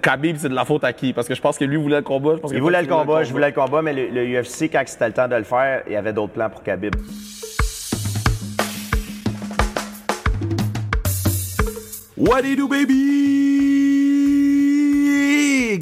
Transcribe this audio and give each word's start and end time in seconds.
Khabib, 0.00 0.36
c'est 0.38 0.48
de 0.48 0.54
la 0.54 0.64
faute 0.64 0.84
à 0.84 0.92
qui? 0.92 1.12
Parce 1.12 1.28
que 1.28 1.34
je 1.34 1.40
pense 1.40 1.58
que 1.58 1.64
lui 1.64 1.76
voulait 1.76 1.96
le 1.98 2.02
combat. 2.02 2.34
Je 2.36 2.40
pense 2.40 2.50
que 2.50 2.56
Il 2.56 2.62
voulait 2.62 2.82
le 2.82 2.88
combat, 2.88 3.22
je 3.22 3.32
voulais 3.32 3.48
le 3.48 3.54
combat, 3.54 3.82
mais 3.82 3.92
le, 3.92 4.08
le 4.08 4.40
UFC, 4.40 4.70
quand 4.72 4.82
c'était 4.86 5.08
le 5.08 5.12
temps 5.12 5.28
de 5.28 5.36
le 5.36 5.44
faire, 5.44 5.82
il 5.86 5.92
y 5.92 5.96
avait 5.96 6.12
d'autres 6.12 6.32
plans 6.32 6.48
pour 6.48 6.62
Khabib. 6.62 6.94
What 12.16 12.42
do 12.42 12.48
you 12.48 12.56
do, 12.56 12.68
baby? 12.68 13.39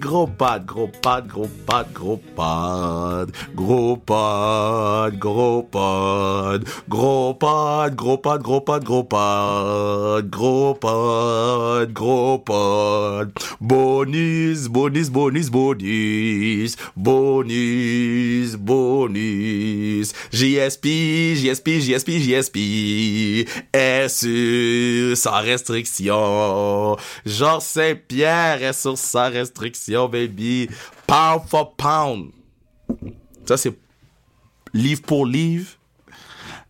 Gros 0.09 0.27
pad, 0.27 0.65
gros 0.65 0.89
pad, 1.03 1.29
gros 1.29 1.51
pad, 1.67 1.87
gros 1.93 2.19
pad. 2.35 3.31
Gros 3.55 3.99
pad, 4.07 5.19
gros 5.19 5.65
pad. 5.71 6.65
Gros 6.89 7.35
pad, 7.39 7.95
gros 7.95 8.17
pad, 8.17 8.43
gros 8.43 8.63
pad, 8.65 8.85
gros 8.85 9.05
pad. 9.05 10.31
Gros 10.31 10.79
pad, 10.81 11.93
gros 11.93 12.39
pad. 12.39 13.33
Bonis, 13.61 14.69
bonis, 14.69 15.11
bonis, 15.11 15.51
bonis. 15.51 16.77
Bonis, 16.97 18.57
bonis. 18.57 20.15
JSP, 20.33 20.87
JSP, 21.37 21.81
JSP, 21.81 22.11
JSP. 22.19 22.57
Est 23.75 24.09
sur 24.09 25.15
sa 25.19 25.41
restriction. 25.41 26.97
Jean 27.27 27.61
Saint-Pierre 27.61 28.63
est 28.63 28.73
sur 28.73 28.97
sa 28.97 29.29
restriction 29.29 29.98
baby. 30.07 30.69
Pound 31.07 31.43
for 31.49 31.75
pound. 31.75 32.31
Ça, 33.45 33.57
c'est 33.57 33.77
livre 34.73 35.03
pour 35.03 35.27
livre. 35.27 35.71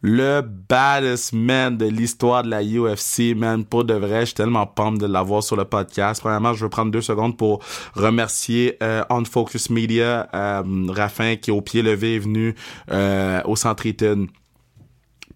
Le 0.00 0.42
baddest 0.42 1.32
man 1.32 1.76
de 1.76 1.86
l'histoire 1.86 2.44
de 2.44 2.50
la 2.50 2.62
UFC, 2.62 3.36
man. 3.36 3.64
Pour 3.64 3.84
de 3.84 3.94
vrai, 3.94 4.20
je 4.20 4.26
suis 4.26 4.34
tellement 4.34 4.64
pumped 4.64 5.00
de 5.00 5.06
l'avoir 5.06 5.42
sur 5.42 5.56
le 5.56 5.64
podcast. 5.64 6.20
Premièrement, 6.20 6.54
je 6.54 6.64
veux 6.64 6.70
prendre 6.70 6.92
deux 6.92 7.00
secondes 7.00 7.36
pour 7.36 7.64
remercier 7.94 8.76
euh, 8.80 9.02
On 9.10 9.24
Focus 9.24 9.70
Media, 9.70 10.28
euh, 10.32 10.62
Raffin, 10.90 11.34
qui 11.34 11.50
au 11.50 11.62
pied 11.62 11.82
levé 11.82 12.14
est 12.14 12.20
venu 12.20 12.54
euh, 12.92 13.42
au 13.44 13.56
Centre 13.56 13.86
Eaton 13.86 14.28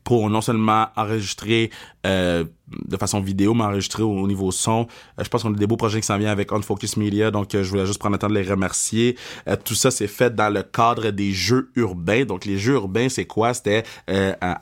pour 0.05 0.29
non 0.31 0.41
seulement 0.41 0.89
enregistrer 0.97 1.71
euh, 2.07 2.45
de 2.89 2.97
façon 2.97 3.21
vidéo, 3.21 3.55
mais 3.55 3.65
enregistrer 3.65 4.03
au, 4.03 4.11
au 4.11 4.27
niveau 4.27 4.51
son. 4.51 4.87
Euh, 5.19 5.25
je 5.25 5.29
pense 5.29 5.43
qu'on 5.43 5.53
a 5.53 5.57
des 5.57 5.67
beaux 5.67 5.77
projets 5.77 6.01
qui 6.01 6.07
s'en 6.07 6.19
viennent 6.19 6.31
avec 6.31 6.53
On 6.53 6.61
Focus 6.63 6.97
Media, 6.97 7.31
donc 7.31 7.55
euh, 7.55 7.63
je 7.63 7.71
voulais 7.71 7.87
juste 7.87 7.99
prendre 7.99 8.15
le 8.15 8.19
temps 8.19 8.29
de 8.29 8.35
les 8.35 8.43
remercier. 8.43 9.17
Euh, 9.49 9.57
tout 9.63 9.75
ça, 9.75 9.91
c'est 9.91 10.07
fait 10.07 10.35
dans 10.35 10.53
le 10.53 10.63
cadre 10.63 11.11
des 11.11 11.33
jeux 11.33 11.71
urbains. 11.77 12.25
Donc 12.25 12.45
les 12.45 12.59
jeux 12.59 12.75
urbains, 12.75 13.09
c'est 13.09 13.25
quoi? 13.25 13.55
C'était 13.55 13.85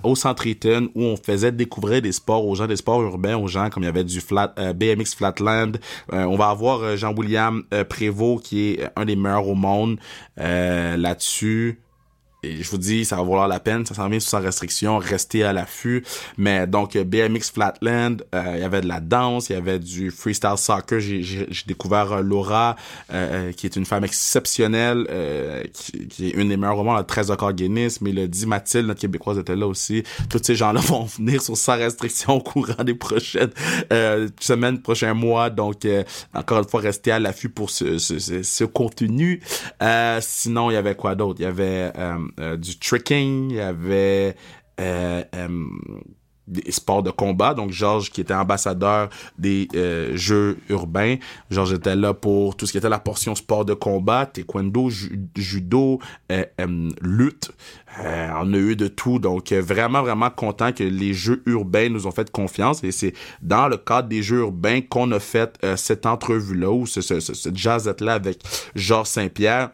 au 0.02 0.14
Centre 0.14 0.46
Eaton 0.46 0.91
où 0.94 1.05
on 1.05 1.16
faisait 1.16 1.52
découvrir 1.52 2.02
des 2.02 2.12
sports 2.12 2.46
aux 2.46 2.55
gens, 2.55 2.66
des 2.66 2.77
sports 2.77 3.02
urbains 3.02 3.36
aux 3.36 3.48
gens, 3.48 3.70
comme 3.70 3.83
il 3.83 3.86
y 3.86 3.88
avait 3.88 4.05
du 4.05 4.20
flat, 4.20 4.55
BMX 4.74 5.14
Flatland. 5.16 5.78
On 6.12 6.36
va 6.36 6.50
avoir 6.50 6.96
Jean-William 6.96 7.62
Prévost, 7.88 8.44
qui 8.44 8.70
est 8.70 8.91
un 8.96 9.05
des 9.05 9.16
meilleurs 9.16 9.48
au 9.48 9.55
monde 9.55 9.98
là-dessus. 10.36 11.80
Et 12.42 12.62
je 12.62 12.70
vous 12.70 12.78
dis, 12.78 13.05
ça 13.05 13.16
va 13.16 13.22
valoir 13.22 13.48
la 13.48 13.60
peine. 13.60 13.84
Ça 13.84 13.94
s'en 13.94 14.08
vient 14.08 14.20
sous 14.20 14.30
sa 14.30 14.38
restriction. 14.41 14.98
Restez 14.98 15.42
à 15.44 15.52
l'affût. 15.52 16.05
Mais 16.38 16.66
donc, 16.66 16.96
euh, 16.96 17.05
BMX 17.05 17.50
Flatland, 17.52 18.22
euh, 18.34 18.52
il 18.56 18.60
y 18.60 18.64
avait 18.64 18.80
de 18.80 18.88
la 18.88 19.00
danse, 19.00 19.50
il 19.50 19.52
y 19.52 19.56
avait 19.56 19.78
du 19.78 20.10
freestyle 20.10 20.56
soccer. 20.56 21.00
J'ai- 21.00 21.46
découvert 21.66 22.12
euh, 22.12 22.22
Laura, 22.22 22.77
euh, 23.12 23.52
qui 23.52 23.66
est 23.66 23.77
une 23.77 23.84
femme 23.84 24.05
exceptionnelle, 24.05 25.06
euh, 25.11 25.62
qui, 25.72 26.08
qui 26.08 26.28
est 26.28 26.30
une 26.30 26.48
des 26.48 26.56
meilleures 26.56 26.78
au 26.78 26.84
monde, 26.84 26.94
elle 26.96 27.00
a 27.02 27.05
13 27.05 27.30
records 27.30 27.52
Guinness. 27.52 28.00
Mélodie, 28.00 28.46
Mathilde, 28.46 28.86
notre 28.86 29.00
Québécoise, 29.00 29.38
était 29.38 29.56
là 29.56 29.66
aussi. 29.66 30.02
Tous 30.30 30.41
ces 30.42 30.55
gens-là 30.55 30.80
vont 30.84 31.05
venir 31.05 31.42
sur 31.42 31.56
sa 31.56 31.74
restriction 31.74 32.34
au 32.34 32.41
courant 32.41 32.83
des 32.84 32.94
prochaines 32.94 33.50
semaines, 34.41 34.80
prochains 34.80 35.14
mois. 35.14 35.50
Donc, 35.50 35.86
encore 36.34 36.58
une 36.61 36.68
fois, 36.68 36.80
restez 36.80 37.11
à 37.12 37.18
l'affût 37.18 37.48
pour 37.50 37.70
ce, 37.70 37.98
ce, 37.98 38.18
ce, 38.18 38.42
ce 38.42 38.64
contenu. 38.64 39.41
Sinon, 40.20 40.70
il 40.70 40.74
y 40.74 40.77
avait 40.77 40.94
quoi 40.94 41.14
d'autre? 41.14 41.41
Il 41.41 41.44
y 41.44 41.46
avait 41.46 41.92
du 42.39 42.78
tricking, 42.78 43.50
il 43.50 43.56
y 43.56 43.61
avait 43.61 44.36
euh, 44.81 45.23
euh, 45.34 45.48
des 46.46 46.73
sports 46.73 47.05
de 47.05 47.13
combat. 47.13 47.55
Donc, 47.55 47.70
Georges, 47.70 48.11
qui 48.11 48.20
était 48.23 48.35
ambassadeur 48.35 49.08
des 49.39 49.68
euh, 49.77 50.17
jeux 50.17 50.58
urbains. 50.69 51.14
Georges 51.48 51.74
était 51.74 51.95
là 51.95 52.13
pour 52.13 52.57
tout 52.57 52.67
ce 52.67 52.73
qui 52.73 52.79
était 52.79 52.89
la 52.89 52.98
portion 52.98 53.36
sport 53.36 53.64
de 53.64 53.74
combat, 53.74 54.27
taekwondo, 54.27 54.90
ju- 54.90 55.29
judo, 55.36 56.01
euh, 56.33 56.45
euh, 56.61 56.89
lutte. 57.02 57.52
Euh, 58.01 58.30
on 58.40 58.52
a 58.52 58.57
eu 58.57 58.74
de 58.74 58.89
tout. 58.89 59.20
Donc, 59.20 59.52
euh, 59.52 59.61
vraiment, 59.61 60.02
vraiment 60.02 60.30
content 60.30 60.73
que 60.73 60.83
les 60.83 61.14
jeux 61.14 61.40
urbains 61.46 61.89
nous 61.89 62.08
ont 62.08 62.11
fait 62.11 62.30
confiance. 62.33 62.83
Et 62.83 62.90
c'est 62.90 63.13
dans 63.42 63.69
le 63.69 63.77
cadre 63.77 64.08
des 64.08 64.23
jeux 64.23 64.40
urbains 64.40 64.80
qu'on 64.80 65.13
a 65.13 65.20
fait 65.20 65.57
euh, 65.63 65.77
cette 65.77 66.05
entrevue-là, 66.05 66.70
ou 66.70 66.85
ce, 66.85 67.01
ce, 67.01 67.20
ce, 67.20 67.33
cette 67.33 67.57
jazzette-là 67.57 68.14
avec 68.14 68.40
Georges 68.74 69.07
Saint-Pierre. 69.07 69.70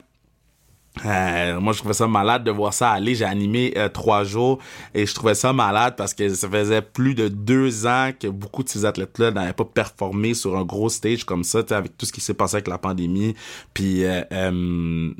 Euh, 1.04 1.60
moi, 1.60 1.72
je 1.72 1.78
trouvais 1.78 1.94
ça 1.94 2.06
malade 2.06 2.44
de 2.44 2.50
voir 2.50 2.72
ça 2.72 2.90
aller. 2.90 3.14
J'ai 3.14 3.24
animé 3.24 3.74
euh, 3.76 3.88
trois 3.88 4.24
jours 4.24 4.58
et 4.94 5.04
je 5.04 5.14
trouvais 5.14 5.34
ça 5.34 5.52
malade 5.52 5.94
parce 5.96 6.14
que 6.14 6.28
ça 6.28 6.48
faisait 6.48 6.82
plus 6.82 7.14
de 7.14 7.28
deux 7.28 7.86
ans 7.86 8.10
que 8.18 8.28
beaucoup 8.28 8.62
de 8.62 8.68
ces 8.68 8.84
athlètes-là 8.84 9.30
n'avaient 9.30 9.52
pas 9.52 9.64
performé 9.64 10.34
sur 10.34 10.56
un 10.56 10.64
gros 10.64 10.88
stage 10.88 11.24
comme 11.24 11.44
ça, 11.44 11.62
avec 11.70 11.96
tout 11.98 12.06
ce 12.06 12.12
qui 12.12 12.20
s'est 12.20 12.34
passé 12.34 12.56
avec 12.56 12.68
la 12.68 12.78
pandémie. 12.78 13.34
Puis, 13.74 14.04
euh, 14.04 14.22
euh, 14.32 15.10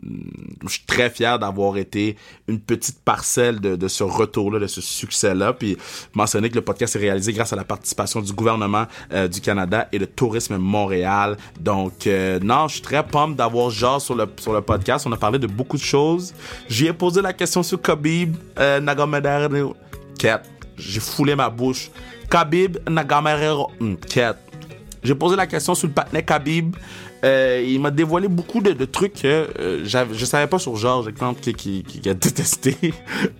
je 0.63 0.69
suis 0.69 0.85
très 0.87 1.11
fier 1.11 1.39
d'avoir 1.39 1.77
été 1.77 2.17
une 2.49 2.61
petite 2.61 3.03
parcelle 3.05 3.61
de, 3.61 3.77
de 3.77 3.89
ce 3.89 4.03
retour-là, 4.05 4.59
de 4.59 4.67
ce 4.67 4.81
succès-là. 4.81 5.53
Puis, 5.53 5.77
mentionner 6.15 6.49
que 6.49 6.55
le 6.55 6.63
podcast 6.63 6.97
est 6.97 7.01
réalisé 7.01 7.33
grâce 7.33 7.53
à 7.53 7.57
la 7.57 7.65
participation 7.65 8.21
du 8.21 8.33
gouvernement 8.33 8.87
euh, 9.13 9.29
du 9.29 9.41
Canada 9.41 9.89
et 9.93 9.99
de 9.99 10.05
Tourisme 10.05 10.57
Montréal. 10.57 11.37
Donc, 11.61 12.07
euh, 12.07 12.39
non, 12.43 12.69
je 12.69 12.75
suis 12.75 12.83
très 12.83 13.03
pumped 13.07 13.37
d'avoir 13.37 13.71
genre 13.71 14.01
sur 14.01 14.15
le, 14.15 14.27
sur 14.39 14.53
le 14.53 14.63
podcast. 14.63 15.07
On 15.07 15.13
a 15.13 15.17
parlé 15.17 15.39
de 15.39 15.47
beaucoup 15.47 15.66
de 15.75 15.83
choses. 15.83 16.35
J'y 16.69 16.87
ai 16.87 16.93
posé 16.93 17.21
la 17.21 17.33
question 17.33 17.63
sur 17.63 17.81
Khabib 17.81 18.37
euh. 18.59 18.81
Quête. 20.19 20.43
J'ai 20.79 21.01
foulé 21.01 21.35
ma 21.35 21.51
bouche. 21.51 21.91
Khabib. 22.31 22.79
Hum, 22.87 23.97
Quête. 24.09 24.37
J'ai 25.03 25.15
posé 25.15 25.37
la 25.37 25.47
question 25.47 25.75
sur 25.75 25.89
le 25.89 25.95
patinet 25.95 26.23
Khabib. 26.23 26.77
Euh, 27.27 27.61
il 27.67 27.81
m'a 27.81 27.91
dévoilé 27.91 28.29
beaucoup 28.29 28.61
de, 28.61 28.85
trucs 28.85 29.15
que 29.23 29.49
euh, 29.59 29.85
je 29.85 30.25
savais 30.25 30.47
pas 30.47 30.59
sur 30.61 30.77
Georges, 30.77 31.09
exemple, 31.09 31.41
qui, 31.41 31.55
qui, 31.55 31.83
qui 31.83 32.09
a 32.09 32.15
détesté 32.15 32.77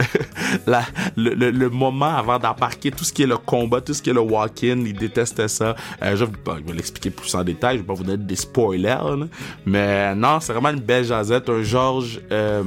la, 0.67 0.83
le, 1.17 1.35
le, 1.35 1.51
le 1.51 1.71
moment 1.71 2.17
avant 2.17 2.39
d'embarquer 2.39 2.91
tout 2.91 3.05
ce 3.05 3.13
qui 3.13 3.23
est 3.23 3.27
le 3.27 3.37
combat, 3.37 3.81
tout 3.81 3.95
ce 3.95 4.03
qui 4.03 4.11
est 4.11 4.15
le 4.15 4.21
walk-in, 4.21 4.81
il 4.85 4.95
détestait 4.95 5.49
ça. 5.49 5.77
Euh, 6.03 6.17
je, 6.17 6.25
vais- 6.25 6.33
bon, 6.45 6.57
je 6.59 6.65
vais 6.65 6.73
l'expliquer 6.77 7.11
plus 7.11 7.33
en 7.37 7.45
détail, 7.45 7.77
je 7.77 7.83
vais 7.83 7.87
pas 7.87 7.95
vous 7.95 8.03
donner 8.05 8.25
des 8.25 8.37
spoilers, 8.37 8.99
mais 9.65 10.15
non, 10.17 10.41
c'est 10.41 10.53
vraiment 10.53 10.71
une 10.71 10.81
belle 10.81 11.05
jazette, 11.05 11.49
un 11.49 11.63
Georges 11.63 12.21
euh, 12.33 12.63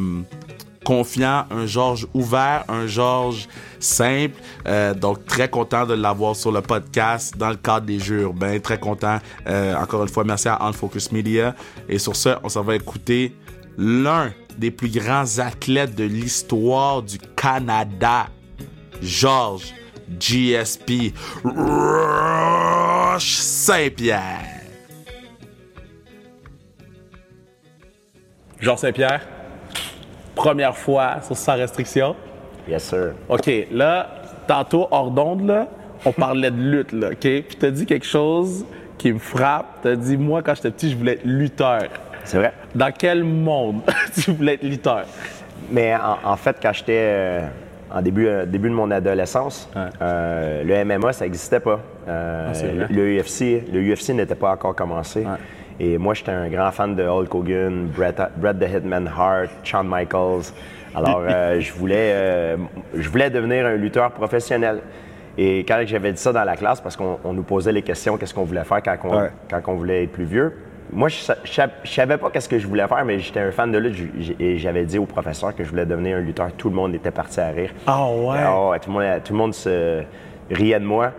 confiant, 0.89 1.45
un 1.51 1.67
Georges 1.67 2.07
ouvert, 2.15 2.63
un 2.67 2.87
Georges 2.87 3.47
simple. 3.79 4.33
Euh, 4.67 4.95
donc, 4.95 5.23
très 5.27 5.47
content 5.47 5.85
de 5.85 5.93
l'avoir 5.93 6.35
sur 6.35 6.51
le 6.51 6.61
podcast 6.61 7.37
dans 7.37 7.49
le 7.49 7.57
cadre 7.57 7.85
des 7.85 7.99
jeux 7.99 8.21
urbains. 8.21 8.57
Très 8.59 8.79
content. 8.79 9.19
Euh, 9.45 9.75
encore 9.75 10.01
une 10.01 10.09
fois, 10.09 10.23
merci 10.23 10.47
à 10.47 10.57
On 10.61 10.73
Focus 10.73 11.11
Media. 11.11 11.53
Et 11.87 11.99
sur 11.99 12.15
ce, 12.15 12.29
on 12.43 12.49
s'en 12.49 12.63
va 12.63 12.75
écouter 12.75 13.35
l'un 13.77 14.31
des 14.57 14.71
plus 14.71 14.89
grands 14.89 15.37
athlètes 15.37 15.93
de 15.93 16.05
l'histoire 16.05 17.03
du 17.03 17.19
Canada, 17.35 18.25
Georges 18.99 19.75
GSP 20.19 21.13
Roche 21.43 23.35
Saint-Pierre. 23.35 24.43
Georges 28.59 28.79
Saint-Pierre, 28.79 29.38
première 30.39 30.75
fois 30.77 31.17
sur 31.21 31.35
sa 31.35 31.53
restriction? 31.55 32.15
Yes, 32.67 32.83
sir. 32.83 33.11
OK, 33.27 33.49
là, 33.71 34.07
tantôt, 34.47 34.87
hors 34.89 35.11
d'onde, 35.11 35.45
là, 35.45 35.67
on 36.05 36.13
parlait 36.13 36.49
de 36.49 36.55
lutte, 36.61 36.93
là, 36.93 37.09
OK? 37.09 37.19
Puis 37.19 37.57
t'as 37.59 37.71
dit 37.71 37.85
quelque 37.85 38.05
chose 38.05 38.65
qui 38.97 39.11
me 39.11 39.19
frappe. 39.19 39.79
T'as 39.83 39.95
dit, 39.95 40.15
moi, 40.15 40.41
quand 40.41 40.55
j'étais 40.55 40.71
petit, 40.71 40.91
je 40.91 40.95
voulais 40.97 41.13
être 41.13 41.25
lutteur. 41.25 41.83
C'est 42.23 42.37
vrai. 42.37 42.53
Dans 42.73 42.91
quel 42.97 43.23
monde 43.23 43.81
tu 44.15 44.31
voulais 44.31 44.53
être 44.53 44.63
lutteur? 44.63 45.03
Mais 45.71 45.93
en, 45.95 46.17
en 46.31 46.35
fait, 46.37 46.55
quand 46.61 46.71
j'étais 46.71 46.93
euh, 46.97 47.47
en 47.91 48.01
début, 48.01 48.27
euh, 48.27 48.45
début 48.45 48.69
de 48.69 48.75
mon 48.75 48.91
adolescence, 48.91 49.69
Ouais. 49.75 49.81
euh, 50.01 50.63
le 50.63 50.85
MMA, 50.85 51.11
ça 51.11 51.25
n'existait 51.25 51.59
pas. 51.59 51.79
Ah, 52.07 52.51
le 52.89 53.19
UFC, 53.19 53.63
le 53.73 53.81
UFC 53.93 54.09
n'était 54.13 54.35
pas 54.35 54.51
encore 54.51 54.73
commencé. 54.75 55.25
Et 55.79 55.97
moi, 55.97 56.13
j'étais 56.13 56.31
un 56.31 56.49
grand 56.49 56.71
fan 56.71 56.95
de 56.95 57.03
Hulk 57.03 57.33
Hogan, 57.33 57.87
Bret, 57.95 58.15
Bret 58.37 58.55
the 58.55 58.69
Hitman 58.69 59.07
Hart, 59.07 59.49
Shawn 59.63 59.87
Michaels. 59.87 60.51
Alors, 60.93 61.21
euh, 61.27 61.59
je 61.59 61.71
voulais, 61.73 62.11
euh, 62.13 62.57
je 62.95 63.07
voulais 63.09 63.29
devenir 63.29 63.65
un 63.65 63.75
lutteur 63.75 64.11
professionnel. 64.11 64.79
Et 65.37 65.59
quand 65.59 65.81
j'avais 65.85 66.11
dit 66.11 66.19
ça 66.21 66.33
dans 66.33 66.43
la 66.43 66.57
classe, 66.57 66.81
parce 66.81 66.97
qu'on 66.97 67.17
on 67.23 67.31
nous 67.31 67.43
posait 67.43 67.71
les 67.71 67.81
questions, 67.81 68.17
qu'est-ce 68.17 68.33
qu'on 68.33 68.43
voulait 68.43 68.63
faire 68.65 68.83
quand 68.83 68.97
on, 69.05 69.17
Ouais. 69.21 69.29
quand 69.49 69.61
on 69.67 69.75
voulait 69.75 70.03
être 70.03 70.11
plus 70.11 70.25
vieux, 70.25 70.53
moi, 70.91 71.07
je, 71.07 71.17
je, 71.45 71.61
je 71.83 71.89
savais 71.89 72.17
pas 72.17 72.29
qu'est-ce 72.31 72.49
que 72.49 72.57
je 72.59 72.67
voulais 72.67 72.87
faire, 72.87 73.05
mais 73.05 73.19
j'étais 73.19 73.39
un 73.39 73.51
fan 73.51 73.71
de 73.71 73.77
lutte 73.77 74.39
et 74.39 74.57
j'avais 74.57 74.83
dit 74.85 74.97
au 74.97 75.05
professeur 75.05 75.55
que 75.55 75.63
je 75.63 75.69
voulais 75.69 75.85
devenir 75.85 76.17
un 76.17 76.21
lutteur. 76.21 76.51
Tout 76.57 76.69
le 76.69 76.75
monde 76.75 76.95
était 76.95 77.11
parti 77.11 77.39
à 77.39 77.49
rire. 77.49 77.69
Ah 77.87 78.07
ouais? 78.09 78.37
Ah 78.39 78.79
tout, 78.79 78.89
le 78.91 78.93
monde, 78.95 79.23
tout 79.23 79.33
le 79.33 79.37
monde 79.37 79.53
se 79.53 80.01
riait 80.49 80.79
de 80.79 80.85
moi. 80.85 81.11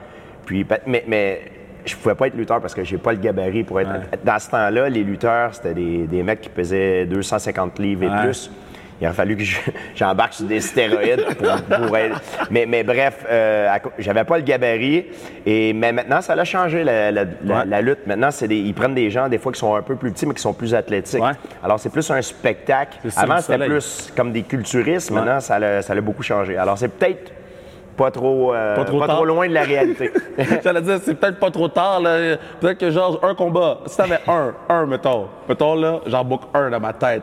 Puis, 0.44 0.64
pa- 0.64 0.80
mais, 0.86 1.04
mais 1.06 1.40
je 1.85 1.97
pouvais 1.97 2.15
pas 2.15 2.27
être 2.27 2.35
lutteur 2.37 2.61
parce 2.61 2.75
que 2.75 2.85
j'ai 2.85 2.99
pas 2.99 3.12
le 3.12 3.19
gabarit 3.19 3.65
pour 3.65 3.81
être. 3.81 3.91
Dans 4.25 4.38
ce 4.38 4.50
temps-là, 4.50 4.88
les 4.88 5.03
lutteurs, 5.05 5.55
c'était 5.55 5.75
des, 5.75 6.06
des 6.06 6.23
mecs 6.23 6.41
qui 6.41 6.49
pesaient 6.49 7.06
250 7.06 7.79
livres 7.79 8.05
et 8.05 8.09
Ouais. 8.09 8.23
plus. 8.25 8.50
Il 9.03 9.06
a 9.06 9.15
fallu 9.15 9.35
que 9.35 9.43
je- 9.44 9.56
j'embarque 9.94 10.35
sur 10.35 10.44
des 10.44 10.61
stéroïdes 10.61 11.25
pour, 11.38 11.79
pour 11.87 11.97
être- 11.97 12.21
Mais, 12.50 12.67
mais 12.67 12.82
bref, 12.85 13.25
euh, 13.31 13.67
j'avais 13.99 14.25
pas 14.25 14.37
le 14.37 14.44
gabarit. 14.44 15.06
Et, 15.47 15.73
mais 15.73 15.91
maintenant, 15.91 16.21
ça 16.21 16.35
a 16.35 16.44
changé, 16.44 16.85
la, 16.85 17.11
la- 17.11 17.25
la- 17.25 17.59
Ouais. 17.61 17.65
la 17.67 17.81
lutte. 17.81 18.06
Maintenant, 18.06 18.31
c'est 18.31 18.47
des, 18.47 18.59
ils 18.59 18.75
prennent 18.75 18.94
des 18.94 19.09
gens, 19.11 19.27
des 19.31 19.38
fois, 19.38 19.53
qui 19.53 19.59
sont 19.59 19.75
un 19.75 19.81
peu 19.81 19.97
plus 19.97 20.12
petits, 20.12 20.27
mais 20.27 20.35
qui 20.35 20.43
sont 20.43 20.53
plus 20.53 20.75
athlétiques. 20.75 21.23
Ouais. 21.23 21.32
Alors, 21.65 21.81
c'est 21.81 21.88
plus 21.88 22.11
un 22.11 22.21
spectacle. 22.21 22.99
Avant, 23.17 23.41
c'était 23.41 23.65
plus 23.65 24.12
comme 24.15 24.32
des 24.32 24.43
culturistes. 24.43 25.11
Maintenant, 25.11 25.41
ça 25.41 25.59
l'a 25.59 25.81
ça 25.81 25.94
l'a 25.94 26.00
beaucoup 26.03 26.23
changé. 26.23 26.59
Alors, 26.59 26.77
c'est 26.77 26.88
peut-être 26.88 27.32
pas 28.00 28.11
trop, 28.11 28.55
euh, 28.55 28.76
Pas 28.76 28.85
trop 28.87 28.99
pas 28.99 29.08
trop 29.08 29.25
loin 29.26 29.47
de 29.47 29.52
la 29.52 29.62
réalité. 29.62 30.11
J'allais 30.64 30.81
dire, 30.81 30.99
c'est 31.02 31.14
peut-être 31.14 31.38
pas 31.38 31.50
trop 31.50 31.69
tard, 31.69 32.00
là. 32.00 32.37
Peut-être 32.58 32.79
que 32.79 32.91
genre, 32.91 33.20
un 33.23 33.35
combat. 33.35 33.81
Si 33.85 33.97
t'avais 33.99 34.20
un, 34.26 34.55
un, 34.70 34.87
mettons. 34.87 35.26
Mettons, 35.47 35.75
là, 35.75 36.00
j'en 36.06 36.25
book 36.25 36.41
un 36.55 36.70
dans 36.70 36.81
ma 36.81 36.94
tête. 36.94 37.23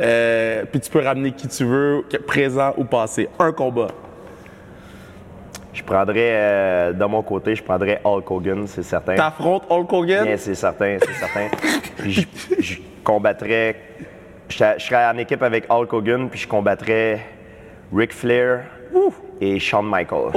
Euh, 0.00 0.64
puis 0.70 0.80
tu 0.80 0.90
peux 0.90 1.00
ramener 1.04 1.32
qui 1.32 1.46
tu 1.48 1.64
veux, 1.64 2.02
présent 2.26 2.72
ou 2.78 2.84
passé. 2.84 3.28
Un 3.38 3.52
combat. 3.52 3.88
Je 5.74 5.82
prendrais, 5.82 6.14
euh, 6.32 6.92
de 6.94 7.04
mon 7.04 7.22
côté, 7.22 7.54
je 7.54 7.62
prendrais 7.62 8.00
Hulk 8.02 8.30
Hogan, 8.30 8.66
c'est 8.66 8.82
certain. 8.82 9.16
T'affrontes 9.16 9.64
Hulk 9.68 9.92
Hogan? 9.92 10.24
Bien, 10.24 10.36
c'est 10.38 10.54
certain, 10.54 10.96
c'est 10.98 11.12
certain. 11.12 11.48
Je, 12.06 12.22
je 12.58 12.76
combattrais. 13.04 13.76
Je, 14.48 14.56
serais- 14.56 14.74
je 14.78 14.84
serais 14.86 15.06
en 15.06 15.18
équipe 15.18 15.42
avec 15.42 15.66
Hulk 15.70 15.92
Hogan, 15.92 16.28
puis 16.30 16.40
je 16.40 16.48
combattrais 16.48 17.20
Ric 17.94 18.14
Flair 18.14 18.62
et 19.40 19.58
Shawn 19.58 19.88
Michaels. 19.88 20.32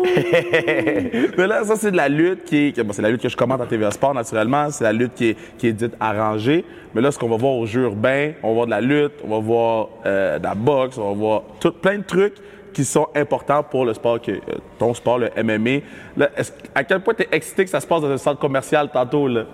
Mais 1.36 1.46
là, 1.46 1.64
ça, 1.64 1.76
c'est 1.76 1.90
de 1.90 1.96
la 1.96 2.08
lutte 2.08 2.44
qui 2.44 2.68
est. 2.68 2.82
bon, 2.82 2.92
c'est 2.92 3.02
la 3.02 3.10
lutte 3.10 3.22
que 3.22 3.28
je 3.28 3.36
commente 3.36 3.60
à 3.60 3.66
TVA 3.66 3.90
Sport, 3.90 4.14
naturellement. 4.14 4.70
C'est 4.70 4.84
la 4.84 4.92
lutte 4.92 5.14
qui 5.14 5.30
est, 5.30 5.36
qui 5.58 5.68
est 5.68 5.72
dite 5.72 5.94
arrangée. 6.00 6.64
Mais 6.94 7.00
là, 7.00 7.10
ce 7.10 7.18
qu'on 7.18 7.28
va 7.28 7.36
voir 7.36 7.54
au 7.54 7.66
jeu 7.66 7.82
urbain, 7.82 8.32
on 8.42 8.48
va 8.48 8.54
voir 8.54 8.66
de 8.66 8.70
la 8.70 8.80
lutte, 8.80 9.12
on 9.24 9.28
va 9.28 9.38
voir 9.38 9.88
euh, 10.06 10.38
de 10.38 10.44
la 10.44 10.54
boxe, 10.54 10.98
on 10.98 11.08
va 11.10 11.14
voir 11.14 11.42
tout, 11.60 11.72
plein 11.72 11.98
de 11.98 12.04
trucs 12.04 12.34
qui 12.72 12.84
sont 12.84 13.08
importants 13.14 13.62
pour 13.62 13.84
le 13.84 13.94
sport, 13.94 14.20
que, 14.20 14.32
euh, 14.32 14.38
ton 14.78 14.94
sport, 14.94 15.18
le 15.18 15.30
MMA. 15.36 15.80
Là, 16.16 16.30
à 16.74 16.84
quel 16.84 17.00
point 17.00 17.14
tu 17.14 17.22
es 17.24 17.28
excité 17.32 17.64
que 17.64 17.70
ça 17.70 17.80
se 17.80 17.86
passe 17.86 18.00
dans 18.00 18.10
un 18.10 18.18
centre 18.18 18.40
commercial 18.40 18.90
tantôt, 18.90 19.28
là? 19.28 19.44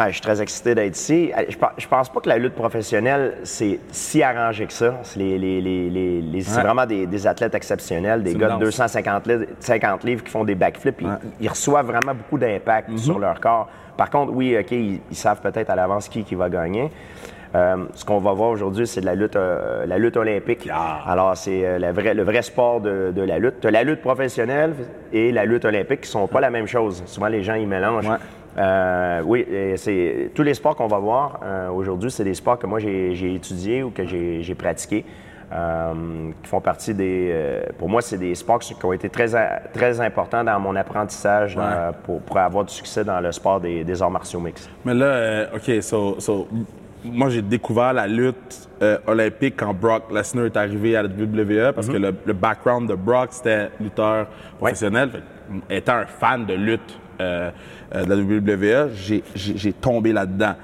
Ah, 0.00 0.08
je 0.08 0.12
suis 0.12 0.20
très 0.22 0.40
excité 0.40 0.74
d'être 0.76 0.96
ici. 0.96 1.32
Ah, 1.34 1.42
Je, 1.48 1.56
pe- 1.56 1.66
je 1.76 1.86
pense 1.88 2.08
pas 2.08 2.20
que 2.20 2.28
la 2.28 2.38
lutte 2.38 2.54
professionnelle, 2.54 3.38
c'est 3.42 3.80
si 3.90 4.22
arrangé 4.22 4.66
que 4.66 4.72
ça. 4.72 4.94
C'est 5.02 5.18
les- 5.18 5.38
les- 5.38 5.60
les- 5.60 5.90
les- 5.90 6.20
les- 6.22 6.40
c'est 6.42 6.56
Ouais. 6.58 6.62
vraiment 6.62 6.86
des, 6.86 7.06
des 7.06 7.26
athlètes 7.26 7.54
exceptionnels, 7.56 8.22
des 8.22 8.34
gars 8.34 8.46
de 8.46 8.52
danse. 8.52 8.60
250 8.60 9.26
livres, 9.26 9.44
50 9.58 10.04
livres 10.04 10.22
qui 10.22 10.30
font 10.30 10.44
des 10.44 10.54
backflips. 10.54 11.00
Ils, 11.00 11.18
ils 11.40 11.48
reçoivent 11.48 11.86
vraiment 11.86 12.14
beaucoup 12.14 12.38
d'impact 12.38 12.90
Mm-hmm. 12.90 12.98
sur 12.98 13.18
leur 13.18 13.40
corps. 13.40 13.68
Par 13.96 14.08
contre, 14.10 14.32
oui, 14.32 14.56
OK, 14.56 14.70
ils, 14.70 15.00
ils 15.10 15.16
savent 15.16 15.40
peut-être 15.40 15.70
à 15.70 15.74
l'avance 15.74 16.08
qui, 16.08 16.22
qui 16.22 16.36
va 16.36 16.48
gagner. 16.48 16.90
Euh, 17.56 17.86
ce 17.94 18.04
qu'on 18.04 18.18
va 18.18 18.32
voir 18.34 18.50
aujourd'hui, 18.50 18.86
c'est 18.86 19.00
de 19.00 19.06
la 19.06 19.14
lutte, 19.16 19.34
euh, 19.34 19.84
la 19.86 19.98
lutte 19.98 20.16
olympique. 20.16 20.68
Alors, 21.06 21.36
c'est 21.36 21.66
euh, 21.66 21.92
vraie- 21.92 22.14
le 22.14 22.22
vrai 22.22 22.42
sport 22.42 22.80
de, 22.80 23.10
de 23.10 23.22
la 23.22 23.38
lutte. 23.40 23.60
Tu 23.60 23.70
la 23.70 23.82
lutte 23.82 24.02
professionnelle 24.02 24.74
et 25.12 25.32
la 25.32 25.44
lutte 25.44 25.64
olympique 25.64 26.02
qui 26.02 26.08
sont 26.10 26.28
pas 26.28 26.40
la 26.40 26.50
même 26.50 26.66
chose. 26.68 27.02
Souvent, 27.06 27.26
les 27.28 27.42
gens, 27.42 27.54
ils 27.54 27.66
mélangent. 27.66 28.06
Ouais. 28.06 28.16
Euh, 28.58 29.22
oui, 29.24 29.46
c'est 29.76 30.30
tous 30.34 30.42
les 30.42 30.54
sports 30.54 30.74
qu'on 30.74 30.88
va 30.88 30.98
voir 30.98 31.40
euh, 31.44 31.68
aujourd'hui, 31.70 32.10
c'est 32.10 32.24
des 32.24 32.34
sports 32.34 32.58
que 32.58 32.66
moi 32.66 32.80
j'ai 32.80 33.34
étudiés 33.34 33.82
ou 33.84 33.90
que 33.90 34.04
j'ai 34.04 34.54
pratiqués, 34.56 35.04
euh, 35.52 35.92
qui 36.42 36.48
font 36.48 36.60
partie 36.60 36.92
des. 36.92 37.30
euh, 37.32 37.62
pour 37.78 37.88
moi, 37.88 38.02
c'est 38.02 38.18
des 38.18 38.34
sports 38.34 38.58
qui 38.58 38.74
ont 38.84 38.92
été 38.92 39.08
très 39.08 39.28
très 39.72 40.00
importants 40.00 40.42
dans 40.42 40.58
mon 40.58 40.74
apprentissage 40.76 41.56
Ouais. 41.56 41.62
pour, 42.04 42.20
pour 42.22 42.36
avoir 42.38 42.64
du 42.64 42.74
succès 42.74 43.04
dans 43.04 43.20
le 43.20 43.30
sport 43.32 43.60
des, 43.60 43.84
des 43.84 44.02
arts 44.02 44.10
martiaux 44.10 44.40
mixtes. 44.40 44.68
Mais 44.84 44.94
là, 44.94 45.06
euh, 45.06 45.46
OK, 45.54 45.82
so, 45.82 46.48
moi, 47.04 47.28
j'ai 47.28 47.42
découvert 47.42 47.92
la 47.92 48.08
lutte 48.08 48.68
olympique 49.06 49.54
quand 49.56 49.72
Brock 49.72 50.10
Lesnar 50.12 50.46
est 50.46 50.56
arrivé 50.56 50.96
à 50.96 51.02
la 51.04 51.08
WWE 51.08 51.72
parce 51.72 51.88
que 51.88 51.96
le, 51.96 52.12
le 52.26 52.32
background 52.32 52.88
de 52.88 52.94
Brock, 52.96 53.28
c'était 53.30 53.68
lutteur 53.80 54.26
professionnel. 54.58 55.10
Fait 55.10 55.18
que, 55.18 55.74
étant 55.74 55.94
un 55.94 56.06
fan 56.06 56.44
de 56.44 56.54
lutte 56.54 56.98
euh, 57.20 57.50
euh, 57.94 58.04
de 58.04 58.08
la 58.08 58.16
WWE, 58.16 58.90
j'ai- 58.94 59.72
tombé 59.72 60.12
là-dedans. 60.12 60.54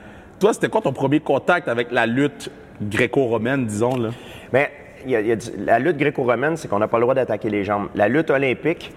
Toi, 0.40 0.52
c'était 0.52 0.68
quoi 0.68 0.80
ton 0.80 0.92
premier 0.92 1.20
contact 1.20 1.68
avec 1.68 1.90
la 1.92 2.06
lutte 2.06 2.50
gréco-romaine, 2.82 3.66
disons, 3.66 3.96
là? 3.96 4.10
Mais 4.52 4.70
du- 5.06 5.64
la 5.64 5.78
lutte 5.78 5.96
gréco-romaine, 5.96 6.56
c'est 6.56 6.68
qu'on 6.68 6.78
n'a 6.78 6.88
pas 6.88 6.98
le 6.98 7.02
droit 7.02 7.14
d'attaquer 7.14 7.50
les 7.50 7.64
jambes. 7.64 7.88
La 7.94 8.08
lutte 8.08 8.30
olympique, 8.30 8.92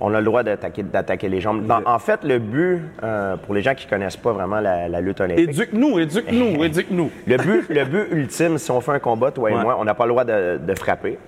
on 0.00 0.14
a 0.14 0.18
le 0.20 0.24
droit 0.24 0.42
d'attaquer 0.42 0.82
d'attaquer 0.82 1.28
les 1.28 1.40
jambes. 1.40 1.66
Dans- 1.66 1.82
en 1.84 1.98
fait, 1.98 2.22
le 2.24 2.38
but, 2.38 2.80
euh, 3.02 3.36
pour 3.36 3.54
les 3.54 3.62
gens 3.62 3.74
qui 3.74 3.86
connaissent 3.86 4.16
pas 4.16 4.32
vraiment 4.32 4.60
la, 4.60 4.88
la 4.88 5.00
lutte 5.00 5.20
olympique, 5.20 5.48
Éduque-nous, 5.50 5.98
éduque-nous, 5.98 6.64
éduque-nous. 6.64 7.10
Le 7.26 7.36
but, 7.36 7.68
le 7.68 7.84
but 7.84 8.06
ultime, 8.12 8.58
si 8.58 8.70
on 8.70 8.80
fait 8.80 8.92
un 8.92 8.98
combat, 8.98 9.30
toi 9.30 9.50
et 9.50 9.54
Ouais. 9.54 9.62
moi, 9.62 9.76
on 9.78 9.84
n'a 9.84 9.94
pas 9.94 10.04
le 10.06 10.10
droit 10.12 10.24
de, 10.24 10.58
de 10.58 10.74
frapper. 10.74 11.18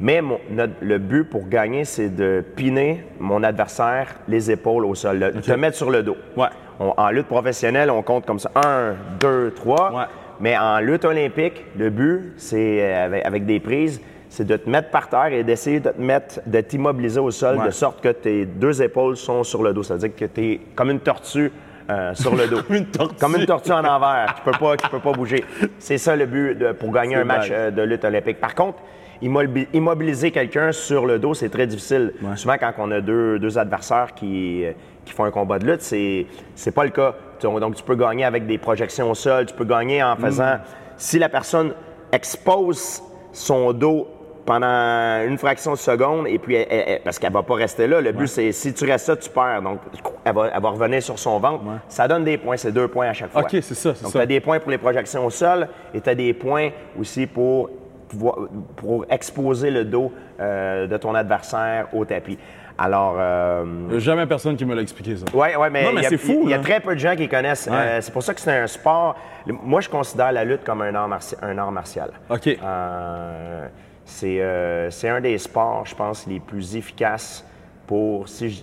Mais 0.00 0.20
mon- 0.20 0.38
notre- 0.50 0.74
le 0.82 0.98
but 0.98 1.24
pour 1.24 1.48
gagner, 1.48 1.84
c'est 1.84 2.14
de 2.14 2.44
piner 2.56 3.04
mon 3.18 3.42
adversaire 3.42 4.08
les 4.28 4.50
épaules 4.50 4.84
au 4.84 4.94
sol, 4.94 5.18
le- 5.18 5.32
te 5.40 5.52
mettre 5.52 5.76
sur 5.76 5.90
le 5.90 6.02
dos. 6.02 6.16
Ouais. 6.36 6.46
On- 6.78 6.94
en 6.96 7.10
lutte 7.10 7.26
professionnelle, 7.26 7.90
on 7.90 8.02
compte 8.02 8.26
comme 8.26 8.38
ça. 8.38 8.50
Un, 8.54 8.94
deux, 9.20 9.50
trois. 9.54 10.08
Mais 10.40 10.56
en 10.58 10.80
lutte 10.80 11.04
olympique, 11.04 11.64
le 11.78 11.90
but, 11.90 12.32
c'est 12.36 12.78
euh, 12.82 13.04
avec, 13.06 13.24
avec 13.26 13.46
des 13.46 13.60
prises, 13.60 14.00
c'est 14.34 14.46
de 14.46 14.56
te 14.56 14.68
mettre 14.70 14.88
par 14.88 15.10
terre 15.10 15.26
et 15.34 15.44
d'essayer 15.44 15.78
de 15.78 15.90
te 15.90 16.00
mettre, 16.00 16.40
de 16.46 16.60
t'immobiliser 16.62 17.20
au 17.20 17.30
sol 17.30 17.58
Ouais. 17.58 17.66
de 17.66 17.70
sorte 17.70 18.00
que 18.02 18.08
tes 18.08 18.46
deux 18.46 18.80
épaules 18.82 19.16
sont 19.18 19.44
sur 19.44 19.62
le 19.62 19.74
dos. 19.74 19.82
C'est-à-dire 19.82 20.16
que 20.16 20.24
tu 20.24 20.40
es 20.52 20.60
comme 20.74 20.90
une 20.90 21.00
tortue 21.00 21.52
euh, 21.90 22.14
sur 22.14 22.34
le 22.34 22.46
dos. 22.46 22.62
Comme 22.62 22.76
une 22.82 22.86
tortue. 22.86 23.16
Comme 23.20 23.36
une 23.36 23.44
tortue 23.44 23.72
en 23.72 23.84
envers. 23.84 24.34
Tu 24.36 24.42
peux 24.50 24.58
pas, 24.58 24.76
tu 24.78 24.88
peux 24.88 25.00
pas 25.00 25.12
bouger. 25.12 25.44
C'est 25.78 25.98
ça 25.98 26.16
le 26.16 26.24
but 26.24 26.54
de- 26.56 26.72
pour 26.72 26.90
gagner 26.92 27.16
un 27.16 27.24
match 27.24 27.48
euh, 27.50 27.70
de 27.70 27.82
lutte 27.82 28.06
olympique. 28.06 28.40
Par 28.40 28.54
contre, 28.54 28.78
immobi- 29.20 29.66
immobiliser 29.74 30.30
quelqu'un 30.30 30.72
sur 30.72 31.04
le 31.04 31.18
dos, 31.18 31.34
c'est 31.34 31.50
très 31.50 31.66
difficile. 31.66 32.14
Ouais. 32.22 32.34
Souvent, 32.36 32.56
quand 32.58 32.72
on 32.78 32.90
a 32.90 33.02
deux, 33.02 33.38
deux 33.38 33.58
adversaires 33.58 34.14
qui, 34.14 34.64
euh, 34.64 34.72
qui 35.04 35.12
font 35.12 35.24
un 35.24 35.30
combat 35.30 35.58
de 35.58 35.66
lutte, 35.66 35.82
c'est 35.82 36.26
c'est 36.54 36.72
pas 36.74 36.84
le 36.84 36.90
cas. 36.90 37.14
Donc, 37.42 37.74
tu 37.74 37.82
peux 37.82 37.96
gagner 37.96 38.24
avec 38.24 38.46
des 38.46 38.56
projections 38.56 39.10
au 39.10 39.14
sol. 39.14 39.44
Tu 39.44 39.54
peux 39.54 39.66
gagner 39.66 40.02
en 40.02 40.16
faisant. 40.16 40.56
Si 40.96 41.18
la 41.18 41.28
personne 41.28 41.74
expose 42.12 43.02
son 43.32 43.72
dos 43.72 44.06
pendant 44.44 45.24
une 45.26 45.38
fraction 45.38 45.72
de 45.72 45.76
seconde 45.78 46.26
et 46.26 46.38
puis 46.38 46.56
elle- 46.56 47.00
parce 47.02 47.18
qu'elle 47.18 47.32
va 47.32 47.42
pas 47.42 47.54
rester 47.54 47.86
là. 47.86 48.00
Le 48.00 48.12
but 48.12 48.26
c'est 48.26 48.50
si 48.52 48.74
tu 48.74 48.84
restes 48.84 49.08
là, 49.08 49.16
tu 49.16 49.30
perds. 49.30 49.62
Donc 49.62 49.78
elle 50.24 50.34
va, 50.34 50.50
elle 50.54 50.62
va 50.62 50.68
revenir 50.70 51.02
sur 51.02 51.18
son 51.18 51.38
ventre. 51.38 51.62
Ça 51.88 52.08
donne 52.08 52.24
des 52.24 52.38
points, 52.38 52.56
c'est 52.56 52.72
deux 52.72 52.88
points 52.88 53.08
à 53.08 53.12
chaque 53.12 53.30
fois. 53.30 53.42
OK, 53.42 53.50
c'est 53.50 53.74
ça, 53.74 53.92
Donc 54.02 54.12
tu 54.12 54.18
as 54.18 54.26
des 54.26 54.40
points 54.40 54.58
pour 54.60 54.70
les 54.70 54.78
projections 54.78 55.24
au 55.24 55.30
sol 55.30 55.68
et 55.94 56.00
tu 56.00 56.10
as 56.10 56.14
des 56.14 56.32
points 56.34 56.70
aussi 56.98 57.26
pour 57.26 57.70
pouvoir- 58.08 58.38
pour 58.76 59.06
exposer 59.10 59.70
le 59.70 59.84
dos 59.84 60.12
euh, 60.40 60.86
de 60.86 60.96
ton 60.96 61.14
adversaire 61.14 61.86
au 61.92 62.04
tapis. 62.04 62.36
Alors 62.78 63.14
euh, 63.18 63.64
Il 63.88 63.94
y 63.94 63.96
a 63.96 64.00
jamais 64.00 64.26
personne 64.26 64.56
qui 64.56 64.64
me 64.64 64.74
l'a 64.74 64.82
expliqué, 64.82 65.14
ça. 65.16 65.24
oui, 65.32 65.48
ouais, 65.56 65.70
mais 65.70 65.84
Non, 65.84 65.92
mais 65.92 66.00
il 66.00 66.02
y 66.02 66.06
a- 66.06 66.08
c'est 66.08 66.16
fou, 66.18 66.40
il 66.44 66.50
y 66.50 66.54
a 66.54 66.58
très 66.58 66.80
peu 66.80 66.94
de 66.94 66.98
gens 66.98 67.14
qui 67.14 67.28
connaissent. 67.28 67.68
Ouais. 67.70 67.76
Euh, 67.76 68.00
c'est 68.00 68.12
pour 68.12 68.22
ça 68.22 68.34
que 68.34 68.40
c'est 68.40 68.50
un 68.58 68.66
sport. 68.66 69.14
Moi, 69.46 69.80
je 69.82 69.88
considère 69.88 70.32
la 70.32 70.44
lutte 70.44 70.64
comme 70.64 70.80
un 70.82 70.94
art, 70.94 71.06
marti- 71.06 71.36
un 71.42 71.56
art 71.58 71.70
martial. 71.70 72.10
OK. 72.30 72.48
Euh, 72.48 73.66
c'est 74.04 74.40
euh, 74.40 74.90
c'est 74.90 75.08
un 75.08 75.20
des 75.20 75.38
sports, 75.38 75.84
je 75.86 75.94
pense, 75.94 76.26
les 76.26 76.40
plus 76.40 76.76
efficaces 76.76 77.44
pour, 77.86 78.28
si 78.28 78.50
je- 78.50 78.62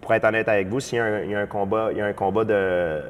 pour 0.00 0.14
être 0.14 0.24
honnête 0.24 0.48
avec 0.48 0.68
vous, 0.68 0.78
s'il 0.80 0.98
y, 0.98 1.00
a 1.00 1.04
un- 1.04 1.20
il 1.22 1.30
y 1.30 1.34
a 1.34 1.40
un 1.40 1.46
combat, 1.46 1.88
il 1.90 1.98
y 1.98 2.00
a 2.00 2.06
un 2.06 2.12
combat 2.12 2.44
de, 2.44 3.00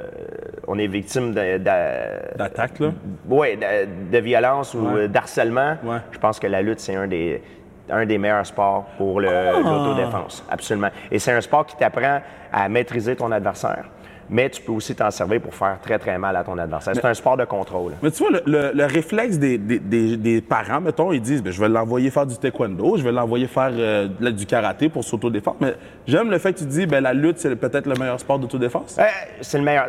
on 0.67 0.79
est 0.79 0.87
victime 0.87 1.33
D'attaque, 1.35 2.79
là? 2.81 2.91
ouais, 3.29 3.57
de, 3.57 4.13
de 4.13 4.19
violence 4.19 4.75
ou 4.75 4.87
Ouais. 4.95 5.09
d'harcèlement, 5.09 5.77
Ouais. 5.85 5.99
je 6.11 6.19
pense 6.19 6.39
que 6.41 6.47
la 6.47 6.63
lutte, 6.63 6.81
c'est 6.81 6.95
un 6.97 7.07
des, 7.07 7.43
un 7.91 8.05
des 8.07 8.19
meilleurs 8.19 8.47
sports 8.47 8.85
pour 8.97 9.21
Ah! 9.21 9.53
l'autodéfense. 9.61 10.45
Absolument. 10.51 10.89
Et 11.11 11.19
c'est 11.19 11.33
un 11.33 11.41
sport 11.41 11.67
qui 11.67 11.77
t'apprend 11.77 12.21
à 12.53 12.69
maîtriser 12.69 13.15
ton 13.15 13.31
adversaire. 13.31 13.85
Mais 14.29 14.51
tu 14.51 14.61
peux 14.61 14.73
aussi 14.73 14.95
t'en 14.95 15.11
servir 15.11 15.41
pour 15.41 15.55
faire 15.55 15.79
très, 15.81 15.99
très 15.99 16.19
mal 16.19 16.35
à 16.35 16.43
ton 16.43 16.59
adversaire. 16.59 16.95
C'est 16.97 17.05
un 17.05 17.15
sport 17.15 17.37
de 17.37 17.45
contrôle. 17.45 17.93
Mais 18.03 18.11
tu 18.11 18.25
vois, 18.25 18.33
le, 18.33 18.43
le- 18.47 18.73
le 18.75 18.85
réflexe 18.85 19.39
des, 19.39 19.57
des- 19.57 19.79
des- 19.79 20.17
des 20.17 20.41
parents, 20.41 20.81
mettons, 20.81 21.13
ils 21.13 21.21
disent 21.23 21.43
ben, 21.43 21.53
je 21.53 21.61
vais 21.61 21.69
l'envoyer 21.69 22.11
faire 22.11 22.27
du 22.27 22.37
taekwondo, 22.37 22.97
je 22.97 23.03
vais 23.05 23.13
l'envoyer 23.13 23.47
faire 23.47 23.71
euh, 23.73 24.09
du 24.33 24.45
karaté 24.47 24.89
pour 24.89 25.05
s'autodéfendre. 25.05 25.59
Mais 25.61 25.75
j'aime 26.07 26.31
le 26.31 26.39
fait 26.39 26.53
que 26.53 26.59
tu 26.59 26.65
dis 26.67 26.87
ben, 26.87 27.01
la 27.03 27.13
lutte, 27.15 27.39
c'est 27.39 27.55
peut-être 27.55 27.87
le 27.87 27.95
meilleur 27.95 28.19
sport 28.19 28.39
d'autodéfense. 28.39 28.97
Euh, 28.99 29.05
c'est 29.43 29.59
le 29.59 29.65
meilleur. 29.65 29.87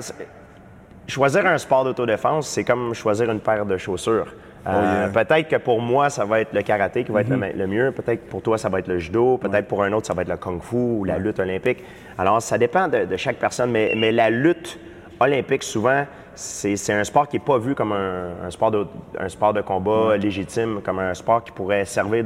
Choisir 1.08 1.46
un 1.46 1.58
sport 1.58 1.86
d'autodéfense, 1.86 2.48
c'est 2.50 2.64
comme 2.66 2.94
choisir 2.94 3.32
une 3.32 3.40
paire 3.40 3.66
de 3.66 3.78
chaussures. 3.78 4.28
Euh, 4.66 4.70
Oh 4.70 4.82
yeah. 4.82 5.08
Mhm. 5.08 5.14
Peut-être 5.14 5.48
que 5.50 5.56
pour 5.58 5.82
moi, 5.82 6.10
ça 6.10 6.26
va 6.26 6.42
être 6.42 6.54
le 6.54 6.62
karaté 6.62 7.04
qui 7.04 7.12
va 7.12 7.22
être 7.22 7.30
le, 7.30 7.38
le 7.56 7.68
mieux. 7.68 7.92
Peut-être 7.92 8.26
que 8.26 8.30
pour 8.30 8.42
toi, 8.42 8.58
ça 8.58 8.70
va 8.70 8.80
être 8.80 8.88
le 8.88 9.00
judo. 9.00 9.38
Peut-être 9.38 9.68
pour 9.68 9.84
un 9.84 9.92
autre, 9.94 10.08
ça 10.08 10.14
va 10.14 10.24
être 10.24 10.30
le 10.30 10.38
kung-fu 10.38 10.76
ou 10.76 11.04
la 11.06 11.18
lutte 11.18 11.40
olympique. 11.40 11.84
Alors, 12.18 12.42
ça 12.42 12.58
dépend 12.58 12.88
de, 12.88 13.06
de 13.06 13.18
chaque 13.18 13.38
personne. 13.38 13.72
Mais, 13.72 13.94
mais 13.96 14.12
la 14.12 14.30
lutte 14.30 14.80
olympique, 15.20 15.64
souvent, 15.64 16.06
c'est 16.36 16.94
un 16.94 17.04
sport 17.04 17.28
qui 17.28 17.38
n'est 17.38 17.44
pas 17.44 17.58
vu 17.58 17.74
comme 17.74 17.92
un, 17.94 18.46
un 18.46 18.52
sport, 18.52 18.72
de, 18.72 18.86
un 19.20 19.30
sport 19.30 19.54
de 19.54 19.62
combat 19.62 20.18
légitime, 20.18 20.82
comme 20.84 21.00
un 21.00 21.14
sport 21.14 21.44
qui 21.44 21.52
pourrait 21.52 21.86
servir 21.86 22.24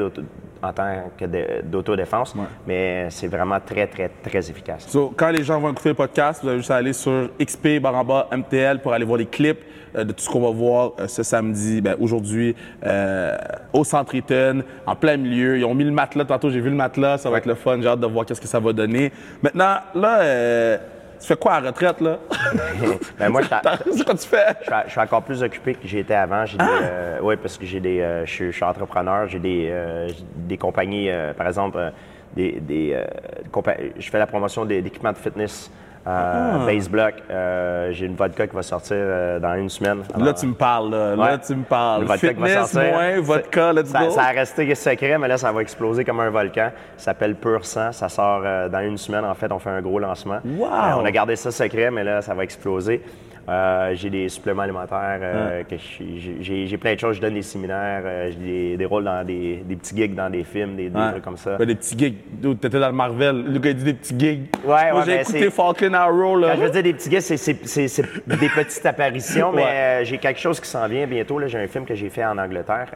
en 0.63 0.73
tant 0.73 1.03
que 1.17 1.25
d'autodéfense, 1.63 2.35
mais 2.67 3.09
c'est 3.09 3.27
vraiment 3.27 3.59
très, 3.65 3.87
très, 3.87 4.09
très 4.09 4.49
efficace. 4.49 4.85
So, 4.87 5.11
quand 5.15 5.29
les 5.29 5.43
gens 5.43 5.59
vont 5.59 5.71
écouter 5.71 5.89
le 5.89 5.95
podcast, 5.95 6.43
vous 6.43 6.49
avez 6.49 6.57
juste 6.57 6.69
à 6.71 6.75
aller 6.75 6.93
sur 6.93 7.29
XP 7.41 7.79
baramba 7.81 8.27
MTL 8.31 8.79
pour 8.79 8.93
aller 8.93 9.05
voir 9.05 9.17
les 9.17 9.25
clips 9.25 9.59
euh, 9.59 9.80
de 9.95 10.11
tout 10.11 10.23
ce 10.23 10.29
qu'on 10.29 10.41
va 10.41 10.51
voir 10.51 10.91
euh, 10.99 11.07
ce 11.07 11.23
samedi, 11.23 11.81
ben, 11.81 11.95
aujourd'hui, 11.99 12.55
euh, 12.85 13.37
au 13.73 13.83
Centre 13.83 14.15
Eaton, 14.15 14.63
en 14.85 14.95
plein 14.95 15.17
milieu. 15.17 15.57
Ils 15.57 15.65
ont 15.65 15.73
mis 15.73 15.83
le 15.83 15.91
matelas. 15.91 16.25
Tantôt, 16.25 16.49
j'ai 16.49 16.61
vu 16.61 16.69
le 16.69 16.75
matelas. 16.75 17.17
Ça 17.17 17.29
va 17.29 17.37
être 17.37 17.45
le 17.45 17.55
fun. 17.55 17.79
J'ai 17.81 17.87
hâte 17.87 17.99
de 17.99 18.07
voir 18.07 18.25
qu'est-ce 18.25 18.41
que 18.41 18.47
ça 18.47 18.59
va 18.59 18.73
donner. 18.73 19.11
Maintenant, 19.41 19.77
là, 19.95 20.21
euh, 20.21 20.77
tu 21.19 21.27
fais 21.27 21.35
quoi 21.35 21.53
à 21.53 21.61
la 21.61 21.69
retraite, 21.69 22.01
là? 22.01 22.17
Ben, 23.19 23.29
moi, 23.29 23.41
je 23.43 23.47
quoi 24.03 24.15
tu 24.15 24.27
fais? 24.27 24.45
Je 24.85 24.91
suis, 24.91 24.99
encore 24.99 25.21
plus 25.21 25.43
occupé 25.43 25.75
que 25.75 25.87
j'étais 25.87 26.15
avant. 26.15 26.45
J'ai 26.45 26.57
euh, 26.59 27.19
oui, 27.21 27.35
parce 27.35 27.57
que 27.57 27.65
j'ai 27.65 27.79
des, 27.79 27.99
euh, 27.99 28.25
je, 28.25 28.31
suis, 28.31 28.45
je 28.51 28.55
suis 28.55 28.63
entrepreneur. 28.65 29.27
J'ai 29.27 29.39
des, 29.39 29.67
euh, 29.69 30.09
des 30.35 30.57
compagnies, 30.57 31.09
euh, 31.09 31.33
par 31.33 31.47
exemple, 31.47 31.77
euh, 31.77 31.89
des, 32.35 32.59
des, 32.61 32.93
euh, 32.95 33.05
compa- 33.51 33.77
je 33.97 34.09
fais 34.09 34.17
la 34.19 34.25
promotion 34.27 34.65
d'équipements 34.65 35.11
de 35.11 35.17
fitness. 35.17 35.69
Euh, 36.07 36.65
Base 36.65 36.89
Block, 36.89 37.13
euh, 37.29 37.91
j'ai 37.91 38.07
une 38.07 38.15
vodka 38.15 38.47
qui 38.47 38.55
va 38.55 38.63
sortir 38.63 38.97
euh, 38.99 39.39
dans 39.39 39.53
une 39.55 39.69
semaine. 39.69 40.01
Là, 40.17 40.33
tu 40.33 40.47
me 40.47 40.53
parles. 40.53 40.89
Là, 40.89 41.15
Là, 41.15 41.37
tu 41.37 41.53
me 41.55 41.63
parles. 41.63 42.01
Le 42.01 42.07
vodka 42.07 42.33
va 42.33 42.65
sortir. 42.65 42.93
moins, 42.93 43.19
vodka, 43.21 43.73
let's 43.73 43.89
ça, 43.89 44.05
go. 44.05 44.09
ça 44.09 44.23
a 44.23 44.31
resté 44.31 44.73
secret, 44.73 45.17
mais 45.19 45.27
là, 45.27 45.37
ça 45.37 45.51
va 45.51 45.61
exploser 45.61 46.03
comme 46.03 46.19
un 46.19 46.29
volcan. 46.31 46.71
Ça 46.97 47.05
s'appelle 47.05 47.35
Pur 47.35 47.65
Sang. 47.65 47.91
Ça 47.91 48.09
sort 48.09 48.41
euh, 48.43 48.67
dans 48.67 48.79
une 48.79 48.97
semaine. 48.97 49.25
En 49.25 49.35
fait, 49.35 49.51
on 49.51 49.59
fait 49.59 49.69
un 49.69 49.81
gros 49.81 49.99
lancement. 49.99 50.39
Wow! 50.43 50.69
On 50.99 51.05
a 51.05 51.11
gardé 51.11 51.35
ça 51.35 51.51
secret, 51.51 51.91
mais 51.91 52.03
là, 52.03 52.21
ça 52.21 52.33
va 52.33 52.43
exploser. 52.43 53.03
Euh, 53.51 53.91
j'ai 53.95 54.09
des 54.09 54.29
suppléments 54.29 54.61
alimentaires. 54.61 55.19
euh, 55.21 55.63
que 55.63 55.75
j'ai- 55.77 56.77
plein 56.77 56.93
de 56.95 56.99
choses. 56.99 57.17
Je 57.17 57.21
donne 57.21 57.33
des 57.33 57.41
séminaires. 57.41 58.01
euh, 58.05 58.31
j'ai 58.31 58.37
des, 58.37 58.77
des 58.77 58.85
rôles 58.85 59.03
dans 59.03 59.25
des, 59.25 59.57
des 59.65 59.75
petits 59.75 59.95
gigs 59.95 60.15
dans 60.15 60.29
des 60.29 60.43
films, 60.45 60.75
des, 60.77 60.89
des 60.89 60.97
Ouais. 60.97 61.11
trucs 61.11 61.23
comme 61.23 61.35
ça. 61.37 61.57
Des 61.57 61.75
petits 61.75 61.97
gigs. 61.97 62.15
T'étais 62.61 62.79
dans 62.79 62.87
le 62.87 62.93
Marvel. 62.93 63.43
Le 63.51 63.59
gars, 63.59 63.73
dit 63.73 63.83
des 63.83 63.93
petits 63.93 64.17
gigs. 64.17 64.45
Ouais, 64.65 64.91
Moi, 64.91 64.99
ouais, 64.99 65.05
j'ai 65.05 65.11
ben, 65.15 65.21
écouté 65.21 65.49
Falcon 65.49 65.93
Arrow, 65.93 66.37
là. 66.37 66.51
Quand 66.51 66.55
je 66.57 66.61
veux 66.65 66.69
dire 66.71 66.83
des 66.83 66.93
petits 66.93 67.09
gigs, 67.11 67.19
c'est- 67.19 68.01
des 68.27 68.49
petites 68.49 68.85
apparitions, 68.85 69.51
mais 69.51 70.05
j'ai 70.05 70.17
quelque 70.17 70.39
chose 70.39 70.59
qui 70.61 70.69
s'en 70.69 70.87
vient 70.87 71.05
bientôt. 71.05 71.37
là. 71.39 71.47
J'ai 71.47 71.59
un 71.59 71.67
film 71.67 71.85
que 71.85 71.93
j'ai 71.95 72.09
fait 72.09 72.23
en 72.23 72.37
Angleterre. 72.37 72.87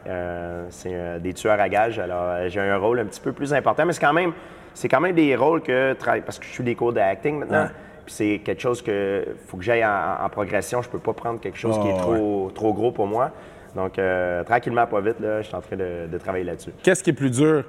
C'est 0.70 1.20
des 1.20 1.34
tueurs 1.34 1.60
à 1.60 1.68
gages. 1.68 1.98
Alors, 1.98 2.48
j'ai 2.48 2.60
un 2.60 2.76
rôle 2.78 3.00
un 3.00 3.04
petit 3.04 3.20
peu 3.20 3.32
plus 3.32 3.52
important, 3.52 3.84
mais 3.84 3.92
c'est 3.92 4.00
quand 4.00 4.12
même, 4.12 4.32
c'est 4.74 4.88
quand 4.88 5.00
même 5.00 5.14
des 5.14 5.36
rôles 5.36 5.60
que 5.62 5.94
parce 6.24 6.38
que 6.38 6.46
je 6.46 6.50
suis 6.50 6.64
des 6.64 6.74
cours 6.74 6.92
d'acting 6.92 7.40
maintenant. 7.40 7.68
Puis 8.06 8.14
c'est 8.14 8.40
quelque 8.44 8.60
chose 8.62 8.80
que 8.82 9.24
faut 9.48 9.56
que 9.56 9.64
j'aille 9.64 9.84
en, 9.84 10.24
en 10.24 10.28
progression. 10.28 10.80
Je 10.80 10.88
peux 10.88 10.98
pas 11.00 11.12
prendre 11.12 11.40
quelque 11.40 11.58
chose 11.58 11.76
qui 11.78 11.86
Oh, 11.86 11.90
est 11.90 11.98
trop, 11.98 12.50
trop 12.54 12.72
gros 12.72 12.92
pour 12.92 13.06
moi. 13.06 13.32
Donc, 13.74 13.98
euh, 13.98 14.42
tranquillement, 14.44 14.86
pas 14.86 15.00
vite, 15.00 15.20
là, 15.20 15.42
je 15.42 15.48
suis 15.48 15.54
en 15.56 15.60
train 15.60 15.76
de, 15.76 16.06
de 16.10 16.18
travailler 16.18 16.44
là-dessus. 16.44 16.70
Qu'est-ce 16.82 17.02
qui 17.02 17.10
est 17.10 17.12
plus 17.12 17.30
dur? 17.30 17.64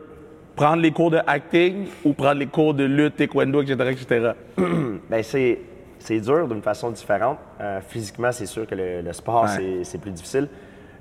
Prendre 0.56 0.82
les 0.82 0.92
cours 0.92 1.12
de 1.12 1.20
acting 1.28 1.88
ou 2.06 2.14
prendre 2.14 2.36
les 2.40 2.46
cours 2.48 2.74
de 2.74 2.84
lutte, 2.84 3.16
taekwondo, 3.18 3.62
etc., 3.64 3.76
etc.? 3.92 4.32
Ben 5.10 5.24
c'est 5.24 5.60
c'est 6.00 6.20
dur 6.20 6.48
d'une 6.48 6.62
façon 6.62 6.92
différente. 6.92 7.40
Euh, 7.60 7.82
physiquement, 7.82 8.32
c'est 8.32 8.46
sûr 8.46 8.68
que 8.68 8.76
le, 8.76 9.02
le 9.02 9.14
sport, 9.14 9.44
Ouais. 9.44 9.50
c'est- 9.50 9.84
c'est 9.84 9.98
plus 10.00 10.12
difficile. 10.12 10.48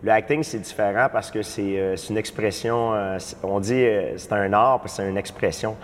Le 0.03 0.11
acting, 0.11 0.43
c'est 0.43 0.59
différent 0.59 1.09
parce 1.13 1.31
que 1.31 1.43
c'est 1.43 1.79
euh, 1.79 1.97
c'est 1.97 2.11
une 2.11 2.19
expression. 2.19 2.93
on 3.43 3.61
dit 3.61 3.85
c'est 4.17 4.33
un 4.33 4.53
art 4.55 4.81
parce 4.81 4.97
que 4.97 5.03
c'est 5.03 5.09
une 5.11 5.19
expression. 5.19 5.77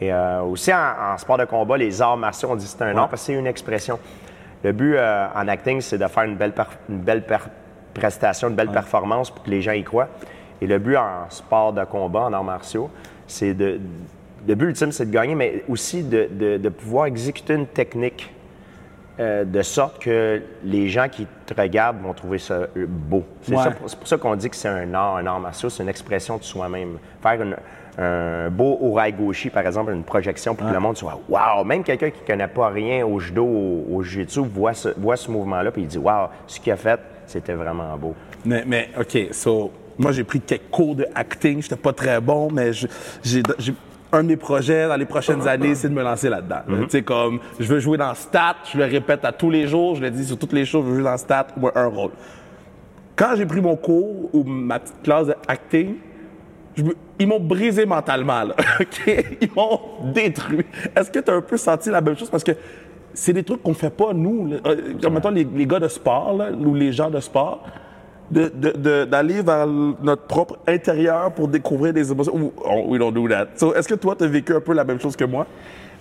Et 0.00 0.12
euh, 0.12 0.42
aussi 0.42 0.72
en, 0.72 0.78
en 1.14 1.18
sport 1.18 1.38
de 1.38 1.44
combat, 1.44 1.76
les 1.76 2.00
arts 2.00 2.16
martiaux, 2.16 2.48
on 2.52 2.56
dit 2.56 2.66
c'est 2.66 2.82
un 2.82 2.96
art 2.96 3.08
parce 3.08 3.22
que 3.22 3.26
c'est 3.26 3.38
une 3.38 3.46
expression. 3.46 3.98
Le 4.62 4.72
but 4.72 4.94
euh, 4.96 5.26
en 5.34 5.46
acting, 5.48 5.80
c'est 5.80 5.98
de 5.98 6.06
faire 6.06 6.24
une 6.24 6.36
belle, 6.36 6.52
une 6.88 6.98
belle 6.98 7.24
prestation, 7.94 8.48
une 8.48 8.54
belle 8.54 8.70
performance 8.70 9.30
pour 9.30 9.42
que 9.44 9.50
les 9.50 9.62
gens 9.62 9.72
y 9.72 9.82
croient. 9.84 10.08
Et 10.60 10.66
le 10.66 10.78
but 10.78 10.96
en 10.96 11.28
sport 11.30 11.72
de 11.72 11.84
combat, 11.84 12.20
en 12.22 12.32
arts 12.32 12.44
martiaux, 12.44 12.90
c'est 13.26 13.54
de. 13.54 13.80
Le 14.46 14.54
but 14.54 14.66
ultime, 14.68 14.92
c'est 14.92 15.06
de 15.06 15.10
gagner, 15.12 15.34
mais 15.34 15.64
aussi 15.68 16.02
de, 16.02 16.28
de- 16.30 16.56
de 16.58 16.68
pouvoir 16.68 17.06
exécuter 17.06 17.54
une 17.54 17.66
technique 17.66 18.32
euh, 19.20 19.44
de 19.44 19.62
sorte 19.62 20.00
que 20.00 20.40
les 20.62 20.88
gens 20.88 21.08
qui 21.08 21.26
te 21.44 21.52
regardent 21.60 22.00
vont 22.00 22.12
trouver 22.14 22.38
ça 22.38 22.60
beau. 22.76 23.24
C'est 23.42 23.52
Ouais. 23.56 23.62
ça- 23.64 23.72
c'est 23.86 23.98
pour 23.98 24.06
ça 24.08 24.16
qu'on 24.16 24.36
dit 24.36 24.48
que 24.48 24.54
c'est 24.56 24.68
un 24.68 24.94
art, 24.94 25.16
un 25.16 25.26
art 25.26 25.40
martial, 25.40 25.70
c'est 25.72 25.82
une 25.82 25.88
expression 25.88 26.36
de 26.36 26.44
soi-même. 26.44 26.98
Faire 27.20 27.42
une- 27.42 27.56
un 28.00 28.48
beau 28.50 28.78
orai 28.80 29.12
gauchi, 29.12 29.50
par 29.50 29.66
exemple, 29.66 29.92
une 29.92 30.04
projection 30.04 30.54
pour 30.54 30.68
que 30.68 30.72
le 30.72 30.78
monde 30.80 30.96
soit 30.96 31.20
«wow». 31.28 31.64
Même 31.66 31.82
quelqu'un 31.82 32.10
qui 32.10 32.20
ne 32.22 32.26
connaît 32.26 32.46
pas 32.48 32.68
rien 32.68 33.04
au 33.04 33.18
judo, 33.18 33.44
au, 33.44 33.86
au 33.92 34.02
jiu-jitsu, 34.02 34.40
voit 34.44 34.72
ce, 34.74 34.90
voit 34.96 35.16
ce 35.16 35.30
mouvement-là 35.30 35.70
puis 35.72 35.82
il 35.82 35.88
dit 35.88 35.98
«wow, 35.98 36.28
ce 36.46 36.60
qu'il 36.60 36.72
a 36.72 36.76
fait, 36.76 37.00
c'était 37.26 37.54
vraiment 37.54 37.96
beau 37.96 38.14
Mais, 38.44 38.62
mais, 38.66 38.90
OK, 38.98 39.18
so, 39.32 39.72
moi, 39.98 40.12
j'ai 40.12 40.22
pris 40.22 40.40
quelques 40.40 40.70
cours 40.70 40.94
de 40.94 41.06
acting. 41.14 41.60
J'étais 41.60 41.74
pas 41.76 41.92
très 41.92 42.20
bon, 42.20 42.48
mais 42.52 42.70
j'ai 42.72 43.42
un 44.12 44.22
de 44.22 44.28
mes 44.28 44.36
projets 44.36 44.86
dans 44.86 44.96
les 44.96 45.04
prochaines 45.04 45.46
années, 45.48 45.74
c'est 45.74 45.88
de 45.88 45.94
me 45.94 46.02
lancer 46.04 46.28
là-dedans. 46.28 46.60
là. 46.68 46.76
Tu 46.84 46.90
sais, 46.90 47.02
comme, 47.02 47.40
je 47.58 47.66
veux 47.66 47.80
jouer 47.80 47.98
dans 47.98 48.14
Stat, 48.14 48.56
je 48.72 48.78
le 48.78 48.84
répète 48.84 49.24
à 49.24 49.32
tous 49.32 49.50
les 49.50 49.66
jours, 49.66 49.96
je 49.96 50.02
le 50.02 50.10
dis 50.12 50.24
sur 50.24 50.38
toutes 50.38 50.52
les 50.52 50.64
choses, 50.64 50.84
je 50.84 50.90
veux 50.90 50.94
jouer 51.00 51.04
dans 51.10 51.16
Stat, 51.16 51.48
ou 51.60 51.68
un 51.74 51.86
rôle. 51.86 52.12
Quand 53.16 53.34
j'ai 53.36 53.44
pris 53.44 53.60
mon 53.60 53.74
cours 53.74 54.30
ou 54.32 54.44
ma 54.44 54.78
petite 54.78 55.02
classe 55.02 55.26
de 55.26 55.34
acting, 55.48 55.96
je 56.76 56.84
me- 56.84 56.96
ils 57.18 57.26
m'ont 57.26 57.40
brisé 57.40 57.84
mentalement, 57.86 58.44
là. 58.44 58.54
OK? 58.80 59.26
Ils 59.40 59.50
m'ont 59.56 59.80
détruit. 60.12 60.64
Est-ce 60.96 61.10
que 61.10 61.18
tu 61.18 61.30
as 61.30 61.34
un 61.34 61.40
peu 61.40 61.56
senti 61.56 61.90
la 61.90 62.00
même 62.00 62.16
chose? 62.16 62.30
Parce 62.30 62.44
que 62.44 62.52
c'est 63.14 63.32
des 63.32 63.42
trucs 63.42 63.62
qu'on 63.62 63.74
fait 63.74 63.90
pas, 63.90 64.12
nous. 64.12 64.46
là. 64.48 64.56
Euh, 64.66 65.10
mettons, 65.10 65.30
les, 65.30 65.44
les 65.44 65.66
gars 65.66 65.80
de 65.80 65.88
sport, 65.88 66.36
là, 66.36 66.50
ou 66.52 66.74
les 66.74 66.92
gens 66.92 67.10
de 67.10 67.18
sport, 67.20 67.64
de- 68.30 68.52
de- 68.54 68.76
de- 68.76 69.04
d'aller 69.04 69.42
vers 69.42 69.66
notre 69.66 70.22
propre 70.26 70.58
intérieur 70.68 71.32
pour 71.32 71.48
découvrir 71.48 71.92
des 71.92 72.10
émotions. 72.12 72.52
Oh, 72.64 72.84
we 72.86 72.98
don't 72.98 73.12
do 73.12 73.26
that. 73.28 73.48
So, 73.56 73.74
Est-ce 73.74 73.88
que 73.88 73.94
toi, 73.94 74.14
tu 74.16 74.24
as 74.24 74.28
vécu 74.28 74.54
un 74.54 74.60
peu 74.60 74.72
la 74.74 74.84
même 74.84 75.00
chose 75.00 75.16
que 75.16 75.24
moi? 75.24 75.46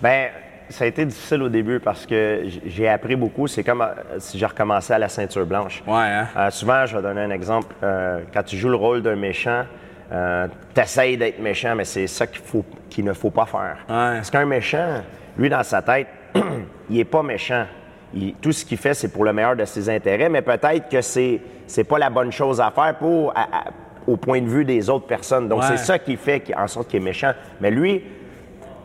Ben, 0.02 0.28
ça 0.70 0.84
a 0.84 0.88
été 0.88 1.06
difficile 1.06 1.42
au 1.42 1.50
début 1.50 1.80
parce 1.80 2.06
que 2.06 2.44
j'ai 2.66 2.90
appris 2.90 3.16
beaucoup. 3.16 3.48
C'est 3.48 3.64
comme 3.64 3.82
euh, 3.82 3.94
si 4.20 4.38
j'ai 4.38 4.46
recommencé 4.46 4.92
à 4.94 5.00
la 5.00 5.08
ceinture 5.08 5.46
blanche. 5.46 5.82
Ouais, 5.88 5.94
hein? 5.96 6.28
Euh, 6.36 6.50
souvent, 6.52 6.86
je 6.86 6.98
vais 6.98 7.02
donner 7.02 7.22
un 7.22 7.32
exemple. 7.32 7.74
Euh, 7.82 8.20
quand 8.34 8.44
tu 8.44 8.58
joues 8.58 8.70
le 8.70 8.76
rôle 8.76 9.02
d'un 9.02 9.16
méchant, 9.16 9.64
tu 10.10 10.82
essayes 10.82 11.18
d'être 11.18 11.40
méchant, 11.40 11.76
mais 11.76 11.86
c'est 11.86 12.08
ça 12.08 12.28
qu'il 12.28 12.42
faut, 12.42 12.64
qu'il 12.90 13.06
ne 13.06 13.14
faut 13.14 13.30
pas 13.32 13.46
faire. 13.46 13.78
Ouais. 13.90 14.16
Parce 14.18 14.30
qu'un 14.30 14.46
méchant, 14.46 15.02
lui, 15.38 15.50
dans 15.50 15.64
sa 15.64 15.82
tête, 15.82 16.08
il 16.90 17.00
est 17.00 17.06
pas 17.06 17.24
méchant. 17.24 17.66
Il- 18.14 18.36
tout 18.36 18.52
ce 18.54 18.64
qu'il 18.64 18.78
fait, 18.78 18.94
c'est 18.94 19.10
pour 19.10 19.26
le 19.26 19.34
meilleur 19.34 19.56
de 19.56 19.66
ses 19.66 19.90
intérêts, 19.90 20.30
mais 20.30 20.42
peut-être 20.42 20.88
que 20.90 21.02
c'est 21.02 21.42
c'est 21.70 21.84
pas 21.84 22.00
la 22.00 22.10
bonne 22.10 22.32
chose 22.32 22.62
à 22.62 22.72
faire 22.72 22.96
pour, 22.98 23.32
à- 23.36 23.42
à- 23.42 23.64
au 24.08 24.16
point 24.16 24.40
de 24.42 24.48
vue 24.48 24.64
des 24.64 24.90
autres 24.90 25.06
personnes. 25.06 25.50
Donc, 25.50 25.60
Ouais. 25.60 25.68
c'est 25.72 25.78
ça 25.78 26.00
qui 26.00 26.16
fait 26.16 26.40
qu'il- 26.40 26.56
en 26.56 26.66
sorte 26.68 26.88
qu'il 26.88 27.02
est 27.02 27.04
méchant. 27.04 27.34
Mais 27.60 27.70
lui, 27.70 28.02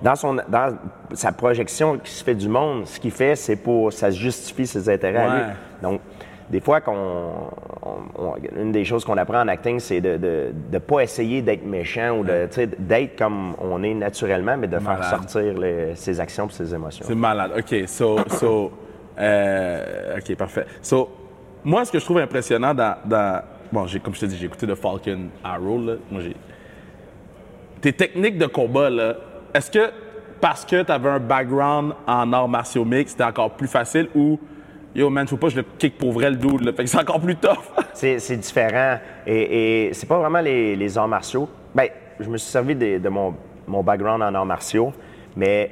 dans, 0.02 0.16
son, 0.16 0.34
dans 0.48 0.76
sa 1.14 1.30
projection 1.30 1.98
qui 1.98 2.10
se 2.10 2.24
fait 2.24 2.34
du 2.34 2.48
monde, 2.48 2.84
ce 2.88 2.98
qu'il 2.98 3.12
fait, 3.12 3.36
c'est 3.36 3.54
pour. 3.54 3.92
Ça 3.92 4.10
justifie 4.10 4.66
ses 4.66 4.88
intérêts 4.88 5.18
à 5.18 5.28
lui. 5.36 5.42
Donc, 5.80 6.00
des 6.50 6.60
fois, 6.60 6.80
qu'on, 6.80 6.92
on- 7.82 8.22
on- 8.22 8.34
une 8.60 8.72
des 8.72 8.84
choses 8.84 9.04
qu'on 9.04 9.16
apprend 9.16 9.40
en 9.42 9.48
acting, 9.48 9.78
c'est 9.80 10.00
de 10.00 10.52
ne 10.72 10.78
pas 10.78 11.00
essayer 11.00 11.40
d'être 11.42 11.64
méchant 11.66 12.18
ou 12.18 12.24
de, 12.24 12.48
d'être 12.78 13.16
comme 13.18 13.54
on 13.58 13.82
est 13.82 13.94
naturellement, 13.94 14.56
mais 14.56 14.66
de 14.68 14.78
faire 14.78 15.02
sortir 15.04 15.54
le- 15.58 15.94
ses 15.94 16.20
actions 16.20 16.46
et 16.48 16.52
ses 16.52 16.74
émotions. 16.74 17.04
C'est 17.06 17.14
malade. 17.14 17.52
OK, 17.58 17.74
so, 17.86 18.18
so 18.28 18.72
euh, 19.18 20.16
OK, 20.18 20.36
parfait. 20.36 20.66
So, 20.80 21.08
moi, 21.64 21.84
ce 21.84 21.92
que 21.92 21.98
je 21.98 22.04
trouve 22.04 22.18
impressionnant 22.18 22.74
dans... 22.74 22.96
dans- 23.04 23.42
bon, 23.72 23.86
j'ai, 23.86 24.00
comme 24.00 24.14
je 24.14 24.20
te 24.20 24.26
dis, 24.26 24.36
j'ai 24.36 24.46
écouté 24.46 24.66
The 24.66 24.74
Falcon 24.74 25.28
Arrow, 25.44 25.78
là. 25.84 25.94
Moi, 26.10 26.22
j'ai... 26.22 26.36
Tes 27.80 27.92
techniques 27.92 28.38
de 28.38 28.46
combat, 28.46 28.90
là, 28.90 29.14
est-ce 29.54 29.70
que 29.70 29.90
parce 30.40 30.64
que 30.64 30.82
tu 30.82 30.90
avais 30.90 31.08
un 31.08 31.18
background 31.20 31.92
en 32.06 32.32
arts 32.32 32.48
martiaux 32.48 32.84
mix, 32.84 33.12
c'était 33.12 33.24
encore 33.24 33.50
plus 33.52 33.68
facile 33.68 34.08
ou... 34.14 34.38
Yo, 34.94 35.08
man, 35.08 35.26
faut 35.26 35.36
pas 35.36 35.46
que 35.46 35.54
je 35.54 35.58
le 35.58 35.64
kick 35.78 35.96
pour 35.96 36.12
vrai 36.12 36.30
le 36.30 36.36
dude, 36.36 36.62
là. 36.62 36.72
Fait 36.72 36.84
que 36.84 36.90
c'est 36.90 36.98
encore 36.98 37.20
plus 37.20 37.36
tough. 37.36 37.72
C'est, 37.94 38.36
différent. 38.36 38.98
Et, 39.26 39.86
et 39.86 39.94
c'est 39.94 40.08
pas 40.08 40.18
vraiment 40.18 40.40
les, 40.40 40.74
les 40.74 40.98
arts 40.98 41.06
martiaux. 41.06 41.48
Ben, 41.74 41.88
je 42.18 42.28
me 42.28 42.36
suis 42.36 42.50
servi 42.50 42.74
de, 42.74 42.98
de 42.98 43.08
mon, 43.08 43.34
mon 43.66 43.82
background 43.82 44.22
en 44.22 44.34
arts 44.34 44.46
martiaux, 44.46 44.92
mais 45.36 45.70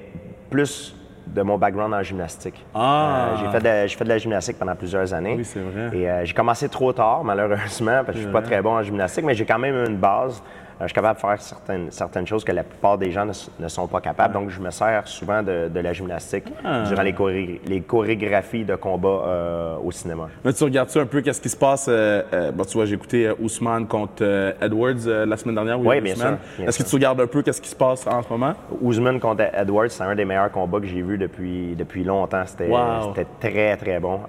plus 0.48 0.94
de 1.26 1.42
mon 1.42 1.58
background 1.58 1.94
en 1.94 2.02
gymnastique. 2.02 2.64
Ah. 2.74 3.30
Euh, 3.32 3.36
j'ai, 3.40 3.50
fait 3.50 3.60
de, 3.60 3.88
j'ai 3.88 3.96
fait 3.96 4.04
de 4.04 4.08
la 4.08 4.18
gymnastique 4.18 4.58
pendant 4.58 4.74
plusieurs 4.74 5.12
années. 5.14 5.34
Oui, 5.36 5.44
c'est 5.44 5.60
vrai. 5.60 5.96
Et 5.96 6.08
euh, 6.08 6.24
j'ai 6.24 6.34
commencé 6.34 6.68
trop 6.68 6.92
tard, 6.92 7.24
malheureusement, 7.24 8.02
parce 8.04 8.12
que 8.12 8.18
je 8.18 8.22
suis 8.22 8.32
pas 8.32 8.42
très 8.42 8.60
bon 8.62 8.72
en 8.72 8.82
gymnastique, 8.82 9.24
mais 9.24 9.34
j'ai 9.34 9.44
quand 9.44 9.58
même 9.58 9.76
une 9.86 9.96
base. 9.96 10.42
Euh, 10.80 10.84
je 10.84 10.88
suis 10.88 10.94
capable 10.94 11.16
de 11.16 11.20
faire 11.20 11.42
certaines, 11.42 11.90
certaines 11.90 12.26
choses 12.26 12.42
que 12.42 12.52
la 12.52 12.62
plupart 12.62 12.96
des 12.96 13.10
gens 13.10 13.26
ne, 13.26 13.68
sont 13.68 13.86
pas 13.86 14.00
capables. 14.00 14.32
Donc, 14.32 14.48
je 14.48 14.60
me 14.60 14.70
sers 14.70 15.06
souvent 15.06 15.42
de, 15.42 15.68
de 15.68 15.80
la 15.80 15.92
gymnastique 15.92 16.44
Ah. 16.64 16.84
durant 16.88 17.02
les, 17.02 17.12
choré- 17.12 17.60
les 17.66 17.82
chorégraphies 17.82 18.64
de 18.64 18.74
combat 18.76 19.08
euh, 19.26 19.76
au 19.84 19.90
cinéma. 19.92 20.28
Mais 20.42 20.54
tu 20.54 20.64
regardes-tu 20.64 20.98
un 20.98 21.04
peu 21.04 21.20
qu'est-ce 21.20 21.40
qui 21.40 21.50
se 21.50 21.56
passe? 21.56 21.86
euh, 21.88 22.22
euh, 22.32 22.50
bon, 22.50 22.64
tu 22.64 22.74
vois, 22.78 22.86
j'ai 22.86 22.94
écouté 22.94 23.30
Ousmane 23.40 23.86
contre 23.86 24.54
Edwards 24.60 25.04
la 25.26 25.36
semaine 25.36 25.54
dernière. 25.56 25.78
Oui, 25.78 25.96
deux 25.96 26.00
bien 26.02 26.14
sûr, 26.14 26.38
Est-ce 26.66 26.78
que 26.82 26.88
tu 26.88 26.94
regardes 26.94 27.20
un 27.20 27.26
peu 27.26 27.42
qu'est-ce 27.42 27.60
qui 27.60 27.68
se 27.68 27.76
passe 27.76 28.06
en 28.06 28.22
ce 28.22 28.28
moment? 28.30 28.54
Ousmane 28.80 29.20
contre 29.20 29.44
Edwards, 29.52 29.90
c'est 29.90 30.02
un 30.02 30.14
des 30.14 30.24
meilleurs 30.24 30.50
combats 30.50 30.80
que 30.80 30.86
j'ai 30.86 31.02
vu 31.02 31.18
depuis, 31.18 31.74
depuis 31.76 32.04
longtemps. 32.04 32.44
C'était 32.46 32.68
Wow. 32.68 33.12
très, 33.38 33.76
très 33.76 34.00
bon. 34.00 34.20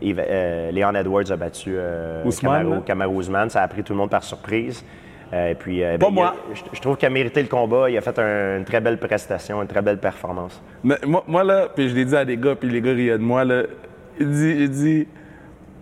Leon 0.00 0.94
Edwards 0.94 1.30
a 1.30 1.36
battu 1.36 1.76
là? 1.76 2.80
Kamaru 2.84 3.14
Ousmane. 3.14 3.50
Ça 3.50 3.62
a 3.62 3.68
pris 3.68 3.82
tout 3.84 3.92
le 3.92 3.98
monde 3.98 4.10
par 4.10 4.22
surprise. 4.24 4.84
Euh, 5.32 5.50
et 5.50 5.54
puis, 5.54 5.82
euh, 5.84 5.98
Pas 5.98 6.06
ben, 6.06 6.12
moi. 6.12 6.28
a- 6.28 6.54
je, 6.54 6.62
je 6.72 6.80
trouve 6.80 6.96
qu'il 6.96 7.06
a 7.06 7.10
mérité 7.10 7.42
le 7.42 7.48
combat. 7.48 7.90
Il 7.90 7.96
a 7.98 8.00
fait 8.00 8.18
un- 8.18 8.58
une 8.58 8.64
très 8.64 8.80
belle 8.80 8.98
prestation, 8.98 9.60
une 9.60 9.68
très 9.68 9.82
belle 9.82 9.98
performance. 9.98 10.60
Mais 10.82 10.96
moi, 11.06 11.22
moi, 11.26 11.44
là, 11.44 11.68
puis 11.74 11.88
je 11.90 11.94
l'ai 11.94 12.04
dit 12.06 12.16
à 12.16 12.24
des 12.24 12.36
gars, 12.36 12.54
puis 12.54 12.68
les 12.70 12.80
gars 12.80 12.92
riaient 12.92 13.18
de 13.18 13.22
moi, 13.22 13.44
là, 13.44 13.64
il 14.18 14.30
dit, 14.30 14.56
il 14.58 14.70
dit 14.70 15.08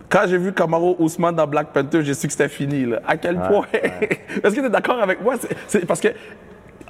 quand 0.09 0.23
j'ai 0.27 0.37
vu 0.37 0.51
Camaro 0.53 0.95
Ousmane 0.99 1.35
dans 1.35 1.47
Black 1.47 1.67
Panther, 1.73 2.01
j'ai 2.03 2.13
su 2.13 2.27
que 2.27 2.33
c'était 2.33 2.49
fini, 2.49 2.85
là. 2.85 2.99
À 3.07 3.15
quel 3.17 3.35
point? 3.39 3.65
Est-ce 3.73 4.53
que 4.55 4.59
tu 4.61 4.65
es 4.65 4.69
d'accord 4.69 5.01
avec 5.01 5.21
moi? 5.21 5.35
C'est- 5.67 5.85
parce 5.85 5.99
que 6.01 6.09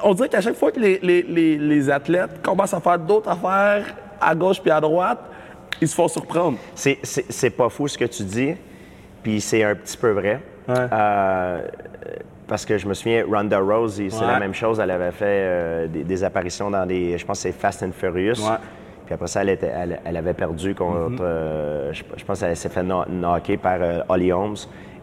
on 0.03 0.13
dirait 0.13 0.29
qu'à 0.29 0.41
chaque 0.41 0.55
fois 0.55 0.71
que 0.71 0.79
les, 0.79 0.99
les- 1.01 1.23
les- 1.23 1.57
les 1.57 1.89
athlètes 1.89 2.41
commencent 2.43 2.73
à 2.73 2.79
faire 2.79 2.99
d'autres 2.99 3.29
affaires 3.29 3.85
à 4.21 4.33
gauche 4.35 4.61
puis 4.61 4.69
à 4.71 4.79
droite, 4.81 5.19
ils 5.81 5.87
se 5.87 5.95
font 5.95 6.07
surprendre. 6.07 6.57
C'est- 6.75 6.97
C'est 7.03 7.25
c'est 7.31 7.49
pas 7.51 7.69
fou 7.69 7.87
ce 7.87 7.97
que 7.97 8.05
tu 8.05 8.23
dis, 8.23 8.55
puis 9.23 9.41
c'est 9.41 9.63
un 9.63 9.75
petit 9.75 9.97
peu 9.97 10.09
vrai. 10.11 10.39
Ouais. 10.67 10.75
Euh, 10.91 11.61
parce 12.47 12.65
que 12.65 12.77
je 12.77 12.87
me 12.87 12.93
souviens, 12.93 13.23
Ronda 13.29 13.59
Rousey, 13.59 14.09
c'est 14.09 14.21
Ouais. 14.25 14.31
la 14.31 14.39
même 14.39 14.53
chose. 14.53 14.79
Elle 14.79 14.91
avait 14.91 15.11
fait 15.11 15.25
euh, 15.27 15.87
des, 15.87 16.03
des 16.03 16.23
apparitions 16.23 16.69
dans 16.71 16.85
des, 16.85 17.17
je 17.17 17.25
pense 17.25 17.37
que 17.39 17.43
c'est 17.43 17.51
Fast 17.51 17.83
and 17.83 17.91
Furious. 17.91 18.39
Ouais. 18.47 18.57
Puis 19.05 19.13
après 19.13 19.27
ça, 19.27 19.41
elle, 19.41 19.49
était- 19.49 19.71
elle- 19.73 19.99
elle 20.03 20.17
avait 20.17 20.33
perdu 20.33 20.75
contre, 20.75 21.11
Mm-hmm. 21.11 21.17
euh, 21.21 21.93
je, 21.93 22.03
je 22.17 22.25
pense 22.25 22.39
qu'elle 22.39 22.55
s'est 22.57 22.69
fait 22.69 22.83
kno- 22.83 23.05
knocker 23.07 23.57
par 23.57 23.77
euh, 23.81 23.99
Holly 24.09 24.31
Holmes. 24.31 24.55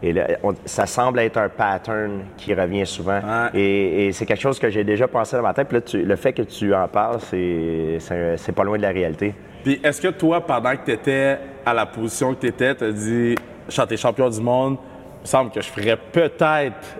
Et 0.03 0.13
là, 0.13 0.27
on- 0.43 0.53
ça 0.65 0.85
semble 0.85 1.19
être 1.19 1.37
un 1.37 1.49
pattern 1.49 2.25
qui 2.37 2.53
revient 2.53 2.85
souvent. 2.85 3.19
Ouais. 3.19 3.49
Et, 3.59 4.07
et 4.07 4.11
c'est 4.11 4.25
quelque 4.25 4.41
chose 4.41 4.59
que 4.59 4.69
j'ai 4.69 4.83
déjà 4.83 5.07
pensé 5.07 5.35
dans 5.37 5.41
ma 5.43 5.53
tête. 5.53 5.67
Puis 5.67 5.77
là, 5.77 5.81
tu- 5.81 6.03
le 6.03 6.15
fait 6.15 6.33
que 6.33 6.43
tu 6.43 6.73
en 6.75 6.87
parles, 6.87 7.19
c'est- 7.21 8.51
pas 8.55 8.63
loin 8.63 8.77
de 8.77 8.83
la 8.83 8.89
réalité. 8.91 9.33
Puis 9.63 9.79
est-ce 9.83 9.99
que 10.01 10.09
toi, 10.09 10.41
pendant 10.45 10.71
que 10.75 10.85
tu 10.85 10.91
étais 10.91 11.37
à 11.65 11.73
la 11.73 11.85
position 11.87 12.35
que 12.35 12.41
tu 12.41 12.47
étais, 12.47 12.75
tu 12.75 12.83
as 12.83 12.91
dit, 12.91 13.35
chanter 13.69 13.97
champion 13.97 14.29
du 14.29 14.39
monde, 14.41 14.77
il 15.17 15.21
me 15.23 15.25
semble 15.27 15.49
que 15.49 15.61
je 15.61 15.69
ferais 15.69 15.97
peut-être 16.11 16.97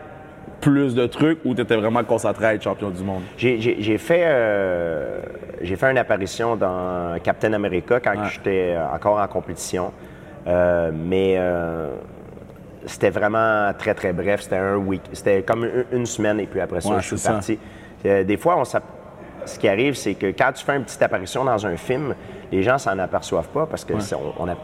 plus 0.62 0.96
de 0.96 1.06
trucs 1.06 1.40
ou 1.46 1.54
tu 1.56 1.62
étais 1.62 1.76
vraiment 1.76 2.04
concentré 2.04 2.46
à 2.46 2.54
être 2.56 2.64
champion 2.64 2.90
du 2.90 3.04
monde? 3.04 3.22
J'ai- 3.38 3.98
fait, 3.98 4.24
euh, 4.26 5.22
fait 5.62 5.92
une 5.92 5.98
apparition 5.98 6.56
dans 6.56 7.18
Captain 7.24 7.54
America 7.54 8.00
quand 8.00 8.26
j'étais 8.26 8.76
encore 8.94 9.20
en 9.20 9.28
compétition. 9.28 9.92
Euh, 10.48 10.92
mais 10.94 11.36
euh, 11.38 11.90
c'était 12.86 13.10
vraiment 13.10 13.72
très, 13.78 13.94
très 13.94 14.14
bref. 14.14 14.42
C'était 14.42 14.58
un 14.58 14.78
week. 14.78 15.02
C'était 15.14 15.42
comme 15.42 15.68
une, 15.92 16.06
semaine 16.06 16.40
et 16.40 16.46
puis 16.46 16.60
après 16.62 16.82
ça, 16.82 16.90
Ouais, 16.90 17.02
je 17.02 17.08
suis 17.08 17.18
ça. 17.18 17.32
parti. 17.34 17.58
Euh, 18.06 18.24
des 18.24 18.38
fois, 18.38 18.58
on 18.58 18.64
ce 19.46 19.60
qui 19.60 19.68
arrive, 19.68 19.96
c'est 19.96 20.16
que 20.16 20.28
quand 20.28 20.52
tu 20.54 20.64
fais 20.66 20.76
une 20.76 20.84
petite 20.84 21.02
apparition 21.02 21.44
dans 21.46 21.66
un 21.66 21.78
film, 21.78 22.16
les 22.52 22.64
gens 22.64 22.78
s'en 22.78 22.98
aperçoivent 23.00 23.50
pas 23.50 23.66
parce 23.66 23.84
que 23.86 23.94
on 24.40 24.48
a- 24.48 24.56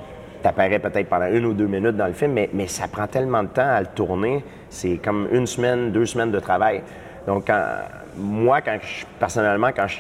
t'apparais 0.41 0.79
peut-être 0.79 1.07
pendant 1.07 1.27
une 1.27 1.45
ou 1.45 1.53
deux 1.53 1.67
minutes 1.67 1.95
dans 1.97 2.07
le 2.07 2.13
film, 2.13 2.33
mais, 2.33 2.49
mais 2.53 2.67
ça 2.67 2.87
prend 2.87 3.07
tellement 3.07 3.43
de 3.43 3.49
temps 3.49 3.67
à 3.69 3.79
le 3.81 3.87
tourner. 3.87 4.43
C'est 4.69 4.97
comme 4.97 5.27
une 5.31 5.47
semaine, 5.47 5.91
deux 5.91 6.05
semaines 6.05 6.31
de 6.31 6.39
travail. 6.39 6.81
Donc, 7.27 7.47
quand- 7.47 7.63
moi, 8.17 8.61
quand 8.61 8.77
je- 8.81 9.05
personnellement, 9.19 9.69
quand 9.75 9.87
je, 9.87 9.97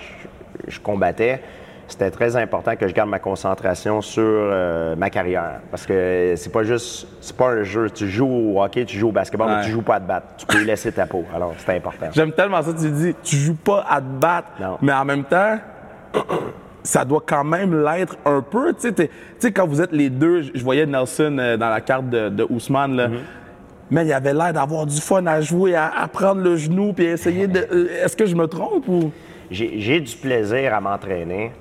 je 0.67 0.79
combattais, 0.79 1.41
c'était 1.87 2.09
très 2.11 2.35
important 2.37 2.75
que 2.77 2.87
je 2.87 2.93
garde 2.93 3.09
ma 3.09 3.19
concentration 3.19 4.01
sur 4.01 4.23
euh, 4.25 4.95
ma 4.95 5.09
carrière. 5.09 5.59
Parce 5.69 5.85
que 5.85 6.33
c'est 6.37 6.51
pas 6.51 6.63
juste, 6.63 7.07
c'est 7.19 7.35
pas 7.35 7.49
un 7.49 7.63
jeu. 7.63 7.89
Tu 7.89 8.07
joues 8.07 8.25
au 8.55 8.63
hockey, 8.63 8.85
tu 8.85 8.97
joues 8.97 9.09
au 9.09 9.11
basketball, 9.11 9.49
mais 9.57 9.63
tu 9.65 9.71
joues 9.71 9.81
pas 9.81 9.95
à 9.95 9.99
te 9.99 10.07
battre. 10.07 10.27
Tu 10.37 10.45
peux 10.45 10.63
laisser 10.63 10.91
ta 10.93 11.05
peau. 11.05 11.25
Alors, 11.35 11.53
c'est 11.57 11.75
important. 11.75 12.05
J'aime 12.13 12.31
tellement 12.31 12.61
ça, 12.61 12.71
tu 12.73 12.89
dis, 12.89 13.13
tu 13.21 13.35
joues 13.35 13.55
pas 13.57 13.85
à 13.89 13.99
te 13.99 14.05
battre, 14.05 14.47
Non. 14.59 14.77
mais 14.81 14.93
en 14.93 15.03
même 15.03 15.25
temps, 15.25 15.57
ça 16.83 17.05
doit 17.05 17.23
quand 17.25 17.43
même 17.43 17.83
l'être 17.83 18.15
un 18.25 18.41
peu. 18.41 18.73
Tu 18.73 18.91
sais, 19.39 19.51
quand 19.51 19.67
vous 19.67 19.81
êtes 19.81 19.91
les 19.91 20.09
deux, 20.09 20.41
je 20.53 20.63
voyais 20.63 20.85
Nelson 20.85 21.37
euh, 21.39 21.57
dans 21.57 21.69
la 21.69 21.81
carte 21.81 22.09
de, 22.09 22.29
de 22.29 22.45
Ousmane, 22.49 22.95
là. 22.95 23.07
Mais 23.89 24.05
il 24.05 24.13
avait 24.13 24.33
l'air 24.33 24.53
d'avoir 24.53 24.85
du 24.85 24.99
fun 25.01 25.25
à 25.25 25.41
jouer, 25.41 25.75
à, 25.75 25.87
à 25.93 26.07
prendre 26.07 26.41
le 26.41 26.55
genou 26.55 26.93
puis 26.93 27.07
à 27.07 27.11
essayer 27.11 27.47
de. 27.47 27.59
euh, 27.71 28.05
Est-ce 28.05 28.15
que 28.15 28.25
je 28.25 28.35
me 28.35 28.47
trompe 28.47 28.87
ou? 28.87 29.11
J'ai 29.51 29.99
du 29.99 30.15
plaisir 30.15 30.73
à 30.73 30.79
m'entraîner. 30.79 31.51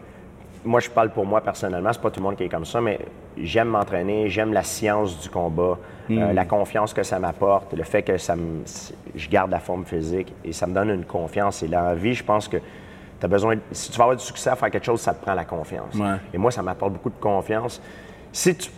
Moi, 0.65 0.79
je 0.81 0.89
parle 0.91 1.11
pour 1.11 1.27
moi 1.27 1.41
personnellement, 1.41 1.91
c'est 1.93 2.01
pas 2.03 2.11
tout 2.11 2.21
le 2.21 2.25
monde 2.27 2.37
qui 2.37 2.45
est 2.45 2.49
comme 2.49 2.67
ça, 2.67 2.81
mais 2.81 2.99
j'aime 3.43 3.69
m'entraîner, 3.69 4.29
j'aime 4.29 4.53
la 4.53 4.63
science 4.63 5.19
du 5.21 5.29
combat, 5.31 5.79
euh, 6.19 6.33
la 6.33 6.45
confiance 6.45 6.93
que 6.95 7.03
ça 7.03 7.19
m'apporte, 7.19 7.73
le 7.75 7.83
fait 7.83 8.03
que 8.03 8.17
ça 8.19 8.37
me, 8.37 8.63
je 9.17 9.29
garde 9.29 9.51
la 9.51 9.59
forme 9.59 9.85
physique 9.85 10.33
et 10.45 10.53
ça 10.53 10.67
me 10.67 10.75
donne 10.75 10.91
une 10.91 11.05
confiance. 11.05 11.63
Et 11.63 11.69
dans 11.69 11.83
la 11.83 11.95
vie, 11.95 12.15
je 12.15 12.23
pense 12.23 12.47
que 12.47 12.59
as 13.27 13.29
besoin, 13.29 13.57
de- 13.57 13.61
si 13.73 13.91
tu 13.91 13.97
veux 13.99 14.03
avoir 14.03 14.17
du 14.17 14.25
succès 14.25 14.51
à 14.51 14.57
faire 14.57 14.71
quelque 14.71 14.85
chose, 14.87 15.01
ça 15.01 15.13
te 15.15 15.23
prend 15.23 15.35
la 15.35 15.45
confiance. 15.45 15.95
Ouais. 15.95 16.17
Et 16.33 16.39
moi, 16.39 16.51
ça 16.51 16.63
m'apporte 16.63 16.93
beaucoup 16.95 17.11
de 17.11 17.21
confiance. 17.21 17.81
Si 18.33 18.57
tu 18.57 18.71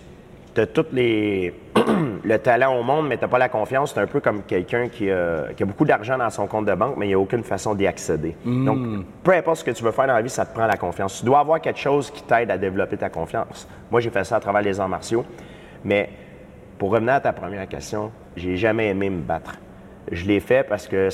as 0.60 0.66
tous 0.66 0.86
les 0.92 1.54
le 2.24 2.38
talent 2.38 2.76
au 2.78 2.82
monde, 2.82 3.08
mais 3.08 3.16
tu 3.16 3.22
n'as 3.24 3.28
pas 3.28 3.38
la 3.38 3.48
confiance, 3.48 3.92
c'est 3.94 4.00
un 4.00 4.06
peu 4.06 4.20
comme 4.20 4.42
quelqu'un 4.42 4.88
qui, 4.88 5.10
a- 5.10 5.46
qui 5.56 5.62
a 5.62 5.66
beaucoup 5.66 5.84
d'argent 5.84 6.18
dans 6.18 6.28
son 6.30 6.46
compte 6.46 6.66
de 6.66 6.74
banque, 6.74 6.94
mais 6.98 7.06
il 7.06 7.08
n'y 7.08 7.14
a 7.14 7.18
aucune 7.18 7.42
façon 7.42 7.74
d'y 7.74 7.86
accéder. 7.86 8.36
Donc, 8.64 9.04
peu 9.22 9.32
importe 9.32 9.58
ce 9.58 9.64
que 9.64 9.70
tu 9.70 9.82
veux 9.82 9.90
faire 9.92 10.06
dans 10.06 10.12
la 10.14 10.22
vie, 10.22 10.28
ça 10.30 10.44
te 10.44 10.54
prend 10.54 10.66
la 10.66 10.76
confiance. 10.76 11.18
Tu 11.20 11.24
dois 11.24 11.40
avoir 11.40 11.60
quelque 11.60 11.78
chose 11.80 12.10
qui 12.10 12.22
t'aide 12.22 12.50
à 12.50 12.58
développer 12.58 12.96
ta 12.96 13.08
confiance. 13.08 13.66
Moi, 13.90 14.00
j'ai 14.00 14.10
fait 14.10 14.24
ça 14.24 14.36
à 14.36 14.40
travers 14.40 14.62
les 14.62 14.78
arts 14.78 14.88
martiaux, 14.88 15.24
mais 15.84 16.10
pour 16.78 16.90
revenir 16.90 17.14
à 17.14 17.20
ta 17.20 17.32
première 17.32 17.66
question, 17.68 18.10
j'ai 18.36 18.56
jamais 18.56 18.88
aimé 18.88 19.08
me 19.08 19.20
battre. 19.22 19.54
Je 20.10 20.24
l'ai 20.26 20.40
fait 20.40 20.66
parce 20.68 20.88
que 20.88 21.08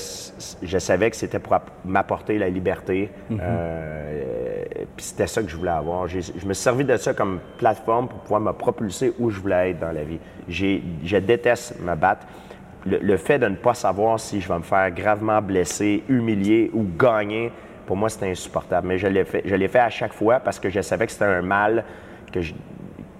je 0.63 0.77
savais 0.79 1.09
que 1.11 1.15
c'était 1.15 1.39
pour 1.39 1.53
app- 1.53 1.69
m'apporter 1.85 2.37
la 2.39 2.49
liberté. 2.49 3.09
Euh, 3.31 4.63
Puis 4.95 5.05
c'était 5.05 5.27
ça 5.27 5.41
que 5.43 5.49
je 5.49 5.55
voulais 5.55 5.69
avoir. 5.71 6.07
Je 6.07 6.17
me 6.17 6.53
suis 6.53 6.55
servi 6.55 6.83
de 6.83 6.97
ça 6.97 7.13
comme 7.13 7.39
plateforme 7.57 8.07
pour 8.07 8.19
pouvoir 8.19 8.41
me 8.41 8.51
propulser 8.51 9.13
où 9.19 9.29
je 9.29 9.39
voulais 9.39 9.71
être 9.71 9.79
dans 9.79 9.91
la 9.91 10.03
vie. 10.03 10.19
Je 10.47 11.17
déteste 11.17 11.79
me 11.81 11.95
battre. 11.95 12.25
Le, 12.85 12.97
le 12.97 13.17
fait 13.17 13.37
de 13.39 13.47
ne 13.47 13.55
pas 13.55 13.73
savoir 13.73 14.19
si 14.19 14.39
je 14.41 14.47
vais 14.47 14.57
me 14.57 14.63
faire 14.63 14.89
gravement 14.91 15.41
blesser, 15.41 16.03
humilier 16.07 16.71
ou 16.73 16.83
gagner, 16.97 17.51
pour 17.85 17.97
moi, 17.97 18.07
c'était 18.09 18.29
insupportable. 18.31 18.87
Mais 18.87 18.97
je 18.97 19.07
l'ai 19.07 19.25
fait, 19.25 19.43
je 19.45 19.67
fait 19.67 19.79
à 19.79 19.89
chaque 19.89 20.13
fois 20.13 20.39
parce 20.39 20.59
que 20.59 20.69
je 20.69 20.79
savais 20.81 21.05
que 21.05 21.11
c'était 21.11 21.25
un 21.25 21.41
mal 21.41 21.83
que 22.31 22.41
je, 22.41 22.53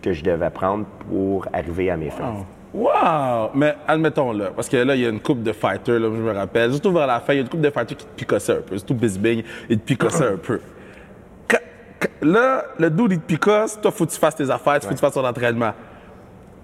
que 0.02 0.14
je 0.14 0.24
devais 0.24 0.50
prendre 0.50 0.86
pour 1.10 1.48
arriver 1.54 1.90
à 1.92 1.98
mes 1.98 2.10
fins. 2.10 2.32
Wow! 2.32 2.46
Mais 3.56 3.76
admettons 3.88 4.32
là, 4.32 4.52
parce 4.56 4.70
que 4.70 4.78
là, 4.78 4.96
il 4.96 5.02
y 5.02 5.06
a 5.06 5.10
une 5.10 5.20
coupe 5.20 5.42
de 5.42 5.52
fighters, 5.52 6.00
là, 6.00 6.08
je 6.14 6.22
me 6.22 6.32
rappelle. 6.32 6.72
Surtout 6.72 6.92
vers 6.92 7.08
la 7.08 7.20
fin, 7.20 7.34
il 7.34 7.38
y 7.38 7.40
a 7.40 7.42
une 7.44 7.50
coupe 7.50 7.62
de 7.62 7.70
fighters 7.70 7.98
qui 7.98 8.06
te 8.06 8.16
picossaient 8.16 8.58
un 8.58 8.62
peu. 8.62 8.78
Surtout 8.78 8.94
Bisbing, 8.94 9.44
il 9.70 9.80
te 9.80 9.86
picossait 9.86 10.28
un 10.34 10.38
peu. 10.38 10.60
Quand- 11.48 11.58
quand- 12.00 12.10
là, 12.28 12.66
le 12.78 12.90
dude, 12.90 13.14
il 13.14 13.20
te 13.20 13.26
picosse, 13.26 13.80
toi, 13.82 13.92
faut 13.92 14.06
que 14.06 14.12
tu 14.12 14.20
fasses 14.20 14.36
tes 14.36 14.50
affaires, 14.50 14.76
il 14.76 14.82
faut 14.82 14.90
que 14.90 14.94
tu 14.94 15.00
fasses 15.00 15.14
ton 15.14 15.26
entraînement. 15.26 15.74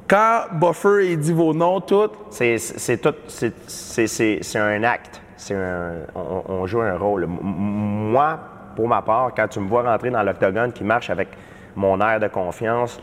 Quand 0.07 0.41
Buffer, 0.53 1.11
il 1.13 1.19
dit 1.19 1.33
vos 1.33 1.53
noms, 1.53 1.81
tout, 1.81 2.09
C'est 2.29 2.57
tout. 3.01 3.13
c'est- 3.27 4.55
un 4.59 4.83
acte. 4.83 5.21
C'est 5.37 5.55
un, 5.55 5.93
on, 6.15 6.43
on 6.47 6.65
joue 6.67 6.81
un 6.81 6.97
rôle. 6.97 7.25
Moi, 7.27 8.39
pour 8.75 8.87
ma 8.87 9.01
part, 9.01 9.31
quand 9.35 9.47
tu 9.47 9.59
me 9.59 9.67
vois 9.67 9.81
rentrer 9.83 10.11
dans 10.11 10.21
l'octogone 10.23 10.71
qui 10.71 10.83
marche 10.83 11.09
avec 11.09 11.29
mon 11.75 11.99
air 11.99 12.19
de 12.19 12.27
confiance, 12.27 12.99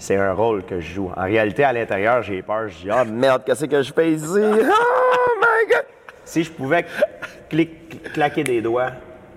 c'est 0.00 0.16
un 0.16 0.32
rôle 0.32 0.64
que 0.64 0.80
je 0.80 0.94
joue. 0.94 1.10
En 1.14 1.24
réalité, 1.24 1.62
à 1.62 1.72
l'intérieur, 1.74 2.22
j'ai 2.22 2.40
peur. 2.42 2.68
Je 2.68 2.78
dis, 2.84 2.90
ah 2.90 3.04
merde, 3.04 3.42
qu'est-ce 3.44 3.66
que 3.66 3.82
je 3.82 3.92
fais 3.92 4.12
ici? 4.12 4.24
Oh 4.26 4.40
my 5.40 5.68
God! 5.70 5.84
Si 6.24 6.42
je 6.42 6.50
pouvais 6.50 6.86
clic- 7.50 8.02
claquer 8.14 8.42
des 8.42 8.62
doigts 8.62 8.92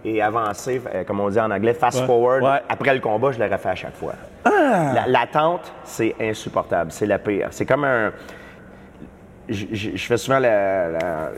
et 0.06 0.21
avancer, 0.21 0.82
euh, 0.95 1.04
comme 1.04 1.19
on 1.19 1.30
dit 1.30 1.39
en 1.39 1.52
anglais, 1.52 1.73
fast 1.73 1.99
Ouais. 1.99 2.06
forward, 2.06 2.43
Ouais. 2.43 2.62
après 2.69 2.93
le 2.93 3.02
combat, 3.02 3.32
je 3.34 3.39
l'aurais 3.43 3.58
fait 3.58 3.69
à 3.69 3.76
chaque 3.76 3.95
fois. 3.95 4.13
La- 4.45 5.06
L'attente, 5.08 5.71
c'est 5.84 6.15
insupportable. 6.21 6.91
C'est 6.91 7.06
la 7.08 7.19
pire. 7.19 7.49
C'est 7.52 7.65
comme 7.65 7.84
un 7.84 8.12
je, 9.49 9.65
je- 9.73 9.91
je 9.97 10.06
fais 10.06 10.17
souvent 10.17 10.39
la, 10.39 10.89
la- 10.89 11.32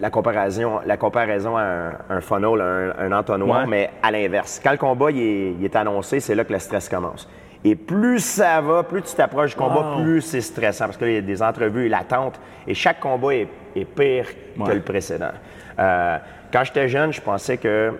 la 0.00 0.10
comparaison, 0.10 0.80
la 0.86 0.96
comparaison 0.96 1.56
à 1.58 1.62
un, 1.62 1.92
un 2.08 2.20
funnel, 2.22 2.60
un, 2.60 2.94
un 2.98 3.12
entonnoir, 3.12 3.60
Ouais. 3.62 3.66
mais 3.68 3.90
à 4.02 4.10
l'inverse. 4.10 4.58
Quand 4.64 4.72
le 4.72 4.78
combat 4.78 5.10
il 5.10 5.20
est, 5.20 5.50
il 5.58 5.64
est 5.64 5.76
annoncé, 5.76 6.20
c'est 6.20 6.34
là 6.34 6.44
que 6.44 6.52
le 6.54 6.58
stress 6.58 6.88
commence. 6.88 7.28
Et 7.64 7.74
plus 7.76 8.20
ça 8.20 8.60
va, 8.62 8.82
plus 8.82 9.02
tu 9.02 9.14
t'approches 9.14 9.50
du 9.50 9.56
combat, 9.56 9.96
Wow. 9.96 10.02
plus 10.02 10.22
c'est 10.22 10.40
stressant 10.40 10.86
parce 10.86 10.96
qu'il 10.96 11.12
y 11.12 11.16
a 11.16 11.20
des 11.20 11.42
entrevues 11.42 11.86
et 11.86 11.88
l'attente. 11.90 12.40
Et 12.66 12.72
chaque 12.74 13.00
combat 13.00 13.34
est, 13.34 13.48
est 13.76 13.84
pire 13.84 14.26
que 14.64 14.72
le 14.72 14.80
précédent. 14.80 15.32
Euh, 15.78 16.16
quand 16.52 16.64
j'étais 16.64 16.88
jeune, 16.88 17.12
je 17.12 17.20
pensais 17.20 17.58
que 17.58 17.92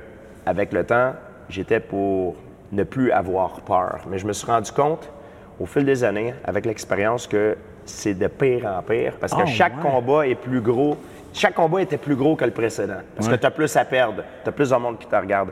avec 0.46 0.73
le 0.73 0.85
temps, 0.85 1.12
j'étais 1.51 1.79
pour 1.81 2.37
ne 2.73 2.85
plus 2.85 3.12
avoir 3.12 3.61
peur. 3.61 4.01
Mais 4.09 4.16
je 4.18 4.27
me 4.27 4.33
suis 4.33 4.46
rendu 4.46 4.73
compte, 4.73 5.11
au 5.59 5.66
fil 5.66 5.85
des 5.85 6.05
années, 6.05 6.35
avec 6.44 6.64
l'expérience, 6.64 7.27
que 7.27 7.57
c'est 7.85 8.14
de 8.14 8.29
pire 8.29 8.64
en 8.66 8.81
pire 8.83 9.14
parce 9.20 9.35
que 9.35 9.40
Oh, 9.42 9.46
chaque 9.46 9.77
ouais. 9.77 9.90
combat 9.90 10.27
est 10.27 10.37
plus 10.37 10.61
gros. 10.62 10.96
Chaque 11.35 11.55
combat 11.55 11.83
était 11.83 11.99
plus 11.99 12.16
gros 12.16 12.35
que 12.35 12.44
le 12.46 12.51
précédent 12.51 13.01
parce 13.14 13.29
Ouais. 13.29 13.35
que 13.37 13.40
tu 13.40 13.46
as 13.46 13.51
plus 13.51 13.77
à 13.77 13.85
perdre, 13.85 14.23
tu 14.42 14.49
as 14.49 14.53
plus 14.53 14.70
de 14.70 14.77
monde 14.77 14.99
qui 14.99 15.07
te 15.07 15.16
regarde. 15.16 15.51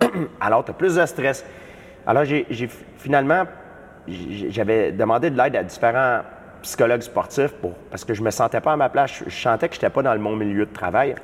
Alors, 0.40 0.64
tu 0.64 0.70
as 0.72 0.74
plus 0.74 0.96
de 0.96 1.06
stress. 1.06 1.44
Alors, 2.06 2.24
j'ai 2.24 2.46
finalement, 2.98 3.44
j'avais 4.08 4.92
demandé 4.92 5.30
de 5.30 5.36
l'aide 5.36 5.56
à 5.56 5.62
différents 5.62 6.20
psychologues 6.62 7.02
sportifs 7.02 7.54
parce 7.90 8.04
que 8.04 8.14
je 8.14 8.22
me 8.22 8.30
sentais 8.30 8.60
pas 8.60 8.72
à 8.72 8.76
ma 8.76 8.88
place. 8.88 9.22
Je, 9.26 9.30
sentais 9.34 9.68
que 9.68 9.74
je 9.74 9.80
n'étais 9.80 9.90
pas 9.90 10.02
dans 10.02 10.14
le 10.14 10.20
mon 10.20 10.36
milieu 10.36 10.66
de 10.66 10.72
travail. 10.72 11.14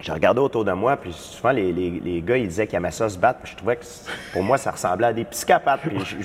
Je 0.00 0.10
regardais 0.12 0.40
autour 0.40 0.64
de 0.64 0.72
moi, 0.72 0.96
puis 0.96 1.12
souvent, 1.12 1.50
les, 1.50 1.72
les- 1.72 2.22
gars, 2.22 2.38
ils 2.38 2.48
disaient 2.48 2.66
qu'ils 2.66 2.76
aimaient 2.78 2.90
ça 2.90 3.08
se 3.08 3.18
battre. 3.18 3.40
Je 3.44 3.54
trouvais 3.54 3.76
que, 3.76 3.84
pour 4.32 4.42
moi, 4.42 4.56
ça 4.56 4.70
ressemblait 4.70 5.08
à 5.08 5.12
des 5.12 5.24
psychopathes. 5.24 5.80
Je, 5.94 6.16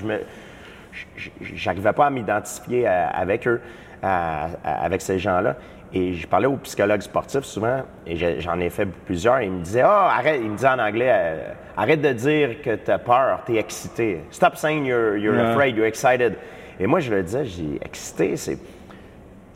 je 1.17 1.29
j'arrivais 1.55 1.91
pas 1.91 2.05
à 2.05 2.09
m'identifier 2.09 2.87
avec 2.87 3.45
eux, 3.47 3.61
avec 4.01 5.01
ces 5.01 5.19
gens-là. 5.19 5.57
Et 5.93 6.13
je 6.13 6.27
parlais 6.27 6.47
aux 6.47 6.57
psychologues 6.57 7.01
sportifs 7.01 7.43
souvent, 7.43 7.83
et 8.05 8.41
j'en 8.41 8.59
ai 8.59 8.69
fait 8.69 8.85
plusieurs, 8.85 9.39
et 9.39 9.45
ils 9.45 9.51
me 9.51 9.61
disaient 9.61 9.83
oh, 9.83 9.87
arrête, 9.87 10.41
ils 10.43 10.49
me 10.49 10.55
disaient 10.55 10.69
en 10.69 10.79
anglais, 10.79 11.11
euh, 11.11 11.53
arrête 11.77 12.01
de 12.01 12.11
dire 12.11 12.61
que 12.61 12.75
tu 12.75 12.91
as 12.91 12.99
peur, 12.99 13.41
tu 13.45 13.55
es 13.55 13.59
excité. 13.59 14.21
Stop 14.31 14.57
saying 14.57 14.85
you're, 14.85 15.17
you're 15.17 15.39
afraid, 15.39 15.75
you're 15.75 15.87
excited. 15.87 16.35
Et 16.79 16.87
moi, 16.87 16.99
je 16.99 17.13
le 17.13 17.23
disais, 17.23 17.45
j'ai 17.45 17.79
excité, 17.83 18.35
c'est. 18.35 18.57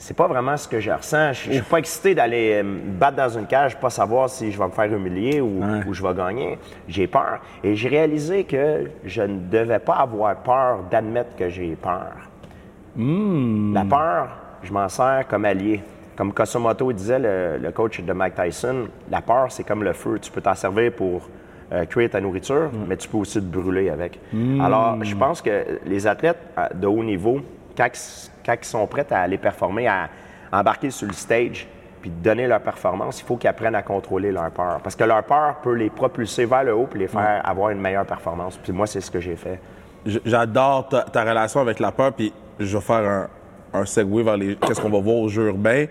C'est 0.01 0.15
pas 0.15 0.27
vraiment 0.27 0.55
ce 0.55 0.65
que 0.65 0.79
je 0.79 0.91
ressens. 0.91 1.33
Je, 1.33 1.51
suis 1.51 1.61
pas 1.61 1.79
excité 1.79 2.15
d'aller 2.15 2.63
me 2.63 2.97
battre 2.97 3.17
dans 3.17 3.37
une 3.37 3.45
cage, 3.45 3.75
pas 3.77 3.89
savoir 3.89 4.29
si 4.29 4.49
je 4.49 4.57
vais 4.57 4.63
me 4.63 4.71
faire 4.71 4.85
humilier 4.85 5.41
ou, 5.41 5.61
ou 5.85 5.93
je 5.93 6.01
vais 6.01 6.13
gagner. 6.13 6.57
J'ai 6.87 7.05
peur. 7.05 7.41
Et 7.65 7.75
j'ai 7.75 7.89
réalisé 7.89 8.45
que 8.45 8.89
je 9.03 9.21
ne 9.21 9.39
devais 9.49 9.79
pas 9.79 9.95
avoir 9.95 10.37
peur 10.37 10.83
d'admettre 10.89 11.35
que 11.35 11.49
j'ai 11.49 11.75
peur. 11.75 12.13
Hmm. 12.95 13.73
La 13.73 13.83
peur, 13.83 14.29
je 14.63 14.71
m'en 14.71 14.87
sers 14.87 15.27
comme 15.27 15.43
allié. 15.43 15.81
Comme 16.19 16.33
Kosomoto 16.33 16.91
disait, 16.91 17.17
le, 17.17 17.71
coach 17.71 18.01
de 18.01 18.11
Mike 18.11 18.35
Tyson, 18.35 18.89
la 19.09 19.21
peur, 19.21 19.49
c'est 19.53 19.63
comme 19.63 19.85
le 19.85 19.93
feu. 19.93 20.19
Tu 20.21 20.29
peux 20.29 20.41
t'en 20.41 20.53
servir 20.53 20.91
pour 20.91 21.21
euh, 21.71 21.85
créer 21.85 22.09
ta 22.09 22.19
nourriture, 22.19 22.69
mm. 22.73 22.85
mais 22.89 22.97
tu 22.97 23.07
peux 23.07 23.19
aussi 23.19 23.39
te 23.39 23.45
brûler 23.45 23.89
avec. 23.89 24.19
Mm. 24.33 24.59
Alors, 24.59 25.01
je 25.01 25.15
pense 25.15 25.41
que 25.41 25.79
les 25.85 26.05
athlètes 26.05 26.39
euh, 26.57 26.67
de 26.75 26.87
haut 26.87 27.05
niveau, 27.05 27.39
quand, 27.77 27.87
ils 28.49 28.65
sont 28.65 28.85
prêts 28.85 29.07
à 29.11 29.21
aller 29.21 29.37
performer, 29.37 29.87
à 29.87 30.09
embarquer 30.51 30.91
sur 30.91 31.07
le 31.07 31.13
stage, 31.13 31.65
puis 32.01 32.09
donner 32.09 32.47
leur 32.47 32.59
performance, 32.59 33.21
il 33.21 33.23
faut 33.23 33.37
qu'ils 33.37 33.49
apprennent 33.49 33.75
à 33.75 33.83
contrôler 33.83 34.33
leur 34.33 34.51
peur. 34.51 34.81
Parce 34.83 34.97
que 34.97 35.05
leur 35.05 35.23
peur 35.23 35.61
peut 35.63 35.75
les 35.75 35.89
propulser 35.89 36.43
vers 36.43 36.65
le 36.65 36.75
haut 36.75 36.87
puis 36.91 36.99
les 36.99 37.07
faire 37.07 37.41
avoir 37.45 37.69
une 37.69 37.79
meilleure 37.79 38.05
performance. 38.05 38.57
Puis 38.57 38.73
moi, 38.73 38.87
c'est 38.87 38.99
ce 38.99 39.09
que 39.09 39.21
j'ai 39.21 39.37
fait. 39.37 39.57
J'adore 40.25 40.89
ta, 40.89 41.03
ta, 41.03 41.23
relation 41.23 41.61
avec 41.61 41.79
la 41.79 41.93
peur, 41.93 42.11
puis 42.11 42.33
je 42.59 42.75
vais 42.75 42.83
faire 42.83 43.09
un, 43.09 43.27
un 43.73 43.85
segue 43.85 44.23
vers 44.23 44.35
les 44.35 44.55
qu'est-ce 44.55 44.81
qu'on 44.81 44.89
va 44.89 44.99
voir 44.99 45.17
au 45.17 45.29
jeu 45.29 45.47
urbain. 45.47 45.85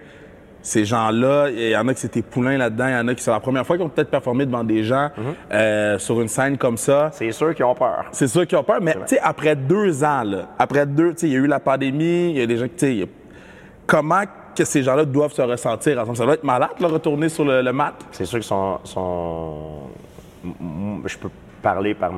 Ces 0.61 0.85
gens-là, 0.85 1.49
il 1.51 1.71
y 1.71 1.77
en 1.77 1.87
a 1.89 1.95
qui 1.95 2.01
c'était 2.01 2.23
poulain 2.23 2.59
là-dedans, 2.59 2.89
il 2.89 2.93
y 2.93 2.97
en 2.97 3.09
a 3.09 3.15
qui 3.15 3.23
c'est 3.23 3.31
la 3.31 3.41
première 3.41 3.65
fois 3.67 3.77
qu'ils 3.77 3.87
ont 3.87 3.89
peut-être 3.89 4.11
performé 4.11 4.45
devant 4.45 4.65
des 4.65 4.83
gens 4.83 5.11
Mhm. 5.17 5.25
euh, 5.53 5.99
sur 5.99 6.21
une 6.21 6.29
scène 6.29 6.59
comme 6.59 6.77
ça. 6.77 7.11
C'est 7.13 7.31
sûr 7.33 7.55
qu'ils 7.55 7.65
ont 7.65 7.75
peur. 7.75 8.05
C'est 8.13 8.27
sûr 8.29 8.47
qu'ils 8.47 8.59
ont 8.59 8.65
peur, 8.65 8.79
mais 8.83 8.95
tu 8.95 9.01
sais, 9.15 9.21
après 9.21 9.55
deux 9.57 10.03
ans, 10.05 10.23
là, 10.25 10.49
après 10.59 10.85
deux, 10.87 11.13
tu 11.15 11.21
sais, 11.21 11.27
il 11.29 11.33
y 11.33 11.37
a 11.37 11.39
eu 11.39 11.47
la 11.47 11.61
pandémie, 11.61 12.31
il 12.31 12.39
y 12.39 12.43
a 12.43 12.47
des 12.47 12.57
gens 12.57 12.67
qui, 12.67 12.75
tu 12.75 13.01
sais, 13.03 13.09
comment 13.87 14.23
que 14.57 14.65
ces 14.65 14.83
gens-là 14.83 15.05
doivent 15.05 15.33
se 15.33 15.43
ressentir 15.43 15.99
ensemble? 16.01 16.17
Ça 16.17 16.25
doit 16.25 16.35
être 16.35 16.45
malade, 16.45 16.71
de 16.81 16.87
retourner 16.87 17.29
sur 17.29 17.45
le, 17.45 17.73
mat? 17.73 17.95
C'est 18.11 18.25
sûr 18.25 18.39
qu'ils 18.41 18.49
sont, 18.49 18.79
Je 21.07 21.17
peux 21.19 21.31
parler 21.63 21.95
par 21.95 22.11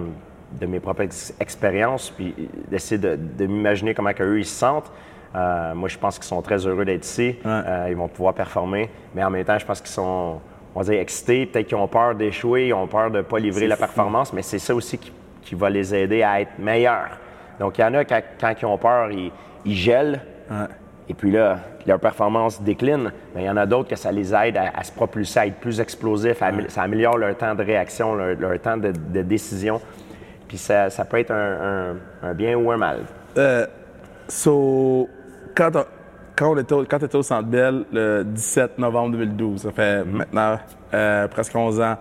de 0.59 0.67
mes 0.67 0.81
propres 0.81 1.03
expériences, 1.39 2.11
puis 2.11 2.35
d'essayer 2.71 2.99
de, 2.99 3.17
de 3.39 3.47
m'imaginer 3.47 3.95
comment 3.95 4.11
eux 4.21 4.39
ils 4.39 4.45
se 4.47 4.55
sentent. 4.59 4.91
Euh, 5.35 5.75
moi, 5.75 5.89
je 5.89 5.99
pense 5.99 6.19
qu'ils 6.19 6.27
sont 6.27 6.43
très 6.43 6.67
heureux 6.67 6.85
d'être 6.85 7.05
ici. 7.05 7.37
Euh, 7.47 7.87
ils 7.89 7.97
vont 7.97 8.09
pouvoir 8.09 8.35
performer. 8.35 8.91
Mais 9.15 9.23
en 9.23 9.31
même 9.31 9.45
temps, 9.45 9.59
je 9.59 9.67
pense 9.67 9.81
qu'ils 9.81 9.91
sont, 9.91 10.41
on 10.75 10.81
va 10.81 10.91
dire, 10.91 11.01
excités. 11.01 11.47
Peut-être 11.47 11.69
qu'ils 11.69 11.77
ont 11.77 11.89
peur 11.89 12.15
d'échouer, 12.15 12.69
ils 12.69 12.75
ont 12.75 12.87
peur 12.87 13.11
de 13.11 13.19
ne 13.19 13.23
pas 13.23 13.39
livrer 13.39 13.67
la 13.67 13.77
performance, 13.77 14.33
mais 14.33 14.43
c'est 14.43 14.59
ça 14.59 14.75
aussi 14.75 14.99
qui, 14.99 15.13
va 15.55 15.69
les 15.69 15.93
aider 15.93 16.23
à 16.23 16.41
être 16.41 16.59
meilleurs. 16.61 17.19
Donc, 17.59 17.77
il 17.79 17.81
y 17.81 17.85
en 17.85 17.95
a, 17.95 18.05
quand, 18.05 18.21
quand 18.41 18.55
ils 18.61 18.67
ont 18.67 18.79
peur, 18.79 19.11
ils, 19.11 19.33
gèlent. 19.77 20.21
Et 21.09 21.15
puis 21.15 21.33
là, 21.33 21.59
leur 21.87 21.99
performance 21.99 22.63
décline. 22.63 23.11
Mais 23.35 23.43
il 23.43 23.47
y 23.47 23.51
en 23.51 23.57
a 23.57 23.67
d'autres 23.67 23.89
que 23.89 23.97
ça 23.97 24.13
les 24.13 24.35
aide 24.35 24.57
à, 24.57 24.83
se 24.85 24.93
propulser, 24.93 25.41
à 25.41 25.47
être 25.47 25.57
plus 25.57 25.81
explosifs. 25.81 26.41
Ça 26.69 26.83
améliore 26.83 27.19
leur 27.19 27.37
temps 27.37 27.55
de 27.55 27.65
réaction, 27.65 28.15
leur, 28.15 28.61
temps 28.61 28.77
de, 28.77 29.23
décision. 29.23 29.81
Puis 30.49 30.59
ça, 30.59 30.89
peut 31.09 31.19
être 31.19 31.33
un, 31.33 32.35
bien 32.35 32.57
ou 32.57 32.71
un 32.71 32.77
mal. 32.77 33.01
Euh, 33.37 33.67
so, 34.29 35.09
quand, 35.55 35.71
quand, 36.37 36.53
on 36.53 36.59
était 36.59 36.73
au, 36.73 36.85
quand 36.85 36.99
tu 36.99 37.05
étais 37.05 37.17
au 37.17 37.23
Centre 37.23 37.49
Bell 37.49 37.85
le 37.93 38.25
17 38.25 38.79
novembre 38.79 39.13
2012, 39.13 39.63
ça 39.63 39.73
fait 39.73 40.05
maintenant 40.05 40.59
euh, 40.95 41.29
presque 41.29 41.55
11 41.55 41.81
ans, 41.81 41.97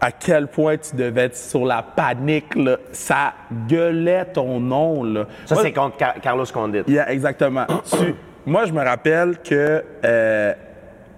à 0.00 0.12
quel 0.12 0.46
point 0.46 0.76
tu 0.76 0.94
devais 0.94 1.24
être 1.24 1.36
sur 1.36 1.64
la 1.64 1.82
panique, 1.82 2.54
là? 2.54 2.76
ça 2.92 3.32
gueulait 3.68 4.26
ton 4.26 4.60
nom. 4.60 5.02
Là. 5.02 5.26
Ça, 5.44 5.56
c'est 5.56 5.72
contre 5.72 5.96
Carlos 6.22 6.44
Condit. 6.52 6.82
Yeah, 6.86 7.10
exactement. 7.10 7.66
moi, 8.46 8.64
je 8.66 8.72
me 8.72 8.82
rappelle 8.82 9.38
que 9.38 9.84
euh, 10.04 10.54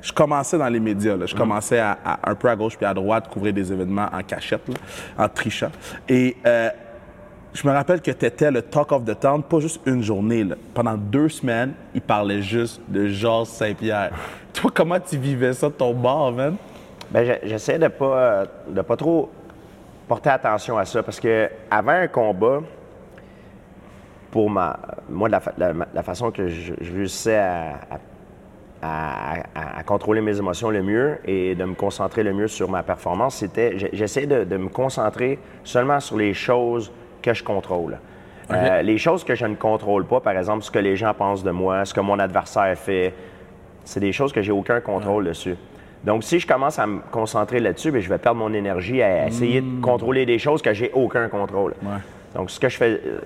je 0.00 0.12
commençais 0.12 0.58
dans 0.58 0.68
les 0.68 0.80
médias. 0.80 1.16
Là. 1.16 1.26
Je 1.26 1.34
mhm. 1.34 1.40
commençais 1.40 1.78
à, 1.78 1.98
un 2.24 2.34
peu 2.34 2.48
à 2.48 2.56
gauche 2.56 2.76
puis 2.76 2.86
à 2.86 2.94
droite 2.94 3.28
couvrir 3.28 3.52
des 3.52 3.72
événements 3.72 4.08
en 4.12 4.22
cachette, 4.22 4.62
en 5.18 5.28
trichant. 5.28 5.70
Et 6.08 6.36
euh, 6.46 6.70
je 7.52 7.66
me 7.66 7.72
rappelle 7.72 8.00
que 8.00 8.10
tu 8.10 8.24
étais 8.24 8.50
le 8.50 8.62
talk 8.62 8.92
of 8.92 9.04
the 9.04 9.18
town, 9.18 9.42
pas 9.42 9.60
juste 9.60 9.80
une 9.86 10.02
journée. 10.02 10.46
Pendant 10.72 10.96
deux 10.96 11.28
semaines, 11.28 11.72
il 11.94 12.00
parlait 12.00 12.42
juste 12.42 12.80
de 12.88 13.08
Georges 13.08 13.48
Saint-Pierre. 13.48 14.12
Toi, 14.52 14.70
comment 14.72 15.00
tu 15.00 15.16
vivais 15.16 15.52
ça 15.52 15.68
ton 15.70 15.92
bord, 15.92 16.32
man? 16.32 16.56
Bien, 17.10 17.38
j'essayais 17.42 17.78
de 17.78 17.88
pas, 17.88 18.44
de 18.68 18.82
pas 18.82 18.96
trop 18.96 19.30
porter 20.06 20.30
attention 20.30 20.78
à 20.78 20.84
ça 20.84 21.02
parce 21.02 21.18
que 21.18 21.48
avant 21.70 21.92
un 21.92 22.06
combat, 22.06 22.60
pour 24.30 24.48
ma, 24.48 24.78
moi, 25.08 25.28
la, 25.28 25.40
la, 25.92 26.02
façon 26.04 26.30
que 26.30 26.46
je, 26.46 26.72
réussissais 26.80 27.36
à, 27.36 27.72
à, 28.80 29.82
contrôler 29.84 30.20
mes 30.20 30.38
émotions 30.38 30.70
le 30.70 30.84
mieux 30.84 31.18
et 31.24 31.56
de 31.56 31.64
me 31.64 31.74
concentrer 31.74 32.22
le 32.22 32.32
mieux 32.32 32.46
sur 32.46 32.70
ma 32.70 32.84
performance, 32.84 33.36
c'était 33.36 33.90
j'essayais 33.92 34.28
de, 34.28 34.44
de, 34.44 34.56
me 34.56 34.68
concentrer 34.68 35.40
seulement 35.64 35.98
sur 35.98 36.16
les 36.16 36.32
choses 36.32 36.92
que 37.22 37.34
je 37.34 37.42
contrôle. 37.42 37.98
Euh, 38.52 38.82
les 38.82 38.98
choses 38.98 39.24
que 39.24 39.34
je 39.34 39.46
ne 39.46 39.54
contrôle 39.54 40.06
pas, 40.06 40.20
par 40.20 40.36
exemple, 40.36 40.64
ce 40.64 40.70
que 40.70 40.78
les 40.78 40.96
gens 40.96 41.14
pensent 41.14 41.44
de 41.44 41.50
moi, 41.50 41.84
ce 41.84 41.94
que 41.94 42.00
mon 42.00 42.18
adversaire 42.18 42.76
fait, 42.76 43.14
c'est 43.84 44.00
des 44.00 44.12
choses 44.12 44.32
que 44.32 44.42
j'ai 44.42 44.52
aucun 44.52 44.80
contrôle 44.80 45.24
dessus. 45.24 45.56
Donc, 46.04 46.24
si 46.24 46.40
je 46.40 46.46
commence 46.46 46.78
à 46.78 46.86
me 46.86 47.00
concentrer 47.10 47.60
là-dessus, 47.60 47.90
ben, 47.90 48.00
je 48.00 48.08
vais 48.08 48.18
perdre 48.18 48.40
mon 48.40 48.52
énergie 48.52 49.02
à 49.02 49.26
essayer 49.26 49.60
de 49.60 49.66
hmm. 49.66 49.80
contrôler 49.80 50.26
des 50.26 50.38
choses 50.38 50.62
que 50.62 50.72
j'ai 50.72 50.90
aucun 50.94 51.28
contrôle. 51.28 51.74
Donc, 52.34 52.50
ce 52.50 52.58
que 52.58 52.68
je 52.68 52.76
fais, 52.76 52.90
euh, 52.90 53.20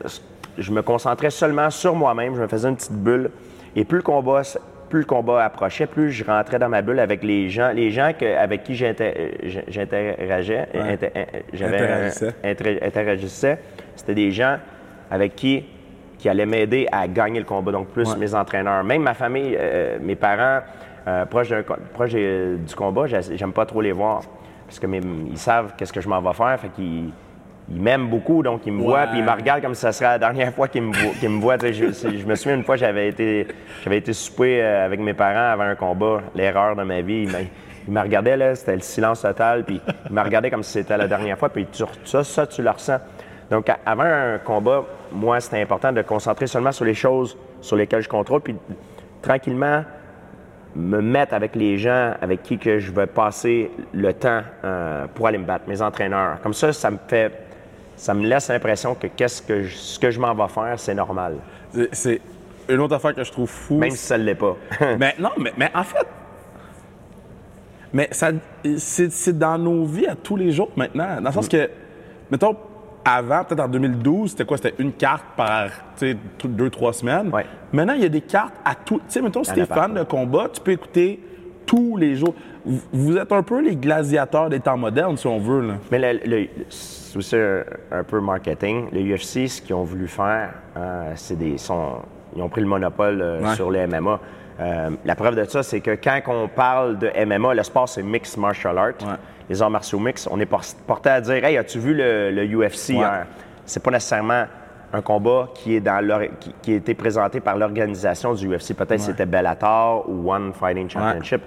je 0.59 0.73
me 0.73 0.83
concentrais 0.83 1.31
seulement 1.31 1.71
sur 1.71 1.95
moi-même, 1.95 2.35
je 2.35 2.41
me 2.41 2.49
faisais 2.49 2.69
une 2.69 2.77
petite 2.77 2.93
bulle. 2.93 3.31
Et 3.77 3.85
plus 3.85 3.99
le 3.99 4.03
combat, 4.03 4.43
plus 4.89 5.01
le 5.01 5.05
combat 5.05 5.45
approchait, 5.45 5.87
plus 5.87 6.11
je 6.11 6.25
rentrais 6.25 6.59
dans 6.59 6.69
ma 6.69 6.83
bulle 6.83 6.99
avec 6.99 7.23
les 7.23 7.49
gens, 7.49 7.71
les 7.71 7.91
gens 7.91 8.11
avec 8.39 8.65
qui 8.65 8.75
j'interagissais, 8.75 10.69
interagissais 12.83 13.59
c'était 13.97 14.15
des 14.15 14.31
gens 14.31 14.59
avec 15.11 15.35
qui 15.35 15.65
qui 16.19 16.29
allaient 16.31 16.47
m'aider 16.47 16.87
à 16.91 17.07
gagner 17.07 17.39
le 17.39 17.45
combat, 17.45 17.71
donc 17.71 17.89
plus 17.89 18.17
mes 18.17 18.35
entraîneurs. 18.35 18.83
Même 18.83 19.03
ma 19.03 19.13
famille, 19.13 19.55
euh, 19.59 19.99
mes 20.01 20.15
parents, 20.15 20.65
euh, 21.07 21.27
proches, 21.27 21.51
du 21.51 22.75
combat, 22.75 23.05
j'aime 23.07 23.53
pas 23.53 23.67
trop 23.67 23.83
les 23.83 23.93
voir. 23.93 24.23
Parce 24.67 24.79
que 24.79 24.87
ils 24.87 25.39
savent 25.39 25.75
qu'est-ce 25.77 25.93
que 25.93 26.01
je 26.01 26.09
m'en 26.09 26.23
vais 26.23 26.33
faire, 26.33 26.59
fait 26.59 26.71
qu'ils 26.71 27.11
ils 27.69 27.81
m'aiment 27.81 28.09
beaucoup, 28.09 28.43
donc 28.43 28.63
ils 28.67 28.73
me 28.73 28.83
voient, 28.83 29.07
puis 29.07 29.19
ils 29.19 29.25
me 29.25 29.31
regardent 29.31 29.63
comme 29.63 29.75
si 29.75 29.81
ça 29.81 29.93
serait 29.93 30.11
la 30.11 30.19
dernière 30.19 30.53
fois 30.53 30.69
qu'ils 30.69 30.83
me, 30.83 30.89
me 31.29 31.41
voient. 31.41 31.57
Je, 31.59 32.27
me 32.27 32.35
souviens 32.35 32.57
une 32.57 32.65
fois, 32.65 32.77
j'avais 32.77 33.09
été, 33.09 33.47
j'avais 33.83 33.99
été 33.99 34.13
souper 34.13 34.63
euh, 34.63 34.85
avec 34.85 35.01
mes 35.01 35.15
parents 35.15 35.53
avant 35.53 35.65
un 35.65 35.75
combat, 35.75 36.21
l'erreur 36.35 36.77
de 36.77 36.83
ma 36.83 37.01
vie. 37.01 37.27
Ils 37.87 37.93
me 37.93 38.01
regardaient, 38.01 38.37
là, 38.37 38.55
c'était 38.55 38.75
le 38.75 38.83
silence 38.83 39.23
total, 39.23 39.65
puis 39.65 39.81
ils 40.09 40.15
me 40.15 40.23
regardaient 40.23 40.51
comme 40.51 40.63
si 40.63 40.73
c'était 40.73 40.97
la 40.97 41.09
dernière 41.09 41.39
fois, 41.39 41.49
puis 41.49 41.67
ça, 42.05 42.25
ça, 42.25 42.47
tu 42.47 42.63
le 42.63 42.71
ressens. 42.71 42.99
Donc, 43.55 43.71
avant 43.87 44.03
un 44.03 44.39
combat, 44.39 44.85
moi, 45.13 45.39
c'était 45.39 45.63
important 45.63 45.93
de 45.93 46.03
concentrer 46.03 46.49
seulement 46.49 46.73
sur 46.73 46.85
les 46.85 46.95
choses 46.95 47.37
sur 47.61 47.77
lesquelles 47.77 48.03
je 48.03 48.09
contrôle, 48.09 48.41
puis 48.41 48.57
tranquillement 49.23 49.85
me 50.75 51.01
mettre 51.01 51.35
avec 51.35 51.55
les 51.55 51.79
gens 51.79 52.15
avec 52.21 52.43
qui 52.43 52.59
que 52.59 52.81
je 52.81 52.91
vais 52.91 53.07
passer 53.07 53.71
le 53.93 54.13
temps 54.13 54.41
euh, 54.65 55.07
pour 55.15 55.29
aller 55.29 55.39
me 55.39 55.45
battre, 55.45 55.69
mes 55.69 55.81
entraîneurs. 55.81 56.41
Comme 56.43 56.53
ça, 56.53 56.73
ça 56.73 56.91
me 56.91 56.99
fait, 57.07 57.31
ça 57.95 58.13
me 58.13 58.27
laisse 58.27 58.49
l'impression 58.49 58.97
que, 58.97 59.07
qu'est-ce 59.07 59.41
que 59.41 59.69
ce 59.69 60.01
que 60.01 60.11
je 60.11 60.19
m'en 60.19 60.35
vais 60.35 60.49
faire, 60.49 60.75
c'est 60.77 60.95
normal. 60.97 61.37
C'est 61.93 62.21
une 62.69 62.81
autre 62.81 62.97
affaire 62.97 63.15
que 63.15 63.23
je 63.23 63.31
trouve 63.31 63.49
fou. 63.49 63.79
Même 63.79 63.93
si 63.93 63.99
ça 63.99 64.19
ne 64.19 64.25
l'est 64.25 64.35
pas. 64.35 64.57
mais 64.99 65.15
non, 65.17 65.31
mais, 65.39 65.53
mais, 65.57 65.71
en 65.77 65.85
fait, 65.85 66.09
mais 67.93 68.09
ça, 68.11 68.33
c'est 68.79 69.39
dans 69.39 69.59
nos 69.59 69.85
vies 69.85 70.09
à 70.09 70.17
tous 70.17 70.35
les 70.35 70.51
jours 70.51 70.73
maintenant. 70.75 71.21
Dans 71.21 71.29
le 71.29 71.33
sens 71.33 71.47
mm. 71.47 71.51
que, 71.51 71.71
mettons, 72.33 72.57
avant, 73.05 73.45
peut-être 73.45 73.61
en 73.61 73.69
2012, 73.69 74.31
c'était 74.31 74.45
quoi? 74.45 74.57
C'était 74.57 74.75
une 74.79 74.93
carte 74.93 75.25
par 75.37 75.69
deux, 76.43 76.71
trois 76.71 76.93
semaines. 76.93 77.31
Maintenant, 77.73 77.95
il 77.95 78.03
y 78.03 78.07
a 78.07 78.09
des 78.09 78.21
cartes 78.21 78.55
à 78.65 78.75
tout. 78.75 78.99
Tu 78.99 79.05
sais, 79.09 79.23
mettons, 79.23 79.45
si 79.45 79.53
t'es 79.53 79.67
fan 79.67 79.95
de 79.95 80.03
combat, 80.03 80.49
tu 80.53 80.61
peux 80.61 80.73
écouter 80.73 81.21
tous 81.67 81.97
les 81.97 82.17
jours. 82.17 82.35
Vous 82.65 83.17
êtes 83.17 83.33
un 83.33 83.43
peu 83.43 83.61
les 83.61 83.77
gladiateurs 83.77 84.49
des 84.49 84.61
temps 84.61 84.77
modernes, 84.77 85.17
si 85.17 85.27
on 85.27 85.39
veut. 85.39 85.69
Là. 85.69 85.75
Mais 85.91 86.51
c'est 86.71 87.19
aussi 87.19 87.37
un, 87.37 88.05
peu 88.05 88.21
marketing. 88.21 88.89
Le 88.93 89.15
UFC, 89.15 89.49
ce 89.49 89.61
qu'ils 89.61 89.75
ont 89.75 89.85
voulu 89.85 90.09
faire, 90.09 90.55
euh, 90.77 91.13
c'est 91.15 91.39
des. 91.39 91.59
Sont, 91.59 91.99
ils 92.35 92.43
ont 92.43 92.49
pris 92.49 92.63
le 92.63 92.67
monopole 92.67 93.21
euh, 93.21 93.55
sur 93.55 93.71
les 93.71 93.87
MMA. 93.87 94.19
Euh, 94.61 94.91
la 95.05 95.15
preuve 95.15 95.37
de 95.37 95.45
ça, 95.45 95.63
c'est 95.63 95.81
que 95.81 95.93
quand 95.93 96.21
on 96.29 96.49
parle 96.49 96.99
de 96.99 97.11
MMA, 97.25 97.55
le 97.55 97.63
sport, 97.63 97.89
c'est 97.89 98.03
Mixed 98.03 98.39
Martial 98.39 98.79
Art 98.79 99.19
les 99.49 99.61
arts 99.63 99.71
martiaux 99.71 99.99
mix, 99.99 100.29
on 100.31 100.41
est 100.41 100.49
porté 100.87 101.09
à 101.11 101.21
dire 101.21 101.45
Hey, 101.45 101.57
as-tu 101.57 101.79
vu 101.79 101.95
le, 101.95 102.45
UFC 102.47 102.91
hier? 102.91 103.27
C'est 103.67 103.83
pas 103.83 103.91
nécessairement 103.91 104.45
un 104.93 105.01
combat 105.03 105.49
qui, 105.55 105.75
est 105.77 105.81
dans 105.81 106.05
leur, 106.05 106.21
qui, 106.39 106.55
qui 106.63 106.73
a 106.73 106.77
été 106.77 106.95
présenté 106.95 107.41
par 107.41 107.57
l'organisation 107.57 108.33
du 108.35 108.49
UFC. 108.49 108.75
Peut-être 108.75 109.01
c'était 109.01 109.27
Bellator 109.27 110.05
ou 110.09 110.33
One 110.33 110.53
Fighting 110.53 110.89
Championship. 110.89 111.43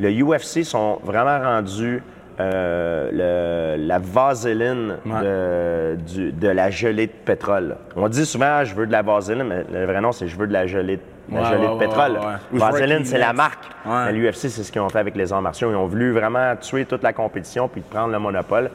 Le 0.00 0.10
UFC 0.10 0.64
sont 0.64 0.98
vraiment 1.04 1.38
rendus 1.38 2.02
euh, 2.40 3.76
le- 3.76 3.86
la 3.86 3.98
vaseline 3.98 4.96
Ouais. 5.04 5.20
de, 5.22 5.96
du- 5.96 6.32
de 6.32 6.48
la 6.48 6.70
gelée 6.70 7.06
de 7.06 7.12
pétrole. 7.12 7.76
On 7.96 8.08
dit 8.08 8.24
souvent, 8.24 8.64
je 8.64 8.74
veux 8.74 8.86
de 8.86 8.92
la 8.92 9.02
vaseline, 9.02 9.44
mais 9.44 9.64
le 9.70 9.84
vrai 9.84 10.00
nom, 10.00 10.10
c'est 10.12 10.26
je 10.26 10.36
veux 10.38 10.46
de 10.46 10.52
la 10.52 10.66
gelée, 10.66 10.96
de- 10.96 11.02
la 11.32 11.44
gelée 11.50 11.68
de 11.68 11.78
pétrole. 11.78 12.18
Vaseline, 12.52 13.04
c'est 13.04 13.18
la 13.18 13.32
marque. 13.32 13.64
L'UFC, 14.12 14.48
c'est 14.48 14.62
ce 14.62 14.72
qu'ils 14.72 14.80
ont 14.80 14.88
fait 14.88 14.98
avec 14.98 15.16
les 15.16 15.32
arts 15.32 15.42
martiaux. 15.42 15.70
Ils 15.70 15.76
ont 15.76 15.86
voulu 15.86 16.12
vraiment 16.12 16.54
tuer 16.56 16.84
toute 16.84 17.02
la 17.02 17.12
compétition 17.12 17.68
puis 17.68 17.80
prendre 17.82 18.12
le 18.12 18.18
monopole. 18.18 18.70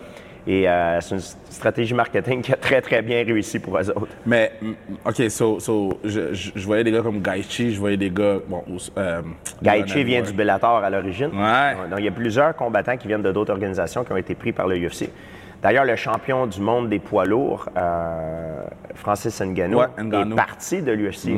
Et 0.47 0.69
euh, 0.69 1.01
c'est 1.01 1.15
une 1.15 1.21
stratégie 1.49 1.95
marketing 1.95 2.41
qui 2.43 2.53
a 2.53 2.55
très, 2.55 2.79
très 2.79 3.01
bien 3.01 3.23
réussi 3.23 3.57
pour 3.57 3.79
eux 3.79 3.89
autres. 3.89 4.07
Mais, 4.27 4.51
mm, 4.61 4.73
OK, 5.03 5.29
so, 5.31 5.59
so 5.59 5.99
je, 6.03 6.33
je, 6.35 6.51
je 6.55 6.65
voyais 6.65 6.83
des 6.83 6.91
gars 6.91 7.01
comme 7.01 7.19
Gaethje, 7.19 7.71
je 7.71 7.79
voyais 7.79 7.97
des 7.97 8.11
gars... 8.11 8.37
Bon, 8.47 8.63
euh, 8.97 9.21
Gaethje 9.63 9.97
vient 9.97 10.21
du 10.21 10.33
Bellator 10.33 10.83
à 10.83 10.89
l'origine. 10.91 11.31
Ouais. 11.33 11.89
Donc, 11.89 11.97
il 11.97 12.05
y 12.05 12.07
a 12.07 12.11
plusieurs 12.11 12.55
combattants 12.55 12.95
qui 12.95 13.07
viennent 13.07 13.23
de 13.23 13.31
d'autres 13.31 13.53
organisations 13.53 14.03
qui 14.03 14.11
ont 14.11 14.17
été 14.17 14.35
pris 14.35 14.51
par 14.51 14.67
le 14.67 14.77
UFC. 14.77 15.09
D'ailleurs, 15.65 15.85
le 15.85 15.95
champion 15.95 16.45
du 16.45 16.61
monde 16.61 16.89
des 16.89 16.99
poids 16.99 17.25
lourds, 17.25 17.67
euh, 17.75 18.61
Francis 18.93 19.41
Ngannou, 19.41 19.79
Ouais, 19.79 19.85
est 19.97 20.35
parti 20.35 20.83
de 20.83 20.91
l'UFC. 20.91 21.29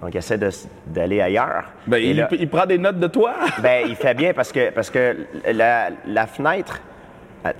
Donc, 0.00 0.14
il 0.14 0.16
essaie 0.16 0.38
d'aller 0.86 1.20
ailleurs. 1.20 1.64
Ben, 1.88 1.96
il, 1.98 2.18
là, 2.18 2.28
il 2.30 2.48
prend 2.48 2.66
des 2.66 2.78
notes 2.78 3.00
de 3.00 3.08
toi? 3.08 3.34
ben, 3.64 3.84
il 3.88 3.96
fait 3.96 4.14
bien 4.14 4.32
parce 4.32 4.52
que, 4.52 4.70
parce 4.70 4.90
que 4.90 5.16
la, 5.52 5.88
la 6.06 6.26
fenêtre 6.28 6.80
euh, 7.46 7.50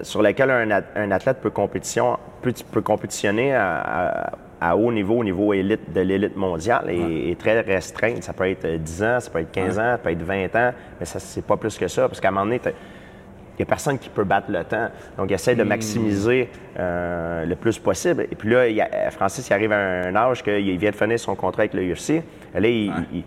sur 0.00 0.22
laquelle 0.22 0.50
un, 0.50 0.80
un 0.96 1.10
athlète 1.10 1.42
peut, 1.42 1.50
compétition, 1.50 2.16
peut, 2.40 2.54
peut 2.72 2.80
compétitionner 2.80 3.54
à, 3.54 3.80
à- 3.80 4.30
à 4.62 4.76
haut 4.76 4.90
niveau, 4.92 5.18
au 5.18 5.24
niveau 5.24 5.52
élite 5.52 5.92
de 5.92 6.00
l'élite 6.00 6.36
mondiale, 6.36 6.88
est, 6.88 7.30
est 7.32 7.38
très 7.38 7.60
restreinte. 7.60 8.22
Ça 8.22 8.32
peut 8.32 8.48
être 8.48 8.64
euh, 8.64 8.78
10 8.78 9.02
ans, 9.02 9.20
ça 9.20 9.30
peut 9.30 9.40
être 9.40 9.52
15 9.52 9.78
ans, 9.78 9.92
ça 9.92 9.98
peut 9.98 10.10
être 10.10 10.22
20 10.22 10.56
ans, 10.56 10.72
mais 10.98 11.04
ça, 11.04 11.18
c'est 11.18 11.44
pas 11.44 11.58
plus 11.58 11.76
que 11.76 11.86
ça. 11.86 12.08
Parce 12.08 12.18
qu'à 12.18 12.28
un 12.28 12.30
moment 12.30 12.46
donné, 12.46 12.60
n'y 13.60 13.68
a 13.68 13.70
personne 13.70 13.98
qui 13.98 14.08
peut 14.08 14.24
battre 14.24 14.50
le 14.50 14.64
temps. 14.64 14.88
Donc, 15.18 15.30
il 15.30 15.34
essaie 15.34 15.54
de 15.54 15.62
maximiser 15.64 16.48
euh, 16.78 17.44
le 17.44 17.56
plus 17.56 17.78
possible. 17.78 18.26
Et 18.30 18.34
puis 18.34 18.50
là, 18.50 18.68
il 18.68 18.80
a- 18.80 19.10
Francis, 19.10 19.48
il 19.48 19.52
arrive 19.52 19.72
à 19.72 19.76
un 19.78 20.14
âge 20.16 20.42
qu'il 20.42 20.78
vient 20.78 20.90
de 20.90 20.96
finir 20.96 21.18
son 21.18 21.34
contrat 21.34 21.62
avec 21.62 21.74
le 21.74 21.82
UFC. 21.92 22.22
Là, 22.54 22.60
il, 22.68 22.92
il- 23.12 23.24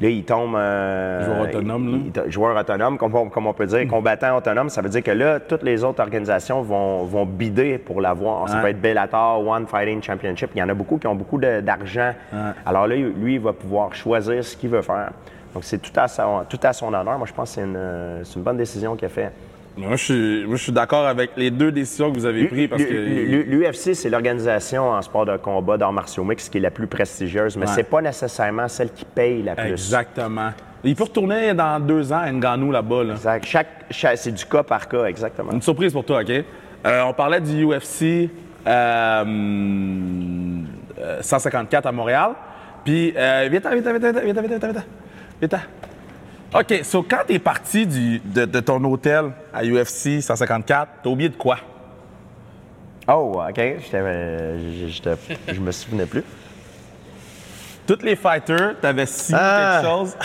là, 0.00 0.08
il 0.10 0.24
tombe... 0.24 0.54
euh, 0.56 1.24
Joueur 1.24 1.40
autonome, 1.48 2.10
là. 2.14 2.22
joueur 2.28 2.56
autonome, 2.56 2.98
comme 2.98 3.14
on, 3.14 3.28
comme 3.28 3.46
on 3.46 3.52
peut 3.54 3.66
dire, 3.66 3.86
combattant 3.88 4.36
autonome. 4.36 4.68
Ça 4.68 4.82
veut 4.82 4.88
dire 4.90 5.02
que 5.02 5.10
là, 5.10 5.40
toutes 5.40 5.62
les 5.62 5.82
autres 5.84 6.02
organisations 6.02 6.60
vont, 6.62 7.04
vont 7.04 7.24
bider 7.26 7.78
pour 7.78 8.00
l'avoir. 8.00 8.48
Ça 8.48 8.56
peut 8.62 8.68
être 8.68 8.80
Bellator, 8.80 9.46
One 9.46 9.66
Fighting 9.66 10.02
Championship. 10.02 10.50
Il 10.54 10.58
y 10.58 10.62
en 10.62 10.68
a 10.68 10.74
beaucoup 10.74 10.98
qui 10.98 11.06
ont 11.06 11.14
beaucoup 11.14 11.38
d'argent. 11.38 12.12
Alors 12.66 12.86
là, 12.86 12.94
lui, 12.96 13.34
il 13.34 13.40
va 13.40 13.52
pouvoir 13.52 13.94
choisir 13.94 14.44
ce 14.44 14.56
qu'il 14.56 14.70
veut 14.70 14.82
faire. 14.82 15.10
Donc, 15.54 15.64
c'est 15.64 15.78
tout, 15.78 15.98
à 15.98 16.06
son- 16.06 16.44
tout 16.46 16.60
à 16.62 16.74
son 16.74 16.88
honneur. 16.92 17.16
Moi, 17.16 17.26
je 17.26 17.32
pense 17.32 17.48
que 17.48 17.54
c'est 17.54 17.62
une, 17.66 17.74
euh, 17.78 18.22
une 18.36 18.42
bonne 18.42 18.58
décision 18.58 18.94
qu'il 18.96 19.06
a 19.06 19.08
fait. 19.08 19.32
Moi, 19.76 19.96
je 19.96 20.04
suis, 20.04 20.46
moi, 20.46 20.56
je 20.56 20.62
suis 20.62 20.72
d'accord 20.72 21.06
avec 21.06 21.32
les 21.36 21.50
deux 21.50 21.70
décisions 21.70 22.10
que 22.10 22.18
vous 22.18 22.24
avez 22.24 22.46
prises 22.48 22.68
parce 22.68 22.82
que... 22.82 22.92
L'UFC, 22.94 23.94
c'est 23.94 24.08
l'organisation 24.08 24.88
en 24.90 25.02
sport 25.02 25.26
de 25.26 25.36
combat 25.36 25.76
d'arts 25.76 25.92
martiaux 25.92 26.24
mixtes 26.24 26.50
qui 26.50 26.56
est 26.58 26.62
la 26.62 26.70
plus 26.70 26.86
prestigieuse, 26.86 27.56
mais 27.58 27.66
Ouais. 27.66 27.72
c'est 27.74 27.82
pas 27.90 28.00
nécessairement 28.00 28.68
celle 28.68 28.90
qui 28.90 29.04
paye 29.04 29.42
la 29.42 29.54
plus. 29.54 29.70
Exactement. 29.72 30.50
Il 30.82 30.94
peut 30.96 31.04
retourner 31.04 31.52
dans 31.52 31.78
deux 31.78 32.10
ans 32.12 32.20
à 32.20 32.30
Ngannou 32.32 32.70
là-bas. 32.72 33.04
Là. 33.04 33.12
Exact. 33.14 33.44
Chaque, 33.44 33.68
chaque- 33.90 34.16
c'est 34.18 34.32
du 34.32 34.46
cas 34.46 34.62
par 34.62 34.88
cas, 34.88 35.04
exactement. 35.06 35.52
Une 35.52 35.60
surprise 35.62 35.92
pour 35.92 36.04
toi, 36.04 36.20
OK? 36.22 36.30
Euh, 36.30 37.02
on 37.02 37.12
parlait 37.12 37.40
du 37.40 37.64
UFC 37.66 38.30
euh, 38.66 39.24
euh, 40.98 41.18
154 41.20 41.86
à 41.86 41.92
Montréal. 41.92 42.30
Puis, 42.84 43.12
euh, 43.16 43.48
viens-t'en, 43.50 43.70
viens-t'en, 43.72 43.90
viens-t'en, 43.90 44.20
viens-t'en, 44.20 44.22
viens-t'en, 44.24 44.42
viens-t'en, 44.48 44.66
viens-t'en. 44.68 44.82
Viens-t'en. 45.40 45.58
OK, 46.54 46.80
so 46.84 47.02
quand 47.02 47.22
t'es 47.26 47.38
parti 47.38 47.86
du- 47.86 48.18
de, 48.20 48.44
de 48.44 48.60
ton 48.60 48.82
hôtel 48.84 49.32
à 49.52 49.64
UFC 49.64 50.20
154, 50.20 50.88
t'as 51.02 51.10
oublié 51.10 51.28
de 51.28 51.36
quoi? 51.36 51.58
Oh, 53.08 53.40
OK. 53.48 53.54
J'étais, 53.56 53.96
euh, 53.96 54.58
je 55.48 55.60
me 55.60 55.70
souvenais 55.72 56.06
plus. 56.06 56.24
Tous 57.86 58.02
les 58.02 58.16
fighters, 58.16 58.74
t'avais 58.80 59.06
signé 59.06 59.38
Ah! 59.40 59.80
quelque 59.80 59.90
chose? 59.90 60.16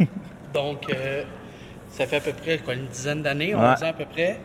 Donc, 0.54 0.90
euh, 0.90 1.22
ça 1.90 2.06
fait 2.06 2.16
à 2.16 2.20
peu 2.20 2.32
près 2.32 2.58
quoi, 2.58 2.74
une 2.74 2.86
dizaine 2.86 3.22
d'années, 3.22 3.54
Ouais. 3.54 3.60
11 3.60 3.82
ans 3.84 3.88
à 3.88 3.92
peu 3.92 4.04
près. 4.04 4.38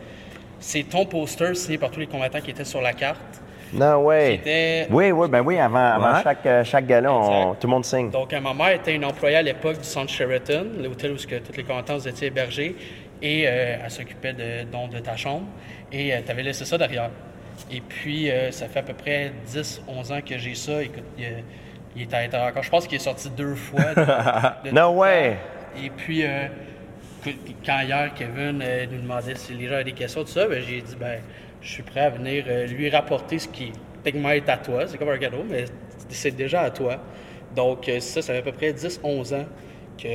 C'est 0.60 0.82
ton 0.84 1.06
poster 1.06 1.54
signé 1.56 1.78
par 1.78 1.90
tous 1.90 2.00
les 2.00 2.06
combattants 2.06 2.40
qui 2.40 2.50
étaient 2.50 2.64
sur 2.64 2.80
la 2.82 2.92
carte. 2.92 3.40
Non, 3.72 4.04
ouais. 4.04 4.86
Oui, 4.90 5.12
oui, 5.12 5.28
ben 5.28 5.40
oui, 5.42 5.58
avant, 5.58 5.78
avant 5.78 6.14
Ouais. 6.14 6.22
chaque, 6.24 6.46
euh, 6.46 6.64
chaque 6.64 6.86
gala, 6.86 7.12
on- 7.12 7.54
tout 7.54 7.66
le 7.66 7.70
monde 7.70 7.84
signe. 7.84 8.10
Donc, 8.10 8.32
euh, 8.32 8.40
ma 8.40 8.52
mère 8.52 8.70
était 8.70 8.94
une 8.94 9.04
employée 9.04 9.36
à 9.36 9.42
l'époque 9.42 9.78
du 9.78 9.84
centre 9.84 10.10
Sheraton, 10.10 10.66
l'hôtel 10.82 11.12
où 11.12 11.16
tous 11.16 11.56
les 11.56 11.62
combattants 11.64 11.96
vous 11.96 12.08
étiez 12.08 12.28
hébergés. 12.28 12.74
Et 13.22 13.44
euh, 13.46 13.76
elle 13.84 13.90
s'occupait 13.90 14.32
de, 14.32 14.64
donc, 14.70 14.90
de 14.90 14.98
ta 14.98 15.16
chambre. 15.16 15.44
Et 15.92 16.12
tu 16.24 16.30
avais 16.30 16.42
laissé 16.42 16.64
ça 16.64 16.78
derrière. 16.78 17.10
Et 17.70 17.80
puis, 17.80 18.30
euh, 18.30 18.50
ça 18.50 18.66
fait 18.68 18.78
à 18.78 18.82
peu 18.82 18.94
près 18.94 19.32
10-11 19.46 20.10
ans 20.10 20.20
que 20.26 20.38
j'ai 20.38 20.54
ça. 20.54 20.82
Écoute, 20.82 21.04
il, 21.18 21.24
euh, 21.24 21.28
il 21.94 22.02
est 22.02 22.14
à 22.14 22.22
l'intérieur 22.22 22.48
encore. 22.48 22.62
Je 22.62 22.70
pense 22.70 22.86
qu'il 22.86 22.96
est 22.96 23.04
sorti 23.04 23.28
deux 23.30 23.54
fois. 23.54 23.94
de- 23.94 24.00
de 24.70 24.74
No 24.74 24.88
tout 24.88 24.92
le 24.94 24.98
way! 24.98 25.30
temps. 25.30 25.80
Et 25.84 25.90
puis, 25.90 26.24
euh, 26.24 26.46
quand 27.66 27.80
hier, 27.82 28.10
Kevin 28.16 28.60
euh, 28.64 28.86
nous 28.90 29.02
demandait 29.02 29.34
si 29.34 29.52
les 29.54 29.66
gens 29.68 29.74
avaient 29.74 29.84
des 29.84 29.92
questions, 29.92 30.22
tout 30.22 30.28
ça, 30.30 30.46
ben, 30.48 30.62
j'ai 30.66 30.80
dit, 30.80 30.96
ben, 30.98 31.20
je 31.60 31.68
suis 31.72 31.82
prêt 31.82 32.00
à 32.00 32.10
venir 32.10 32.44
euh, 32.48 32.66
lui 32.66 32.88
rapporter 32.90 33.38
ce 33.38 33.48
qui, 33.48 33.72
techniquement, 34.02 34.30
est 34.30 34.48
à 34.48 34.56
toi. 34.56 34.84
C'est 34.86 34.98
comme 34.98 35.08
un 35.10 35.18
cadeau, 35.18 35.44
mais 35.48 35.64
c'est 36.08 36.30
déjà 36.36 36.62
à 36.62 36.70
toi. 36.70 36.96
Donc, 37.54 37.88
euh, 37.88 38.00
ça, 38.00 38.22
ça 38.22 38.32
fait 38.32 38.38
à 38.38 38.42
peu 38.42 38.52
près 38.52 38.72
10-11 38.72 39.34
ans 39.34 39.46
que 40.00 40.08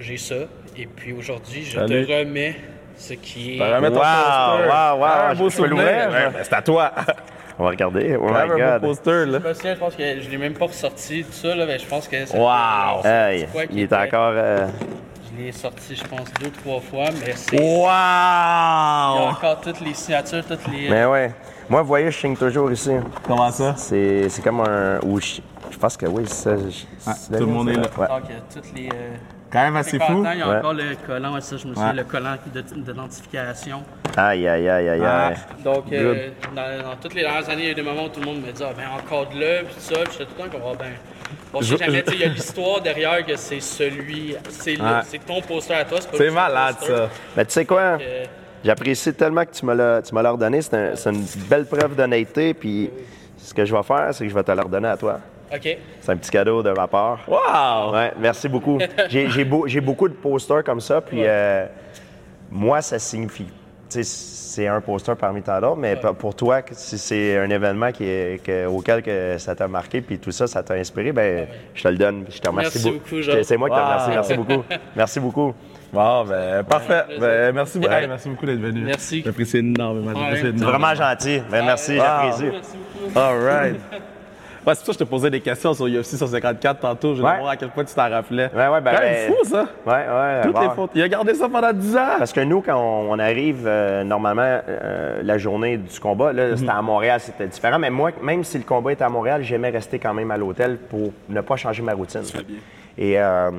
j'ai 0.00 0.16
ça. 0.16 0.34
Et 0.76 0.86
puis 0.86 1.12
aujourd'hui, 1.12 1.64
je 1.64 1.78
Salut. 1.78 2.06
te 2.06 2.12
remets 2.12 2.56
ce 2.96 3.14
qui 3.14 3.56
est. 3.56 3.60
Wow, 3.60 3.80
poster. 3.90 3.98
wow, 3.98 4.98
wow, 4.98 5.04
Un 5.04 5.34
je 5.34 5.38
beau 5.38 5.50
souvenir. 5.50 5.76
Ouais, 5.84 6.04
je- 6.06 6.10
ben, 6.12 6.32
c'est 6.42 6.54
à 6.54 6.62
toi. 6.62 6.92
On 7.58 7.62
va 7.64 7.70
regarder. 7.70 8.16
Oh 8.16 8.26
my 8.28 8.36
un 8.36 8.46
beau 8.48 8.56
God. 8.58 8.80
poster, 8.80 9.26
là. 9.26 9.38
Pas 9.40 9.54
sûr, 9.54 9.70
je 9.74 9.78
pense 9.78 9.94
que 9.94 10.20
je 10.20 10.28
l'ai 10.28 10.38
même 10.38 10.54
pas 10.54 10.66
ressorti 10.66 11.22
tout 11.22 11.32
ça, 11.32 11.54
là, 11.54 11.66
mais 11.66 11.78
je 11.78 11.86
pense 11.86 12.08
que 12.08 12.16
Wow. 12.36 13.04
Hey, 13.06 13.40
c'est 13.42 13.46
quoi 13.52 13.66
qui 13.66 13.74
il 13.74 13.80
est 13.80 13.84
était- 13.84 13.94
encore. 13.96 14.32
euh, 14.34 14.66
Je 15.36 15.42
l'ai 15.42 15.52
sorti, 15.52 15.96
je 15.96 16.04
pense, 16.04 16.32
deux, 16.40 16.50
trois 16.50 16.80
fois, 16.80 17.06
mais 17.20 17.32
c'est. 17.34 17.56
Wow! 17.58 17.62
Il 17.62 17.84
y 17.84 17.88
a 17.88 19.28
encore 19.30 19.60
toutes 19.60 19.80
les 19.80 19.94
signatures, 19.94 20.44
toutes 20.46 20.66
les. 20.68 20.88
Mais 20.88 21.04
ouais. 21.06 21.32
Moi, 21.68 21.80
vous 21.82 21.88
voyez, 21.88 22.10
je 22.10 22.18
signe 22.18 22.36
toujours 22.36 22.70
ici. 22.70 22.90
Comment 23.26 23.50
ça? 23.50 23.74
C'est 23.76 24.28
c'est 24.28 24.42
comme 24.42 24.60
un. 24.60 25.00
ou 25.02 25.20
je, 25.20 25.40
je 25.70 25.78
pense 25.78 25.96
que 25.96 26.06
oui, 26.06 26.24
c'est 26.26 26.34
ça. 26.34 26.56
je- 26.56 27.10
c'est 27.12 27.38
tout 27.38 27.46
le 27.46 27.52
monde 27.52 27.70
est 27.70 27.74
là. 27.74 27.82
Ouais. 27.98 28.06
Donc, 28.08 28.22
toutes 28.52 28.72
les. 28.76 28.86
euh, 28.88 29.14
Quand 29.50 29.60
même 29.62 29.76
assez 29.76 29.98
fou. 30.00 30.24
Il 30.32 30.38
y 30.38 30.42
a 30.42 30.48
Ouais. 30.48 30.56
encore 30.58 30.72
le 30.74 30.96
collant, 31.06 31.34
ouais, 31.34 31.40
ça, 31.40 31.56
je 31.56 31.66
me 31.68 31.74
souviens, 31.74 31.90
Ouais. 31.90 31.96
le 31.96 32.04
collant 32.04 32.34
de- 32.52 32.60
d'identification. 32.60 33.82
Aïe, 34.16 34.46
aïe, 34.48 34.68
aïe, 34.68 34.88
aïe, 34.88 35.02
Ah. 35.04 35.28
aïe. 35.28 35.36
Donc, 35.64 35.84
euh, 35.92 36.30
dans, 36.54 36.82
dans 36.90 36.96
toutes 37.00 37.14
les 37.14 37.22
dernières 37.22 37.48
années, 37.48 37.62
il 37.62 37.66
y 37.66 37.68
a 37.68 37.72
eu 37.72 37.74
des 37.76 37.82
moments 37.82 38.04
où 38.04 38.08
tout 38.08 38.20
le 38.20 38.26
monde 38.26 38.42
me 38.44 38.50
dit 38.52 38.62
Ah, 38.64 38.72
ben 38.76 38.84
encore 38.98 39.28
de 39.30 39.40
là, 39.40 39.62
puis 39.64 39.74
tout 39.74 39.80
ça, 39.80 39.94
puis 40.04 40.12
j'étais 40.12 40.24
tout 40.26 40.30
le 40.38 40.44
temps 40.44 40.50
comme 40.58 40.68
Ah, 40.72 40.76
ben. 40.78 40.92
Bon, 41.52 41.60
je 41.60 41.66
sais 41.66 41.72
Je- 41.74 41.84
jamais, 41.84 42.04
il 42.08 42.18
y 42.20 42.24
a 42.24 42.28
l'histoire 42.28 42.80
derrière 42.80 43.24
que 43.24 43.36
c'est 43.36 43.60
celui. 43.60 44.34
C'est 44.48 44.80
Ouais. 44.80 45.18
ton 45.26 45.40
poster 45.40 45.74
à 45.74 45.84
toi, 45.84 45.98
c'est 46.12 46.30
malade, 46.30 46.76
poster. 46.78 46.96
ça. 46.96 47.08
Mais 47.36 47.44
tu 47.44 47.52
sais 47.52 47.64
quoi? 47.64 47.98
Euh, 48.00 48.24
J'apprécie 48.64 49.12
tellement 49.12 49.44
que 49.44 49.50
tu 49.52 49.64
me 49.66 49.74
l'as 49.74 50.30
redonné. 50.30 50.62
C'est 50.62 50.74
un- 50.74 50.96
c'est 50.96 51.10
une 51.10 51.24
belle 51.50 51.66
preuve 51.66 51.94
d'honnêteté. 51.94 52.54
Puis 52.54 52.90
ce 53.36 53.52
que 53.52 53.64
je 53.64 53.76
vais 53.76 53.82
faire, 53.82 54.08
c'est 54.12 54.24
que 54.24 54.30
je 54.30 54.34
vais 54.34 54.42
te 54.42 54.50
le 54.52 54.62
redonner 54.62 54.88
à 54.88 54.96
toi. 54.96 55.20
OK. 55.54 55.76
C'est 56.00 56.10
un 56.12 56.16
petit 56.16 56.30
cadeau 56.30 56.62
de 56.62 56.70
ma 56.70 56.86
part. 56.88 57.20
Wow! 57.28 57.92
Ouais, 57.94 58.12
merci 58.18 58.48
beaucoup. 58.48 58.78
J'ai 59.10 59.28
j'ai 59.28 59.44
beau- 59.44 59.66
j'ai 59.66 59.80
beaucoup 59.82 60.08
de 60.08 60.14
posters 60.14 60.64
comme 60.64 60.80
ça, 60.80 61.00
puis 61.02 61.20
euh, 61.26 61.66
moi, 62.50 62.80
ça 62.80 62.98
signifie. 62.98 63.46
C'est 64.02 64.66
un 64.68 64.80
poster 64.80 65.16
parmi 65.16 65.42
tant 65.42 65.60
d'autres, 65.60 65.76
mais 65.76 65.96
pour- 65.96 66.14
pour 66.14 66.34
toi, 66.34 66.60
si 66.72 66.96
c'est 66.98 67.38
un 67.38 67.50
événement 67.50 67.90
qui 67.92 68.04
est- 68.04 68.42
que- 68.44 68.66
auquel 68.66 69.02
que 69.02 69.36
ça 69.38 69.54
t'a 69.54 69.66
marqué, 69.68 70.00
puis 70.00 70.18
tout 70.18 70.30
ça, 70.30 70.46
ça 70.46 70.62
t'a 70.62 70.74
inspiré, 70.74 71.12
ben, 71.12 71.46
je 71.74 71.82
te 71.82 71.88
le 71.88 71.96
donne. 71.96 72.24
Je 72.30 72.38
te 72.38 72.48
remercie 72.48 72.78
Merci 72.78 72.88
beau- 73.00 73.16
beaucoup. 73.20 73.42
C'est 73.42 73.56
moi 73.56 73.68
qui 73.68 73.74
te 73.74 73.80
Wow. 73.80 73.86
remercie. 73.86 74.10
Merci 74.10 74.34
beaucoup. 74.34 74.64
Merci 74.96 75.20
beaucoup. 75.20 75.54
Ben, 75.92 76.62
parfait. 76.68 77.02
Ben, 77.20 77.52
merci. 77.54 77.78
Ouais. 77.78 77.86
Hey, 78.02 78.08
merci 78.08 78.28
beaucoup 78.28 78.46
d'être 78.46 78.58
venu. 78.60 78.80
Merci. 78.80 79.22
J'apprécie 79.24 79.58
énormément. 79.58 80.12
C'est 80.34 80.50
vraiment 80.56 80.94
gentil. 80.94 81.40
Ben, 81.50 81.64
merci, 81.64 81.92
Wow. 81.92 81.98
j'apprécie. 82.04 82.44
Merci 82.52 82.76
beaucoup. 83.04 83.18
All 83.18 83.38
right. 83.44 83.76
Ouais, 84.66 84.74
c'est 84.74 84.84
pour 84.84 84.86
ça 84.86 84.92
que 84.92 84.92
je 84.94 84.98
te 84.98 85.04
posais 85.04 85.30
des 85.30 85.40
questions 85.40 85.74
sur 85.74 85.86
UFC 85.86 86.16
154 86.16 86.80
tantôt. 86.80 87.14
Je 87.14 87.20
voulais 87.20 87.38
voir 87.38 87.50
à 87.50 87.56
quel 87.56 87.68
point 87.68 87.84
tu 87.84 87.94
t'en 87.94 88.08
rappelais. 88.08 88.50
Ouais, 88.54 88.68
ouais, 88.68 88.80
ben, 88.80 88.92
Quand 88.94 89.00
même 89.02 89.28
ben- 89.28 89.32
fou, 89.32 89.44
ça. 89.44 89.66
Ouais, 89.86 89.92
ouais. 89.92 90.40
Toutes 90.42 90.52
bon. 90.54 90.60
les 90.62 90.70
fautes. 90.70 90.90
Il 90.94 91.02
a 91.02 91.08
gardé 91.08 91.34
ça 91.34 91.48
pendant 91.48 91.72
10 91.72 91.96
ans. 91.96 92.14
Parce 92.18 92.32
que 92.32 92.40
nous, 92.40 92.62
quand 92.62 92.76
on, 92.78 93.12
on 93.12 93.18
arrive, 93.18 93.64
euh, 93.66 94.04
normalement, 94.04 94.42
euh, 94.66 95.20
la 95.22 95.36
journée 95.38 95.76
du 95.76 96.00
combat, 96.00 96.32
là, 96.32 96.56
c'était 96.56 96.70
à 96.70 96.80
Montréal, 96.80 97.20
c'était 97.20 97.46
différent. 97.46 97.78
Mais 97.78 97.90
moi, 97.90 98.10
même 98.22 98.42
si 98.42 98.56
le 98.56 98.64
combat 98.64 98.92
était 98.92 99.04
à 99.04 99.08
Montréal, 99.10 99.42
j'aimais 99.42 99.70
rester 99.70 99.98
quand 99.98 100.14
même 100.14 100.30
à 100.30 100.36
l'hôtel 100.38 100.78
pour 100.78 101.12
ne 101.28 101.40
pas 101.42 101.56
changer 101.56 101.82
ma 101.82 101.92
routine. 101.92 102.22
Et 102.96 103.20
euh, 103.20 103.50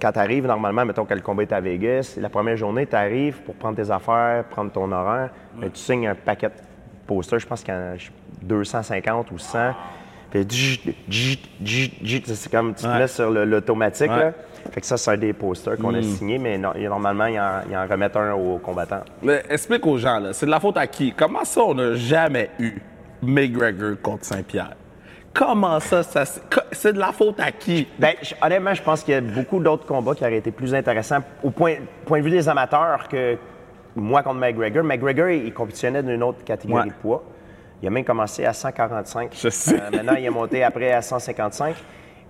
quand 0.00 0.12
tu 0.12 0.18
arrives, 0.18 0.46
normalement, 0.46 0.84
mettons 0.86 1.04
que 1.04 1.14
le 1.14 1.20
combat 1.20 1.42
est 1.42 1.52
à 1.52 1.60
Vegas, 1.60 2.16
la 2.18 2.28
première 2.30 2.56
journée, 2.56 2.86
tu 2.86 2.96
arrives 2.96 3.40
pour 3.42 3.54
prendre 3.56 3.76
tes 3.76 3.90
affaires, 3.90 4.44
prendre 4.44 4.70
ton 4.72 4.90
horaire, 4.90 5.30
mais 5.56 5.68
tu 5.68 5.78
signes 5.78 6.08
un 6.08 6.14
paquet 6.14 6.48
posters, 7.06 7.38
je 7.40 7.46
pense 7.46 7.62
qu'il 7.62 7.74
y 7.74 7.76
en 7.76 7.80
a 7.80 7.96
250 8.42 9.30
ou 9.30 9.38
100. 9.38 9.74
Puis 10.30 10.46
djit, 10.48 10.94
djit, 11.08 11.40
djit, 11.62 11.92
djit, 12.02 12.22
c'est 12.26 12.50
comme 12.50 12.74
tu 12.74 12.84
te 12.84 12.88
mets 12.88 13.06
sur 13.06 13.30
le- 13.30 13.44
l'automatique. 13.44 14.10
Ouais. 14.10 14.32
Fait 14.70 14.80
que 14.80 14.86
ça, 14.86 14.96
c'est 14.96 15.10
un 15.10 15.16
des 15.18 15.32
posters 15.34 15.76
qu'on 15.76 15.92
a 15.94 16.02
signé, 16.02 16.38
mais 16.38 16.56
non- 16.56 16.72
normalement, 16.76 17.26
ils 17.26 17.38
en, 17.38 17.60
ils 17.68 17.76
en 17.76 17.86
remettent 17.86 18.16
un 18.16 18.32
aux 18.32 18.58
combattants. 18.58 19.02
Mais 19.22 19.42
explique 19.50 19.84
aux 19.86 19.98
gens, 19.98 20.18
là, 20.20 20.32
c'est 20.32 20.46
de 20.46 20.50
la 20.50 20.60
faute 20.60 20.76
à 20.78 20.86
qui? 20.86 21.12
Comment 21.12 21.44
ça, 21.44 21.60
on 21.62 21.74
n'a 21.74 21.94
jamais 21.94 22.48
eu 22.58 22.80
McGregor 23.20 23.96
contre 24.00 24.24
Saint-Pierre? 24.24 24.74
Comment 25.34 25.80
ça, 25.80 26.02
ça 26.02 26.24
c'est- 26.72 26.92
de 26.92 26.98
la 26.98 27.12
faute 27.12 27.40
à 27.40 27.50
qui? 27.52 27.88
Ben, 27.98 28.12
je- 28.22 28.34
honnêtement, 28.42 28.74
je 28.74 28.82
pense 28.82 29.02
qu'il 29.02 29.14
y 29.14 29.16
a 29.16 29.20
beaucoup 29.20 29.60
d'autres 29.60 29.86
combats 29.86 30.14
qui 30.14 30.22
auraient 30.24 30.36
été 30.38 30.50
plus 30.50 30.74
intéressants 30.74 31.20
au 31.42 31.50
point, 31.50 31.76
point 32.06 32.18
de 32.20 32.24
vue 32.24 32.30
des 32.30 32.48
amateurs 32.48 33.08
que 33.08 33.36
moi 33.96 34.22
contre 34.22 34.40
McGregor. 34.40 34.84
McGregor, 34.84 35.28
il, 35.28 35.46
il 35.46 35.52
compétitionnait 35.54 36.02
d'une 36.02 36.22
autre 36.22 36.44
catégorie 36.44 36.82
Ouais. 36.84 36.88
de 36.88 36.94
poids. 36.94 37.22
Il 37.82 37.88
a 37.88 37.90
même 37.90 38.04
commencé 38.04 38.44
à 38.44 38.52
145. 38.52 39.30
Je 39.34 39.48
sais. 39.48 39.74
Euh, 39.80 39.90
maintenant, 39.92 40.14
il 40.16 40.24
est 40.24 40.30
monté 40.30 40.62
après 40.62 40.92
à 40.92 41.02
155. 41.02 41.74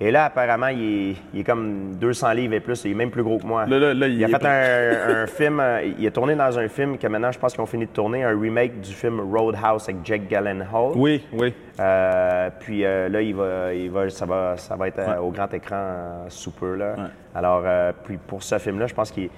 Et 0.01 0.11
là, 0.11 0.25
apparemment, 0.25 0.69
il 0.69 1.11
est, 1.11 1.17
il 1.35 1.41
est 1.41 1.45
comme 1.45 1.95
200 1.97 2.33
livres 2.33 2.55
et 2.55 2.61
plus. 2.61 2.83
Il 2.87 2.91
est 2.93 2.95
même 2.95 3.11
plus 3.11 3.23
gros 3.23 3.39
que 3.39 3.47
moi. 3.47 3.67
Là, 3.67 3.79
là, 3.79 3.95
là, 3.95 4.09
il 4.09 4.25
a 4.25 4.29
fait 4.29 4.45
un, 4.47 5.23
un 5.23 5.27
film. 5.29 5.61
euh, 5.61 5.93
Il 5.99 6.05
a 6.07 6.11
tourné 6.11 6.35
dans 6.35 6.59
un 6.59 6.67
film 6.69 6.97
que 6.99 7.07
maintenant, 7.07 7.31
je 7.31 7.39
pense 7.39 7.53
qu'ils 7.53 7.61
ont 7.61 7.67
fini 7.67 7.85
de 7.87 7.91
tourner, 7.91 8.25
un 8.25 8.37
remake 8.37 8.81
du 8.81 8.93
film 8.93 9.21
Roadhouse 9.21 9.85
avec 9.89 9.97
Jake 10.05 10.23
Gyllenhaal. 10.29 10.93
Oui, 10.97 11.23
oui. 11.35 11.55
Euh, 11.79 12.49
puis 12.59 12.85
euh, 12.85 13.09
là, 13.11 13.21
il 13.21 13.35
va, 13.35 13.75
il 13.75 13.91
va, 13.91 14.09
ça, 14.11 14.25
va, 14.27 14.57
ça 14.57 14.75
va 14.75 14.89
être 14.89 14.99
Ouais. 15.07 15.19
au 15.19 15.31
grand 15.31 15.53
écran 15.53 16.25
sous 16.29 16.51
peu. 16.53 16.75
Là. 16.75 16.95
Ouais. 16.97 17.03
Alors, 17.35 17.63
puis 18.05 18.17
pour 18.17 18.43
ce 18.43 18.59
film-là, 18.59 18.87
je 18.87 18.95
pense 18.95 19.11
qu'il 19.13 19.29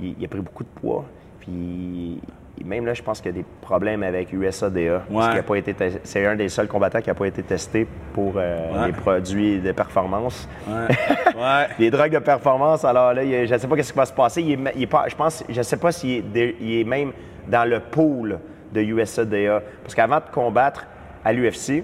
il- 0.00 0.14
il 0.18 0.24
a 0.24 0.28
pris 0.28 0.40
beaucoup 0.40 0.62
de 0.64 0.68
poids. 0.80 1.04
Puis 1.42 2.20
même 2.64 2.86
là, 2.86 2.94
je 2.94 3.02
pense 3.02 3.20
qu'il 3.20 3.32
y 3.32 3.34
a 3.34 3.38
des 3.38 3.44
problèmes 3.60 4.02
avec 4.04 4.32
USADA. 4.32 5.02
Parce 5.12 5.32
Ouais. 5.32 5.38
a 5.40 5.42
pas 5.42 5.56
été 5.56 5.74
c'est 6.04 6.24
un 6.24 6.36
des 6.36 6.48
seuls 6.48 6.68
combattants 6.68 7.00
qui 7.00 7.08
n'a 7.08 7.14
pas 7.14 7.26
été 7.26 7.42
testé 7.42 7.86
pour 8.14 8.34
euh, 8.36 8.72
Ouais. 8.80 8.86
les 8.86 8.92
produits 8.92 9.58
de 9.60 9.72
performance. 9.72 10.48
Ouais. 10.68 11.66
Les 11.78 11.90
drogues 11.90 12.12
de 12.12 12.18
performance, 12.20 12.84
alors 12.84 13.12
là, 13.14 13.22
je 13.24 13.52
ne 13.52 13.58
sais 13.58 13.66
pas 13.66 13.82
ce 13.82 13.92
qui 13.92 13.98
va 13.98 14.06
se 14.06 14.12
passer. 14.12 14.42
Il 14.42 14.52
est, 14.52 14.56
ma- 14.56 14.72
il 14.72 14.82
est 14.82 14.86
pas, 14.86 15.06
je 15.08 15.16
pense, 15.16 15.42
je 15.48 15.58
ne 15.58 15.62
sais 15.62 15.76
pas 15.76 15.90
s'il 15.90 16.36
est, 16.36 16.54
il 16.60 16.80
est 16.80 16.84
même 16.84 17.10
dans 17.48 17.68
le 17.68 17.80
pool 17.80 18.38
de 18.72 18.80
USADA. 18.80 19.60
Parce 19.82 19.94
qu'avant 19.94 20.16
de 20.18 20.30
combattre 20.32 20.86
à 21.24 21.32
l'UFC, 21.32 21.82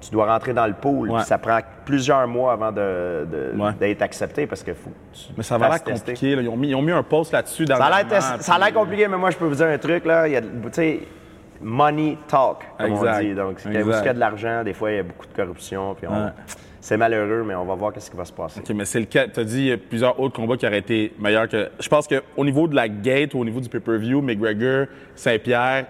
tu 0.00 0.10
dois 0.10 0.26
rentrer 0.26 0.52
dans 0.52 0.66
le 0.66 0.74
pool. 0.74 1.10
Ouais. 1.10 1.22
Ça 1.24 1.38
prend 1.38 1.58
plusieurs 1.84 2.26
mois 2.28 2.52
avant 2.52 2.70
de- 2.70 3.26
de- 3.30 3.60
Ouais. 3.60 3.72
d'être 3.80 4.02
accepté 4.02 4.46
parce 4.46 4.62
que 4.62 4.74
faut 4.74 4.90
tu 5.12 5.20
Mais 5.36 5.42
ça 5.42 5.56
va 5.58 5.68
l'air 5.70 5.82
compliqué. 5.82 6.36
là. 6.36 6.42
Ils, 6.42 6.48
ont 6.48 6.56
mis, 6.56 6.68
ils 6.68 6.74
ont 6.74 6.82
mis 6.82 6.92
un 6.92 7.02
post 7.02 7.32
là-dessus 7.32 7.64
dans 7.64 7.76
Ça 7.76 7.86
a 7.86 8.02
l'air 8.02 8.08
test- 8.08 8.42
ça 8.42 8.54
a 8.54 8.58
l'air 8.58 8.72
compliqué, 8.74 9.08
mais 9.08 9.16
moi, 9.16 9.30
je 9.30 9.36
peux 9.36 9.46
vous 9.46 9.54
dire 9.54 9.66
un 9.68 9.78
truc. 9.78 10.04
Là. 10.04 10.28
Il 10.28 10.32
y 10.32 10.36
a, 10.36 10.40
money 11.60 12.18
talk, 12.28 12.58
comme 12.78 12.92
Exact. 12.92 13.16
on 13.16 13.20
dit. 13.20 13.34
Donc, 13.34 13.60
quand 13.62 13.70
a 14.10 14.12
de 14.12 14.18
l'argent, 14.20 14.62
des 14.64 14.74
fois, 14.74 14.90
il 14.90 14.96
y 14.96 15.00
a 15.00 15.02
beaucoup 15.02 15.26
de 15.26 15.32
corruption. 15.34 15.94
Puis 15.94 16.06
on- 16.06 16.24
Ouais. 16.26 16.30
C'est 16.86 16.96
malheureux, 16.96 17.42
mais 17.44 17.56
on 17.56 17.64
va 17.64 17.74
voir 17.74 17.92
ce 17.98 18.08
qui 18.08 18.16
va 18.16 18.24
se 18.24 18.32
passer. 18.32 18.60
OK, 18.60 18.70
mais 18.72 18.84
c'est 18.84 19.00
lequel? 19.00 19.32
Tu 19.32 19.40
as 19.40 19.44
dit 19.44 19.58
il 19.62 19.66
y 19.66 19.72
a 19.72 19.76
plusieurs 19.76 20.20
autres 20.20 20.36
combats 20.36 20.56
qui 20.56 20.64
auraient 20.68 20.78
été 20.78 21.12
meilleurs 21.18 21.48
que. 21.48 21.68
Je 21.80 21.88
pense 21.88 22.06
qu'au 22.06 22.44
niveau 22.44 22.68
de 22.68 22.76
la 22.76 22.88
gate, 22.88 23.34
au 23.34 23.44
niveau 23.44 23.58
du 23.58 23.68
pay-per-view, 23.68 24.22
McGregor, 24.22 24.86
Saint-Pierre, 25.16 25.86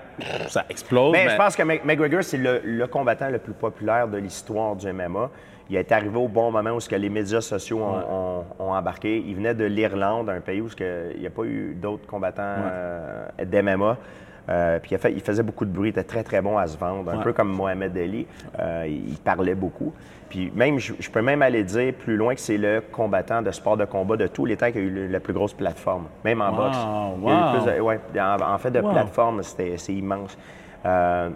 ça 0.48 0.64
explose. 0.70 1.12
Mais 1.12 1.28
je 1.28 1.36
pense 1.36 1.54
que 1.54 1.62
Mc- 1.64 1.84
McGregor, 1.84 2.22
c'est 2.24 2.38
le, 2.38 2.62
le 2.64 2.86
combattant 2.86 3.28
le 3.28 3.36
plus 3.38 3.52
populaire 3.52 4.08
de 4.08 4.16
l'histoire 4.16 4.74
du 4.74 4.90
MMA. 4.90 5.28
Il 5.68 5.76
est 5.76 5.92
arrivé 5.92 6.16
au 6.16 6.28
bon 6.28 6.50
moment 6.50 6.70
où 6.70 6.80
ce 6.80 6.88
que 6.88 6.94
les 6.96 7.10
médias 7.10 7.42
sociaux 7.42 7.80
ont, 7.82 7.98
ont- 8.10 8.44
ont 8.58 8.72
embarqué. 8.72 9.18
Il 9.26 9.34
venait 9.36 9.54
de 9.54 9.66
l'Irlande, 9.66 10.30
un 10.30 10.40
pays 10.40 10.62
où 10.62 10.68
il 10.80 11.20
n'y 11.20 11.26
a 11.26 11.30
pas 11.30 11.42
eu 11.44 11.74
d'autres 11.78 12.06
combattants 12.06 12.40
euh, 12.72 13.26
d'MMA. 13.44 13.98
Euh, 14.48 14.78
puis 14.78 14.92
il, 14.92 14.98
fait- 14.98 15.12
il 15.12 15.20
faisait 15.20 15.42
beaucoup 15.42 15.64
de 15.64 15.70
bruit, 15.72 15.88
il 15.88 15.90
était 15.90 16.04
très 16.04 16.22
très 16.22 16.40
bon 16.40 16.56
à 16.56 16.66
se 16.68 16.78
vendre, 16.78 17.10
un 17.10 17.18
Ouais. 17.18 17.24
peu 17.24 17.32
comme 17.32 17.48
Mohamed 17.52 17.96
Ali. 17.98 18.26
Euh, 18.60 18.84
il 18.86 19.08
il 19.10 19.16
parlait 19.18 19.54
beaucoup. 19.56 19.92
Puis 20.28 20.52
même, 20.54 20.78
je, 20.78 20.92
je 20.98 21.10
peux 21.10 21.22
même 21.22 21.42
aller 21.42 21.64
dire 21.64 21.92
plus 21.94 22.16
loin 22.16 22.34
que 22.34 22.40
c'est 22.40 22.58
le 22.58 22.80
combattant 22.92 23.42
de 23.42 23.50
sport 23.50 23.76
de 23.76 23.84
combat 23.84 24.16
de 24.16 24.26
tous 24.28 24.44
les 24.44 24.56
temps 24.56 24.70
qui 24.70 24.78
a 24.78 24.80
eu 24.80 25.08
la 25.08 25.20
plus 25.20 25.32
grosse 25.32 25.52
plateforme, 25.54 26.06
même 26.24 26.40
en 26.42 26.50
Wow, 26.50 26.56
boxe. 26.56 26.76
Il 26.76 27.28
y 27.28 27.30
a 27.32 27.34
eu 27.34 27.40
wow. 27.42 27.52
plus 27.64 27.72
de- 27.76 27.80
ouais, 27.80 28.00
en, 28.20 28.54
en 28.54 28.58
fait, 28.58 28.70
de 28.70 28.80
Wow. 28.80 28.92
plateforme, 28.92 29.42
c'était- 29.42 29.76
c'est 29.78 29.94
immense. 29.94 30.36
Euh, 30.84 31.30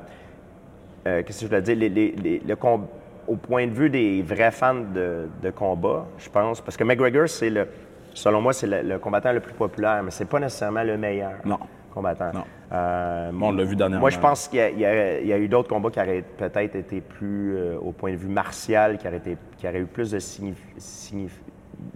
Qu'est-ce 1.02 1.38
que 1.40 1.42
je 1.42 1.46
voulais 1.46 1.62
dire? 1.62 1.76
Les- 1.76 1.88
les- 1.88 2.12
les- 2.22 2.42
le 2.46 2.56
com- 2.56 2.86
au 3.26 3.36
point 3.36 3.66
de 3.66 3.72
vue 3.72 3.88
des 3.90 4.22
vrais 4.22 4.50
fans 4.50 4.74
de, 4.74 5.28
de 5.42 5.50
combat, 5.50 6.06
je 6.18 6.28
pense, 6.28 6.60
parce 6.60 6.76
que 6.76 6.84
McGregor, 6.84 7.26
c'est 7.28 7.48
le, 7.50 7.66
selon 8.12 8.40
moi, 8.42 8.52
c'est 8.52 8.66
le, 8.66 8.82
le 8.82 8.98
combattant 8.98 9.32
le 9.32 9.40
plus 9.40 9.54
populaire, 9.54 10.02
mais 10.02 10.10
c'est 10.10 10.26
pas 10.28 10.38
nécessairement 10.38 10.82
le 10.82 10.98
meilleur 10.98 11.32
Non. 11.44 11.58
combattant. 11.94 12.30
Non. 12.34 12.44
Euh, 12.72 13.30
Bon, 13.32 13.48
on 13.48 13.52
l'a 13.52 13.64
vu 13.64 13.74
dernièrement. 13.76 14.00
Moi, 14.02 14.10
je 14.10 14.18
pense 14.18 14.46
qu'il 14.48 14.58
y, 14.58 14.84
a- 14.84 15.20
y 15.20 15.26
y 15.26 15.32
eu 15.32 15.48
d'autres 15.48 15.68
combats 15.68 15.90
qui 15.90 15.98
auraient 16.00 16.24
peut-être 16.38 16.76
été 16.76 17.00
plus, 17.00 17.56
euh, 17.56 17.76
au 17.80 17.92
point 17.92 18.12
de 18.12 18.16
vue 18.16 18.28
martial, 18.28 18.96
qui 18.98 19.06
auraient, 19.08 19.16
été- 19.16 19.36
qui 19.58 19.66
auraient 19.66 19.80
eu 19.80 19.86
plus 19.86 20.10
de, 20.12 20.18
signif- 20.18 20.54
signif- 20.78 21.40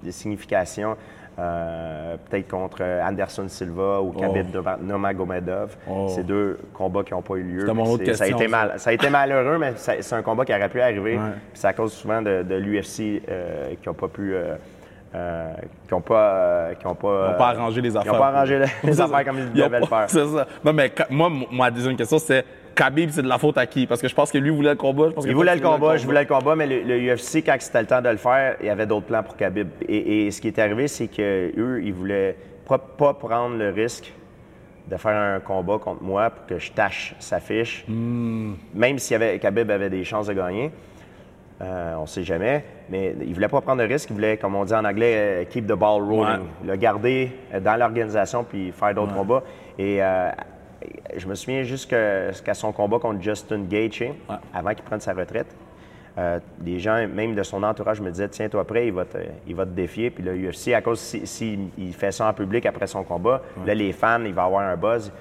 de 0.02 0.10
signification. 0.10 0.96
euh, 1.37 2.16
peut-être 2.30 2.46
contre 2.48 2.80
Anderson 3.02 3.48
Silva 3.48 4.00
ou 4.00 4.12
Khabib 4.12 4.54
Nurma- 4.54 4.78
Nurmagomedov. 4.80 5.76
Oh. 5.90 6.06
C'est 6.08 6.22
deux 6.24 6.60
combats 6.72 7.02
qui 7.02 7.12
n'ont 7.12 7.22
pas 7.22 7.34
eu 7.34 7.42
lieu. 7.42 7.66
Ça, 8.14 8.22
a 8.22 8.28
été 8.28 8.44
ça. 8.44 8.48
mal, 8.48 8.72
ça 8.78 8.90
a 8.90 8.92
été 8.92 9.10
malheureux, 9.10 9.58
mais 9.58 9.72
c'est 9.76 10.12
un 10.12 10.22
combat 10.22 10.44
qui 10.44 10.54
aurait 10.54 10.68
pu 10.68 10.80
arriver. 10.80 11.16
Ouais. 11.16 11.32
C'est 11.52 11.66
à 11.66 11.72
cause 11.72 11.92
souvent 11.92 12.22
de, 12.22 12.44
de 12.44 12.54
l'UFC 12.54 13.20
euh, 13.28 13.70
qui 13.82 13.88
n'ont 13.88 13.94
pas 13.96 14.06
pu. 14.06 14.32
euh, 14.32 14.54
euh, 15.14 15.53
qui 15.87 15.94
n'ont 15.94 16.00
pas, 16.00 16.35
euh, 16.35 16.74
qui 16.74 16.87
ont 16.87 16.94
pas, 16.94 17.33
n'ont 17.33 17.38
pas 17.38 17.48
arrangé 17.48 17.81
les 17.81 17.96
affaires. 17.96 18.12
Ils 18.12 18.16
n'ont 18.16 18.20
pas 18.20 18.29
arrangé 18.29 18.59
les, 18.83 19.00
affaires 19.00 19.24
comme 19.24 19.38
ils 19.38 19.53
devaient 19.53 19.81
le 19.81 19.87
faire. 19.87 20.05
C'est 20.09 20.27
ça. 20.27 20.46
Non, 20.64 20.72
mais 20.72 20.92
moi, 21.11 21.31
ma 21.53 21.70
deuxième 21.70 21.96
question, 21.96 22.18
c'est 22.18 22.44
Khabib, 22.74 23.11
c'est 23.11 23.22
de 23.22 23.29
la 23.29 23.38
faute 23.38 23.57
à 23.57 23.66
qui? 23.66 23.87
Parce 23.87 24.03
que 24.03 24.09
je 24.09 24.14
pense 24.14 24.33
que 24.33 24.38
lui 24.38 24.50
voulait 24.50 24.70
le 24.70 24.77
combat. 24.77 25.09
Je 25.11 25.14
pense 25.14 25.24
que 25.24 25.31
Il 25.31 25.37
voulait 25.37 25.55
le 25.55 25.61
combat, 25.61 25.96
je 25.96 26.05
voulais 26.05 26.22
le 26.22 26.29
combat, 26.29 26.57
mais 26.57 26.66
le, 26.66 26.83
le 26.83 27.14
UFC, 27.14 27.44
quand 27.46 27.57
c'était 27.61 27.81
le 27.81 27.87
temps 27.87 28.03
de 28.03 28.09
le 28.09 28.16
faire, 28.16 28.57
il 28.61 28.66
y 28.66 28.70
avait 28.70 28.87
d'autres 28.87 29.07
plans 29.07 29.22
pour 29.22 29.37
Khabib. 29.37 29.68
Et, 29.88 30.27
et 30.27 30.31
ce 30.33 30.40
qui 30.40 30.48
est 30.48 30.59
arrivé, 30.59 30.88
c'est 30.88 31.07
qu'eux, 31.07 31.81
ils 31.83 31.92
voulaient 31.92 32.37
pas, 32.66 32.79
pas 32.79 33.14
prendre 33.14 33.57
le 33.57 33.70
risque 33.70 34.12
de 34.90 34.96
faire 34.96 35.16
un 35.16 35.40
combat 35.40 35.79
contre 35.79 36.03
moi 36.03 36.31
pour 36.31 36.46
que 36.46 36.59
je 36.59 36.72
tâche 36.72 37.14
sa 37.18 37.40
fiche, 37.40 37.85
Hmm. 37.88 38.55
même 38.74 38.98
si 38.98 39.14
Khabib 39.40 39.70
avait 39.70 39.90
des 39.90 40.05
chances 40.05 40.27
de 40.27 40.35
gagner. 40.35 40.70
Euh, 41.62 41.94
on 41.96 42.02
ne 42.02 42.06
sait 42.06 42.24
jamais, 42.24 42.64
mais 42.90 43.14
il 43.20 43.28
ne 43.28 43.34
voulait 43.34 43.48
pas 43.48 43.60
prendre 43.60 43.80
de 43.82 43.86
risque. 43.86 44.10
Il 44.10 44.14
voulait, 44.14 44.36
comme 44.36 44.56
on 44.56 44.64
dit 44.64 44.74
en 44.74 44.84
anglais, 44.84 45.14
euh, 45.16 45.44
keep 45.44 45.66
the 45.66 45.72
ball 45.74 46.02
rolling. 46.02 46.42
Ouais. 46.42 46.66
Le 46.66 46.76
garder 46.76 47.30
euh, 47.52 47.60
dans 47.60 47.76
l'organisation 47.76 48.42
puis 48.44 48.72
faire 48.72 48.92
d'autres 48.94 49.14
combats. 49.14 49.42
Et 49.78 50.02
euh, 50.02 50.30
je 51.16 51.26
me 51.28 51.34
souviens 51.34 51.62
jusqu'à 51.62 52.30
jusqu'à 52.32 52.54
son 52.54 52.72
combat 52.72 52.98
contre 52.98 53.22
Justin 53.22 53.62
Gaethje, 53.68 54.10
avant 54.52 54.70
qu'il 54.74 54.84
prenne 54.84 55.00
sa 55.00 55.12
retraite. 55.12 55.54
Euh, 56.16 56.38
des 56.58 56.78
gens, 56.78 57.08
même 57.08 57.34
de 57.34 57.42
son 57.42 57.62
entourage, 57.64 58.00
me 58.00 58.10
disaient 58.10 58.28
Tiens-toi 58.28 58.64
prêt, 58.64 58.86
il 58.86 58.92
va, 58.92 59.04
te, 59.04 59.18
il 59.48 59.54
va 59.56 59.64
te 59.64 59.70
défier. 59.70 60.10
Puis 60.10 60.22
le 60.22 60.32
UFC, 60.48 60.72
à 60.72 60.80
cause 60.80 61.00
s'il 61.00 61.26
si, 61.26 61.58
il 61.76 61.92
fait 61.92 62.12
ça 62.12 62.28
en 62.28 62.32
public 62.32 62.66
après 62.66 62.86
son 62.86 63.02
combat, 63.02 63.42
là, 63.66 63.74
les 63.74 63.92
fans, 63.92 64.22
il 64.24 64.32
va 64.34 64.44
avoir 64.44 64.62
un 64.62 64.76
buzz. 64.76 65.12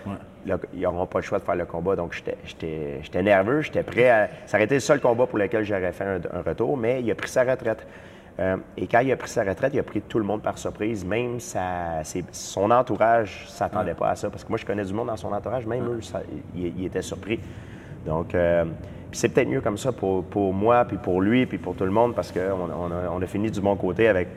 Ils 0.46 0.82
n'auront 0.82 1.06
pas 1.06 1.20
le 1.20 1.24
choix 1.24 1.40
de 1.40 1.44
faire 1.44 1.56
le 1.56 1.66
combat. 1.66 1.96
Donc, 1.96 2.14
j'étais- 2.46 3.22
nerveux, 3.22 3.62
j'étais 3.62 3.84
prêt 3.84 4.10
à. 4.10 4.30
Ça 4.46 4.58
aurait 4.58 4.66
été 4.66 4.76
le 4.76 4.82
seul 4.82 5.00
combat 5.00 5.26
pour 5.26 5.40
lequel 5.40 5.64
j'aurais 5.64 5.92
fait 5.92 6.04
un, 6.06 6.42
retour, 6.46 6.78
mais 6.78 7.02
il 7.02 7.10
a 7.12 7.16
pris 7.16 7.30
sa 7.30 7.44
retraite. 7.44 7.86
Euh, 8.40 8.58
et 8.78 8.88
quand 8.88 9.00
il 9.00 9.12
a 9.12 9.16
pris 9.16 9.30
sa 9.30 9.44
retraite, 9.44 9.74
il 9.74 9.80
a 9.80 9.84
pris 9.84 10.02
tout 10.02 10.18
le 10.18 10.26
monde 10.26 10.42
par 10.42 10.58
surprise. 10.58 11.06
Même 11.06 11.40
sa- 11.40 12.02
son 12.32 12.72
entourage 12.72 13.44
ne 13.46 13.50
s'attendait 13.52 13.94
pas 13.94 14.10
à 14.10 14.16
ça. 14.16 14.30
Parce 14.30 14.44
que 14.44 14.50
moi, 14.50 14.58
je 14.58 14.66
connais 14.66 14.84
du 14.84 14.94
monde 14.94 15.08
dans 15.08 15.18
son 15.18 15.32
entourage, 15.32 15.66
même 15.66 15.86
eux, 15.88 16.00
ils 16.56 16.86
étaient 16.86 17.02
surpris. 17.02 17.40
Donc, 18.06 18.34
euh, 18.36 18.66
c'est 19.12 19.30
peut-être 19.30 19.48
mieux 19.48 19.62
comme 19.62 19.78
ça 19.78 19.92
pour, 19.92 20.24
moi, 20.54 20.84
puis 20.86 20.98
pour 20.98 21.22
lui, 21.22 21.46
puis 21.46 21.58
pour 21.58 21.76
tout 21.76 21.86
le 21.86 21.92
monde, 21.92 22.16
parce 22.16 22.32
qu'on 22.32 22.40
on 22.40 22.92
a, 22.92 23.10
on 23.12 23.22
a 23.22 23.28
fini 23.28 23.50
du 23.52 23.62
bon 23.62 23.76
côté 23.76 24.08
avec 24.08 24.30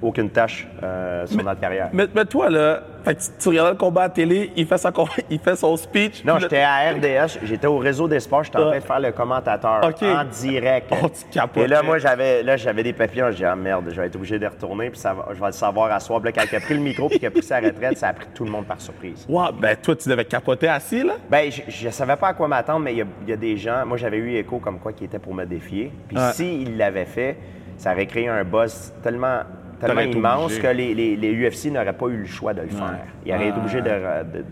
aucune 0.00 0.30
tâche 0.30 0.66
euh, 0.82 1.26
sur 1.26 1.42
notre 1.42 1.60
carrière. 1.60 1.88
Mais, 1.92 2.06
mais 2.14 2.24
toi, 2.24 2.48
là, 2.50 2.80
fait 3.04 3.14
que 3.14 3.20
tu, 3.20 3.26
tu 3.40 3.48
regardais 3.48 3.70
le 3.72 3.76
combat 3.76 4.02
à 4.04 4.08
télé, 4.08 4.52
il 4.56 4.66
fait, 4.66 4.78
sa 4.78 4.92
il 5.30 5.38
fait 5.38 5.56
son 5.56 5.76
speech. 5.76 6.24
Non, 6.24 6.38
j'étais 6.38 6.60
à 6.62 6.90
RDS, 6.92 7.38
j'étais 7.44 7.66
au 7.66 7.78
réseau 7.78 8.06
des 8.08 8.20
sports, 8.20 8.44
j'étais 8.44 8.58
en 8.58 8.66
train 8.68 8.76
de 8.76 8.80
faire 8.84 9.00
le 9.00 9.12
commentateur 9.12 9.80
en 9.84 10.24
direct. 10.24 10.92
Oh, 11.02 11.08
tu. 11.08 11.60
Et 11.60 11.66
là, 11.66 11.82
moi, 11.82 11.98
j'avais 11.98 12.42
là, 12.42 12.56
j'avais 12.56 12.82
des 12.82 12.92
papillons, 12.92 13.30
j'ai 13.30 13.36
dit, 13.38 13.44
ah 13.44 13.56
merde, 13.56 13.88
je 13.90 14.00
vais 14.00 14.06
être 14.06 14.16
obligé 14.16 14.38
de 14.38 14.46
retourner, 14.46 14.90
puis 14.90 14.98
ça 14.98 15.14
va- 15.14 15.28
je 15.34 15.40
vais 15.40 15.46
le 15.46 15.52
savoir 15.52 15.90
à 15.92 16.00
soir. 16.00 16.20
Puis 16.20 16.32
là, 16.32 16.42
quand 16.42 16.48
il 16.50 16.56
a 16.56 16.60
pris 16.60 16.74
le 16.74 16.80
micro, 16.80 17.08
puis 17.08 17.18
qu'il 17.18 17.28
a 17.28 17.30
pris 17.30 17.42
sa 17.42 17.58
retraite, 17.60 17.98
ça 17.98 18.08
a 18.08 18.12
pris 18.12 18.26
tout 18.34 18.44
le 18.44 18.50
monde 18.50 18.66
par 18.66 18.80
surprise. 18.80 19.26
Ouais, 19.28 19.46
ben 19.60 19.76
toi, 19.76 19.96
tu 19.96 20.08
devais 20.08 20.24
capoter 20.24 20.68
assis, 20.68 21.02
là? 21.02 21.14
Ben, 21.30 21.50
je, 21.50 21.88
savais 21.90 22.16
pas 22.16 22.28
à 22.28 22.34
quoi 22.34 22.46
m'attendre, 22.48 22.80
mais 22.80 22.92
il 22.92 22.98
y, 22.98 23.02
a- 23.02 23.06
il 23.22 23.28
y 23.30 23.32
a 23.32 23.36
des 23.36 23.56
gens. 23.56 23.84
Moi, 23.86 23.96
j'avais 23.96 24.18
eu 24.18 24.36
écho 24.36 24.58
comme 24.58 24.78
quoi 24.78 24.92
qui 24.92 25.04
était 25.04 25.18
pour 25.18 25.34
me 25.34 25.44
défier. 25.44 25.92
Puis 26.08 26.16
Ouais. 26.16 26.32
s'il 26.32 26.76
l'avait 26.76 27.04
fait, 27.04 27.36
ça 27.76 27.92
aurait 27.92 28.06
créé 28.06 28.28
un 28.28 28.42
buzz 28.44 28.92
tellement, 29.02 29.40
tellement 29.86 30.00
immense 30.02 30.44
obligé. 30.46 30.60
que 30.62 30.66
les, 30.68 30.94
les- 30.94 31.16
les 31.16 31.32
UFC 31.48 31.70
n'auraient 31.70 31.92
pas 31.92 32.06
eu 32.08 32.16
le 32.18 32.26
choix 32.26 32.54
de 32.54 32.62
le 32.62 32.68
faire. 32.68 32.98
Ils 33.24 33.32
auraient 33.34 33.48
été 33.48 33.58
obligés 33.58 33.80
de, 33.80 33.88
de- 33.88 34.44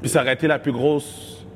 Puis 0.00 0.08
ça 0.10 0.22
aurait 0.22 0.34
été 0.34 0.46
la 0.46 0.58
plus 0.58 0.72
grosse 0.72 1.46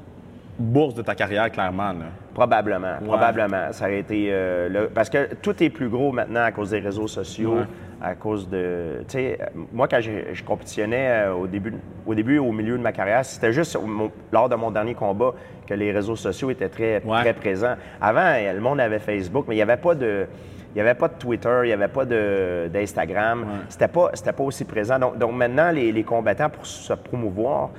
bourse 0.59 0.95
de 0.95 1.03
ta 1.03 1.15
carrière, 1.15 1.51
clairement, 1.51 1.89
là. 1.93 2.07
Probablement, 2.33 2.97
probablement. 3.05 3.73
Ça 3.73 3.85
aurait 3.85 4.01
été. 4.01 4.29
euh, 4.31 4.69
le- 4.69 4.87
parce 4.89 5.09
que 5.09 5.35
tout 5.37 5.63
est 5.63 5.71
plus 5.71 5.89
gros 5.89 6.11
maintenant 6.11 6.43
à 6.43 6.51
cause 6.51 6.71
des 6.71 6.81
réseaux 6.81 7.07
sociaux, 7.07 7.55
Ouais. 7.59 7.65
à 8.03 8.15
cause 8.17 8.49
de. 8.49 8.99
Tu 9.07 9.13
sais, 9.19 9.39
euh, 9.41 9.45
moi, 9.73 9.87
quand 9.87 10.01
je 10.01 10.43
compétitionnais 10.43 11.27
euh, 11.27 11.33
au 11.35 11.47
début, 11.47 11.75
au 12.07 12.13
début, 12.15 12.39
au 12.39 12.51
milieu 12.51 12.77
de 12.77 12.83
ma 12.83 12.91
carrière, 12.93 13.25
c'était 13.25 13.53
juste 13.53 13.79
mon- 13.81 14.11
lors 14.33 14.49
de 14.49 14.57
mon 14.57 14.73
dernier 14.73 14.95
combat 14.95 15.33
que 15.67 15.75
les 15.75 15.93
réseaux 15.93 16.17
sociaux 16.17 16.51
étaient 16.51 16.69
très, 16.69 17.01
très 17.23 17.35
présents. 17.35 17.77
Avant, 18.01 18.35
le 18.53 18.61
monde 18.61 18.81
avait 18.81 18.99
Facebook, 18.99 19.45
mais 19.49 19.55
il 19.55 19.59
n'y 19.59 19.63
avait 19.63 19.77
pas 19.77 19.95
de. 19.95 20.27
Il 20.75 20.79
n'y 20.79 20.81
avait 20.81 20.99
pas 20.99 21.07
de 21.07 21.15
Twitter, 21.15 21.61
il 21.63 21.67
n'y 21.67 21.73
avait 21.73 21.87
pas 21.89 22.05
d'Instagram. 22.05 23.45
C'était 23.69 23.87
pas, 23.87 24.11
c'était 24.13 24.33
pas 24.33 24.43
aussi 24.43 24.65
présent. 24.65 24.99
Donc, 24.99 25.19
donc 25.19 25.33
maintenant, 25.33 25.71
les, 25.71 25.93
les 25.93 26.03
combattants, 26.03 26.51
pour 26.51 26.67
se 26.67 26.93
promouvoir, 26.95 27.71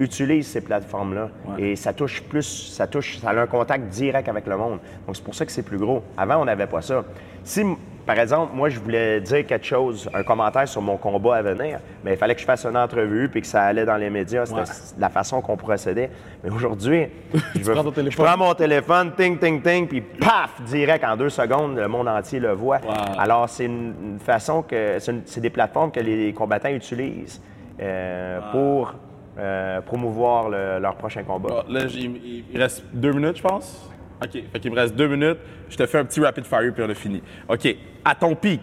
utilisent 0.00 0.48
ces 0.48 0.60
plateformes-là. 0.62 1.28
Et 1.58 1.76
ça 1.76 1.92
touche 1.92 2.22
plus, 2.22 2.72
ça 2.72 2.86
touche, 2.88 3.18
ça 3.18 3.30
a 3.30 3.40
un 3.40 3.46
contact 3.46 3.84
direct 3.88 4.28
avec 4.28 4.46
le 4.46 4.56
monde. 4.56 4.78
Donc, 5.06 5.14
c'est 5.14 5.22
pour 5.24 5.34
ça 5.34 5.46
que 5.46 5.52
c'est 5.52 5.62
plus 5.62 5.78
gros. 5.78 6.02
Avant, 6.16 6.38
on 6.38 6.44
n'avait 6.46 6.66
pas 6.66 6.80
ça. 6.82 7.04
Si, 7.44 7.62
par 8.06 8.18
exemple, 8.18 8.52
moi, 8.54 8.68
je 8.70 8.80
voulais 8.80 9.20
dire 9.20 9.46
quelque 9.46 9.64
chose, 9.66 10.08
un 10.12 10.22
commentaire 10.22 10.66
sur 10.66 10.80
mon 10.82 10.96
combat 10.96 11.36
à 11.36 11.42
venir, 11.42 11.78
mais 12.02 12.12
il 12.12 12.16
fallait 12.16 12.34
que 12.34 12.40
je 12.40 12.46
fasse 12.46 12.64
une 12.66 12.76
entrevue 12.76 13.28
puis 13.28 13.40
que 13.42 13.46
ça 13.46 13.62
allait 13.62 13.84
dans 13.84 13.96
les 13.96 14.10
médias. 14.10 14.46
C'était 14.46 14.60
Ouais. 14.60 14.66
la 14.98 15.08
façon 15.10 15.40
qu'on 15.42 15.56
procédait. 15.56 16.10
Mais 16.42 16.50
aujourd'hui, 16.50 17.06
je, 17.54 17.60
veux- 17.60 17.74
prends 17.74 17.84
ton 17.84 18.10
je 18.10 18.16
prends 18.16 18.36
mon 18.36 18.54
téléphone, 18.54 19.12
ting, 19.16 19.38
ting, 19.38 19.60
ting, 19.62 19.86
puis 19.86 20.00
paf, 20.00 20.60
direct, 20.66 21.04
en 21.04 21.16
deux 21.16 21.28
secondes, 21.30 21.76
le 21.76 21.88
monde 21.88 22.08
entier 22.08 22.40
le 22.40 22.52
voit. 22.52 22.78
Wow. 22.86 22.94
Alors, 23.18 23.48
c'est 23.48 23.66
une, 23.66 23.94
une 24.02 24.18
façon 24.18 24.62
que. 24.62 24.96
C'est 25.26 25.40
des 25.40 25.50
plateformes 25.50 25.90
que 25.92 26.00
les 26.00 26.32
combattants 26.32 26.70
utilisent 26.70 27.40
euh, 27.80 28.40
pour 28.52 28.94
euh, 29.38 29.80
promouvoir 29.80 30.48
le- 30.48 30.78
leur 30.80 30.96
prochain 30.96 31.22
combat. 31.22 31.48
Bon, 31.66 31.72
là, 31.72 31.86
j'ai- 31.86 32.00
il 32.00 32.44
il 32.52 32.60
reste 32.60 32.84
deux 32.92 33.12
minutes, 33.12 33.36
je 33.38 33.42
pense. 33.42 33.90
OK. 34.22 34.32
Fait 34.52 34.60
qu'il 34.60 34.70
me 34.70 34.76
reste 34.76 34.94
deux 34.94 35.08
minutes. 35.08 35.38
Je 35.68 35.76
te 35.76 35.86
fais 35.86 35.98
un 35.98 36.04
petit 36.04 36.20
rapid 36.20 36.44
fire 36.44 36.72
puis 36.74 36.82
on 36.86 36.90
a 36.90 36.94
fini. 36.94 37.22
OK. 37.48 37.74
À 38.04 38.14
ton 38.14 38.34
pic, 38.34 38.60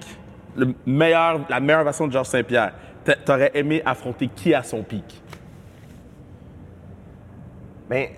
le 0.55 0.73
meilleur, 0.85 1.39
la 1.49 1.59
meilleure 1.59 1.83
version 1.83 2.05
de 2.07 2.11
Georges 2.11 2.27
Saint-Pierre, 2.27 2.73
t'a- 3.03 3.15
t'aurais 3.15 3.51
aimé 3.55 3.81
affronter 3.85 4.27
qui 4.27 4.53
à 4.53 4.61
son 4.61 4.83
pic? 4.83 5.21
Mais 7.89 8.11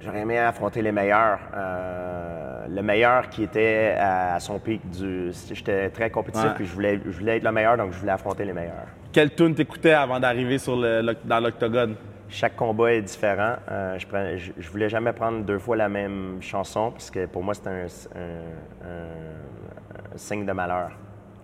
j'aurais 0.00 0.20
aimé 0.20 0.38
affronter 0.38 0.80
les 0.82 0.92
meilleurs. 0.92 1.40
Euh, 1.54 2.66
le 2.68 2.82
meilleur 2.82 3.28
qui 3.28 3.42
était 3.42 3.94
à, 3.98 4.36
à 4.36 4.40
son 4.40 4.58
pic 4.58 4.88
du. 4.90 5.32
J'étais 5.52 5.90
très 5.90 6.08
compétitif 6.10 6.46
Ouais. 6.50 6.54
puis 6.54 6.64
je 6.66 6.72
voulais, 6.72 7.00
je 7.04 7.18
voulais 7.18 7.36
être 7.36 7.42
le 7.44 7.52
meilleur, 7.52 7.76
donc 7.76 7.92
je 7.92 7.98
voulais 7.98 8.12
affronter 8.12 8.44
les 8.44 8.52
meilleurs. 8.52 8.86
Quelle 9.14 9.32
tune 9.32 9.54
t'écoutais 9.54 9.92
avant 9.92 10.18
d'arriver 10.18 10.58
sur 10.58 10.74
le, 10.76 11.14
dans 11.24 11.38
l'octogone? 11.38 11.94
Chaque 12.28 12.56
combat 12.56 12.94
est 12.94 13.02
différent. 13.02 13.54
Euh, 13.70 13.96
je, 13.96 14.06
prends- 14.08 14.36
je, 14.36 14.50
je 14.58 14.68
voulais 14.70 14.88
jamais 14.88 15.12
prendre 15.12 15.44
deux 15.44 15.60
fois 15.60 15.76
la 15.76 15.88
même 15.88 16.38
chanson 16.40 16.90
parce 16.90 17.12
que 17.12 17.26
pour 17.26 17.44
moi, 17.44 17.54
c'était 17.54 17.68
un, 17.68 17.84
un- 18.16 18.88
un- 18.90 20.14
un 20.14 20.16
signe 20.18 20.44
de 20.44 20.50
malheur. 20.52 20.90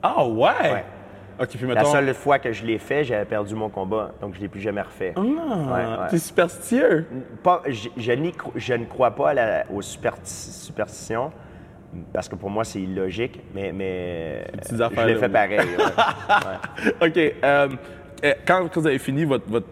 Ah 0.03 0.27
ouais? 0.27 0.49
Ouais. 0.73 0.85
Puis 1.49 1.61
La 1.75 1.85
seule 1.93 2.13
fois 2.13 2.41
que 2.41 2.53
je 2.53 2.67
l'ai 2.67 2.79
fait, 2.79 3.05
j'avais 3.05 3.25
perdu 3.25 3.55
mon 3.55 3.69
combat, 3.69 4.11
donc 4.21 4.33
je 4.35 4.39
ne 4.39 4.43
l'ai 4.43 4.49
plus 4.49 4.61
jamais 4.61 4.83
refait. 4.83 5.15
Ah, 5.17 5.21
Ouais, 5.21 5.27
ouais. 6.03 6.09
T'es 6.11 6.19
superstitieux? 6.19 7.07
Pas- 7.43 7.63
je, 7.69 7.89
je 7.97 8.73
ne 8.75 8.85
crois 8.85 9.13
pas 9.13 9.31
à 9.31 9.35
la- 9.35 9.65
aux 9.73 9.81
superstitions 9.81 11.31
parce 12.13 12.29
que 12.29 12.37
pour 12.37 12.51
moi, 12.51 12.65
c'est 12.65 12.81
illogique, 12.81 13.41
mais, 13.55 13.73
mais 13.73 14.45
je 14.97 15.07
l'ai 15.07 15.17
fait 15.17 15.29
pareil. 15.29 15.59
ouais. 15.59 17.07
OK. 17.09 17.17
euh, 17.17 17.69
euh, 18.25 18.35
quand, 18.47 18.69
quand 18.73 18.81
vous 18.81 18.87
avez 18.87 18.99
fini 18.99 19.25
votre, 19.25 19.49
votre 19.49 19.67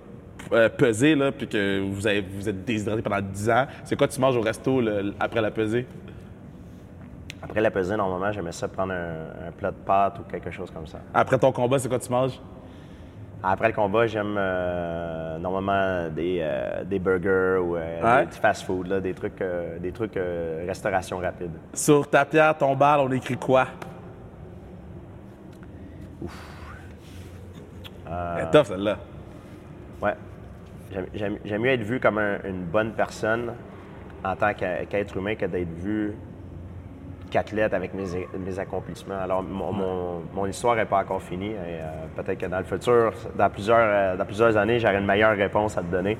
euh, 0.52 0.68
pesée, 0.68 1.14
là, 1.14 1.30
puis 1.32 1.46
que 1.46 1.80
vous, 1.80 2.06
avez, 2.06 2.20
vous 2.22 2.48
êtes 2.48 2.64
déshydraté 2.64 3.02
pendant 3.02 3.20
10 3.20 3.50
ans, 3.50 3.66
c'est 3.84 3.96
quoi 3.96 4.08
tu 4.08 4.20
manges 4.20 4.36
au 4.36 4.40
resto 4.40 4.80
le- 4.80 5.14
après 5.20 5.40
la 5.40 5.50
pesée? 5.50 5.86
Après 7.42 7.60
la 7.60 7.70
pesée, 7.70 7.96
normalement, 7.96 8.32
j'aimais 8.32 8.52
ça 8.52 8.66
prendre 8.68 8.92
un, 8.92 9.48
un 9.48 9.52
plat 9.52 9.70
de 9.70 9.76
pâtes 9.76 10.18
ou 10.18 10.22
quelque 10.30 10.50
chose 10.50 10.70
comme 10.70 10.86
ça. 10.86 10.98
Après 11.14 11.38
ton 11.38 11.52
combat, 11.52 11.78
c'est 11.78 11.88
quoi 11.88 11.98
tu 11.98 12.10
manges? 12.10 12.40
Après 13.42 13.68
le 13.68 13.74
combat, 13.74 14.06
j'aime 14.08 14.34
euh, 14.36 15.38
normalement 15.38 16.08
des, 16.10 16.38
euh, 16.42 16.82
des 16.84 16.98
burgers 16.98 17.58
ou 17.62 17.76
euh, 17.76 18.02
Ouais. 18.02 18.20
des 18.22 18.26
petits 18.30 18.40
fast-food, 18.40 18.88
là, 18.88 19.00
des 19.00 19.14
trucs, 19.14 19.40
euh, 19.40 19.78
des 19.78 19.92
trucs 19.92 20.14
restauration 20.66 21.18
rapide. 21.18 21.52
Sur 21.72 22.08
ta 22.10 22.24
pierre, 22.24 22.56
ton 22.58 22.74
bal, 22.74 22.98
on 23.00 23.10
écrit 23.12 23.36
quoi? 23.36 23.68
Elle 28.06 28.44
est 28.44 28.50
tough, 28.50 28.66
celle-là. 28.68 28.96
Ouais. 30.02 30.14
J'aime- 31.14 31.38
mieux 31.60 31.70
être 31.70 31.82
vu 31.82 32.00
comme 32.00 32.18
un- 32.18 32.38
une 32.44 32.64
bonne 32.64 32.92
personne 32.92 33.52
en 34.24 34.34
tant 34.34 34.54
qu'être 34.54 35.16
humain 35.16 35.34
que 35.34 35.44
d'être 35.46 35.68
vu 35.74 36.14
qu'athlète 37.30 37.74
avec 37.74 37.94
mes, 37.94 38.04
mes 38.38 38.58
accomplissements. 38.58 39.18
Alors, 39.22 39.42
mon, 39.42 39.72
mon- 39.72 40.22
mon 40.34 40.46
histoire 40.46 40.76
n'est 40.76 40.84
pas 40.86 40.98
encore 41.00 41.22
finie. 41.22 41.50
Et, 41.50 41.56
euh, 41.80 41.82
Peut-être 42.16 42.38
que 42.38 42.46
dans 42.46 42.58
le 42.58 42.64
futur, 42.64 43.12
dans 43.36 43.50
plusieurs, 43.50 43.78
euh, 43.80 44.16
dans 44.16 44.24
plusieurs 44.24 44.56
années, 44.56 44.78
j'aurai 44.80 44.96
une 44.98 45.06
meilleure 45.06 45.36
réponse 45.36 45.76
à 45.78 45.82
te 45.82 45.86
donner. 45.86 46.16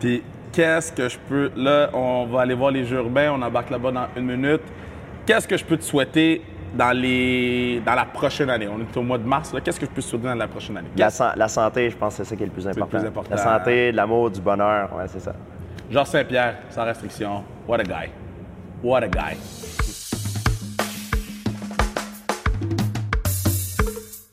Puis, 0.00 0.22
qu'est-ce 0.52 0.92
que 0.92 1.08
je 1.08 1.18
peux. 1.28 1.50
Là, 1.56 1.88
on 1.94 2.26
va 2.26 2.42
aller 2.42 2.54
voir 2.54 2.70
les 2.70 2.84
jeux 2.84 2.98
urbains, 2.98 3.32
on 3.32 3.42
embarque 3.42 3.70
là-bas 3.70 3.90
dans 3.92 4.06
une 4.16 4.26
minute. 4.26 4.62
Qu'est-ce 5.26 5.48
que 5.48 5.56
je 5.56 5.64
peux 5.64 5.76
te 5.78 5.84
souhaiter 5.84 6.42
dans, 6.74 6.94
les... 6.94 7.80
dans 7.86 7.94
la 7.94 8.04
prochaine 8.04 8.50
année? 8.50 8.68
On 8.68 8.78
est 8.80 8.96
au 8.96 9.02
mois 9.02 9.16
de 9.18 9.26
mars, 9.26 9.52
là. 9.54 9.60
Qu'est-ce 9.60 9.80
que 9.80 9.86
je 9.86 9.90
peux 9.90 10.02
te 10.02 10.06
souhaiter 10.06 10.26
dans 10.26 10.34
la 10.34 10.48
prochaine 10.48 10.76
année? 10.76 10.88
La, 10.96 11.08
san- 11.10 11.32
la 11.36 11.48
santé, 11.48 11.88
je 11.90 11.96
pense 11.96 12.16
que 12.18 12.24
c'est 12.24 12.30
ça 12.30 12.36
qui 12.36 12.42
est 12.42 12.46
le 12.46 12.52
plus 12.52 12.68
important. 12.68 12.86
plus 12.98 13.06
important. 13.06 13.30
La 13.30 13.38
santé, 13.38 13.90
de 13.92 13.96
l'amour, 13.96 14.30
du 14.30 14.40
bonheur, 14.40 14.94
ouais, 14.94 15.04
c'est 15.08 15.20
ça. 15.20 15.32
Georges 15.90 16.08
Saint-Pierre, 16.08 16.56
sans 16.70 16.84
restriction. 16.84 17.42
What 17.66 17.80
a 17.80 17.84
guy. 17.84 18.10
What 18.82 19.02
a 19.02 19.08
guy. 19.08 19.36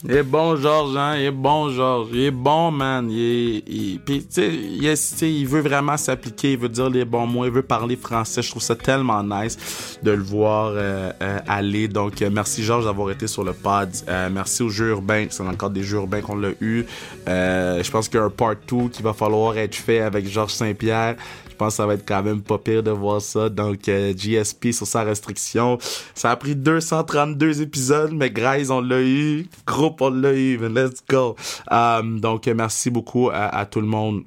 Il 0.04 0.12
est 0.16 0.24
bon, 0.24 0.56
Georges, 0.56 0.96
hein? 0.98 1.16
Il 1.18 1.26
est 1.26 1.32
bon, 1.32 1.70
Georges. 1.70 2.08
Il 2.12 2.22
est 2.22 2.32
bon, 2.32 2.72
man. 2.72 3.08
Il 3.12 3.20
est... 3.20 3.64
il- 3.68 4.00
Puis, 4.04 4.20
tu 4.22 4.26
sais, 4.32 4.48
il, 4.54 4.84
il 5.24 5.48
veut 5.48 5.62
vraiment 5.62 5.96
s'appliquer. 5.98 6.54
Il 6.54 6.58
veut 6.58 6.70
dire 6.70 6.90
les 6.90 7.06
bons 7.06 7.28
mots. 7.28 7.46
Il 7.46 7.52
veut 7.52 7.62
parler 7.62 7.96
français. 7.96 8.42
Je 8.42 8.50
trouve 8.50 8.64
ça 8.64 8.76
tellement 8.76 9.24
nice 9.24 10.00
de 10.02 10.12
le 10.12 10.24
voir 10.24 10.72
euh, 10.74 11.12
euh, 11.22 11.40
aller. 11.48 11.88
Donc, 11.88 12.22
euh, 12.22 12.30
merci, 12.32 12.64
Georges, 12.64 12.86
d'avoir 12.86 13.12
été 13.12 13.28
sur 13.28 13.44
le 13.44 13.54
pod. 13.54 13.90
Euh, 14.08 14.30
merci 14.32 14.64
aux 14.64 14.70
Jeux 14.70 14.90
urbains. 14.90 15.28
C'est 15.30 15.44
encore 15.44 15.70
des 15.70 15.84
Jeux 15.84 15.98
urbains 15.98 16.22
qu'on 16.22 16.36
l'a 16.36 16.50
eu. 16.62 16.86
Euh, 17.28 17.84
je 17.84 17.92
pense 17.92 18.10
qu'il 18.10 18.20
y 18.20 18.24
a 18.24 18.26
un 18.26 18.30
part 18.32 18.56
2 18.68 18.90
qui 18.90 19.04
va 19.04 19.14
falloir 19.14 19.58
être 19.58 19.76
fait 19.76 20.00
avec 20.02 20.28
Georges 20.28 20.54
Saint-Pierre. 20.54 21.16
Je 21.62 21.66
pense 21.66 21.74
que 21.74 21.78
ça 21.78 21.86
va 21.86 21.94
être 21.94 22.08
quand 22.08 22.24
même 22.24 22.42
pas 22.42 22.58
pire 22.58 22.82
de 22.82 22.90
voir 22.90 23.22
ça. 23.22 23.48
Donc, 23.48 23.88
euh, 23.88 24.16
GSP 24.18 24.72
sur 24.72 24.88
sa 24.88 25.04
restriction. 25.04 25.78
Ça 26.16 26.32
a 26.32 26.36
pris 26.36 26.56
232 26.56 27.62
épisodes, 27.62 28.12
mais 28.14 28.32
guys, 28.32 28.72
on 28.72 28.82
l'a 28.82 29.00
eu. 29.04 29.46
Groupe, 29.68 30.02
on 30.02 30.10
l'a 30.10 30.34
eu. 30.34 30.58
Let's 30.58 31.04
go. 31.08 31.36
Euh, 31.72 32.02
donc, 32.02 32.48
merci 32.48 32.90
beaucoup 32.90 33.30
à 33.32 33.64
tout 33.68 33.80
le 33.80 33.86
monde 33.86 34.24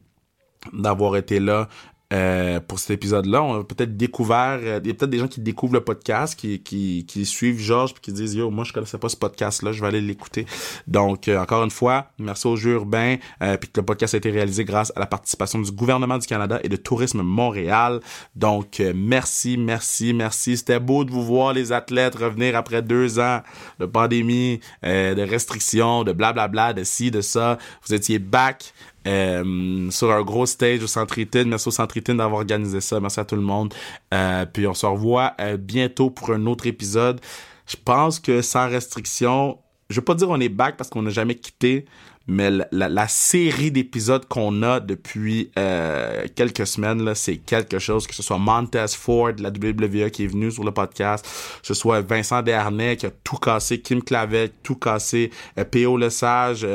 d'avoir 0.72 1.16
été 1.16 1.40
là. 1.40 1.68
Euh, 2.14 2.60
pour 2.60 2.78
cet 2.78 2.90
épisode-là, 2.90 3.42
on 3.42 3.60
a 3.60 3.64
peut-être 3.64 3.96
découvert, 3.96 4.60
euh, 4.62 4.80
il 4.84 4.88
y 4.88 4.90
a 4.90 4.94
peut-être 4.94 5.10
des 5.10 5.18
gens 5.18 5.26
qui 5.26 5.40
découvrent 5.40 5.74
le 5.74 5.80
podcast, 5.80 6.38
qui, 6.38 6.60
qui, 6.62 7.26
suivent 7.26 7.58
Georges, 7.58 7.92
puis 7.92 8.02
qui 8.02 8.12
disent 8.12 8.34
Yo, 8.34 8.50
moi 8.50 8.64
je 8.64 8.72
connaissais 8.72 8.98
pas 8.98 9.08
ce 9.08 9.16
podcast-là, 9.16 9.72
je 9.72 9.80
vais 9.80 9.88
aller 9.88 10.00
l'écouter. 10.00 10.46
Donc, 10.86 11.26
euh, 11.26 11.40
encore 11.40 11.64
une 11.64 11.70
fois, 11.70 12.10
merci 12.18 12.46
au 12.46 12.54
jeu 12.54 12.72
urbain, 12.72 13.16
puis 13.40 13.68
que 13.68 13.80
le 13.80 13.84
podcast 13.84 14.14
a 14.14 14.18
été 14.18 14.30
réalisé 14.30 14.64
grâce 14.64 14.92
à 14.94 15.00
la 15.00 15.06
participation 15.06 15.58
du 15.58 15.72
gouvernement 15.72 16.18
du 16.18 16.26
Canada 16.26 16.60
et 16.62 16.68
de 16.68 16.76
Tourisme 16.76 17.22
Montréal. 17.22 18.00
Donc, 18.36 18.80
merci, 18.94 19.56
merci, 19.56 20.12
merci. 20.12 20.56
C'était 20.56 20.80
beau 20.80 21.04
de 21.04 21.10
vous 21.10 21.24
voir 21.24 21.52
les 21.52 21.72
athlètes 21.72 22.14
revenir 22.14 22.56
après 22.56 22.82
deux 22.82 23.18
ans 23.18 23.40
de 23.80 23.86
pandémie, 23.86 24.60
de 24.82 25.22
restrictions, 25.22 26.04
de 26.04 26.12
blablabla, 26.12 26.72
de 26.74 26.84
ci, 26.84 27.10
de 27.10 27.20
ça. 27.20 27.58
Vous 27.86 27.94
étiez 27.94 28.18
back. 28.18 28.72
Euh, 29.06 29.90
sur 29.90 30.10
un 30.10 30.22
gros 30.22 30.46
stage 30.46 30.82
au 30.82 30.86
Centre. 30.86 31.14
Merci 31.44 31.68
au 31.68 31.70
Centre 31.70 31.98
d'avoir 32.00 32.40
organisé 32.40 32.80
ça. 32.80 33.00
Merci 33.00 33.20
à 33.20 33.24
tout 33.24 33.36
le 33.36 33.42
monde. 33.42 33.74
Euh, 34.12 34.46
puis 34.46 34.66
on 34.66 34.74
se 34.74 34.86
revoit 34.86 35.34
euh, 35.40 35.56
bientôt 35.56 36.10
pour 36.10 36.30
un 36.30 36.46
autre 36.46 36.66
épisode. 36.66 37.20
Je 37.66 37.76
pense 37.82 38.18
que 38.18 38.42
sans 38.42 38.68
restriction, 38.68 39.58
je 39.90 39.96
veux 39.96 40.04
pas 40.04 40.14
dire 40.14 40.28
on 40.30 40.40
est 40.40 40.48
back 40.48 40.76
parce 40.76 40.90
qu'on 40.90 41.02
n'a 41.02 41.10
jamais 41.10 41.34
quitté, 41.34 41.86
mais 42.26 42.50
la, 42.72 43.08
série 43.08 43.70
d'épisodes 43.70 44.26
qu'on 44.26 44.62
a 44.62 44.80
depuis 44.80 45.50
euh, 45.58 46.26
quelques 46.34 46.66
semaines, 46.66 47.02
là, 47.02 47.14
c'est 47.14 47.36
quelque 47.36 47.78
chose, 47.78 48.06
que 48.06 48.14
ce 48.14 48.22
soit 48.22 48.38
Montez 48.38 48.86
Ford 48.96 49.32
la 49.38 49.50
WWE 49.50 50.10
qui 50.10 50.24
est 50.24 50.28
venu 50.28 50.50
sur 50.50 50.64
le 50.64 50.72
podcast, 50.72 51.24
que 51.60 51.66
ce 51.66 51.74
soit 51.74 52.00
Vincent 52.00 52.40
Dernay 52.40 52.96
qui 52.96 53.06
a 53.06 53.10
tout 53.22 53.36
cassé, 53.36 53.80
Kim 53.80 54.02
Clavel, 54.02 54.50
tout 54.62 54.76
cassé, 54.76 55.30
P.O. 55.70 55.98
Lesage, 55.98 56.66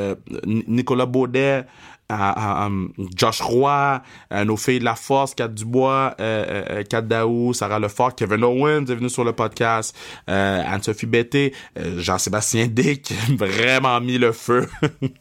Nicolas 0.45 1.07
Baudet, 1.07 1.65
à, 2.09 2.69
Josh 3.15 3.41
Roy, 3.41 4.01
nos 4.45 4.57
filles 4.57 4.79
de 4.79 4.85
la 4.85 4.95
Force, 4.95 5.33
Kat 5.35 5.47
Dubois, 5.47 6.15
euh, 6.19 6.63
euh, 6.69 6.83
Kat 6.83 7.01
Daou, 7.01 7.53
Sarah 7.53 7.79
Lefort, 7.79 8.15
Kevin 8.15 8.43
Owens 8.43 8.85
est 8.85 8.95
venu 8.95 9.09
sur 9.09 9.23
le 9.23 9.33
podcast, 9.33 9.95
euh, 10.29 10.63
Anne-Sophie 10.65 11.07
euh, 11.13 11.49
Jean-Sébastien 11.97 12.67
Dick, 12.71 13.13
vraiment 13.37 13.99
mis 14.01 14.17
le 14.17 14.31
feu 14.31 14.67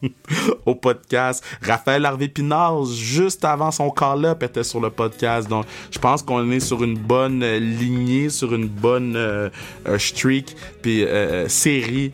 au 0.65 0.75
podcast. 0.75 1.43
Raphaël 1.61 2.05
Harvey 2.05 2.27
Pinard, 2.27 2.85
juste 2.85 3.43
avant 3.45 3.71
son 3.71 3.89
call-up, 3.89 4.43
était 4.43 4.63
sur 4.63 4.79
le 4.79 4.89
podcast. 4.89 5.49
Donc, 5.49 5.65
je 5.91 5.99
pense 5.99 6.23
qu'on 6.23 6.49
est 6.51 6.59
sur 6.59 6.83
une 6.83 6.97
bonne 6.97 7.43
lignée, 7.57 8.29
sur 8.29 8.53
une 8.53 8.67
bonne 8.67 9.15
euh, 9.15 9.49
streak, 9.97 10.55
puis 10.81 11.05
série 11.47 12.11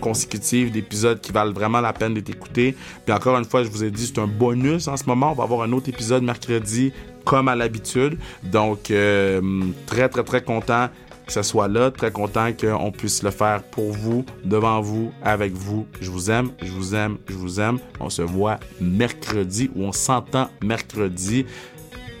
consécutive 0.00 0.70
d'épisodes 0.70 1.20
qui 1.20 1.32
valent 1.32 1.52
vraiment 1.52 1.80
la 1.80 1.92
peine 1.92 2.14
d'être 2.14 2.30
écoutés. 2.30 2.76
Puis 3.04 3.14
encore 3.14 3.38
une 3.38 3.44
fois, 3.44 3.62
je 3.64 3.68
vous 3.68 3.84
ai 3.84 3.90
dit, 3.90 4.11
c'est 4.12 4.20
un 4.20 4.26
bonus 4.26 4.88
en 4.88 4.96
ce 4.96 5.04
moment. 5.06 5.32
On 5.32 5.34
va 5.34 5.44
avoir 5.44 5.62
un 5.62 5.72
autre 5.72 5.88
épisode 5.88 6.22
mercredi 6.22 6.92
comme 7.24 7.48
à 7.48 7.54
l'habitude. 7.54 8.18
Donc, 8.44 8.90
euh, 8.90 9.40
très, 9.86 10.08
très, 10.08 10.24
très 10.24 10.42
content 10.42 10.88
que 11.26 11.32
ce 11.32 11.42
soit 11.42 11.68
là. 11.68 11.90
Très 11.90 12.10
content 12.10 12.50
qu'on 12.52 12.90
puisse 12.92 13.22
le 13.22 13.30
faire 13.30 13.62
pour 13.62 13.92
vous, 13.92 14.24
devant 14.44 14.80
vous, 14.80 15.12
avec 15.22 15.52
vous. 15.52 15.86
Je 16.00 16.10
vous 16.10 16.30
aime, 16.30 16.50
je 16.62 16.70
vous 16.72 16.94
aime, 16.94 17.18
je 17.28 17.34
vous 17.34 17.60
aime. 17.60 17.78
On 18.00 18.10
se 18.10 18.22
voit 18.22 18.58
mercredi 18.80 19.70
ou 19.74 19.84
on 19.84 19.92
s'entend 19.92 20.48
mercredi. 20.62 21.46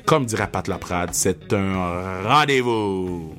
Comme 0.06 0.24
dirait 0.24 0.48
Pat 0.50 0.66
Laprade, 0.66 1.10
c'est 1.12 1.52
un 1.52 2.22
rendez-vous. 2.24 3.34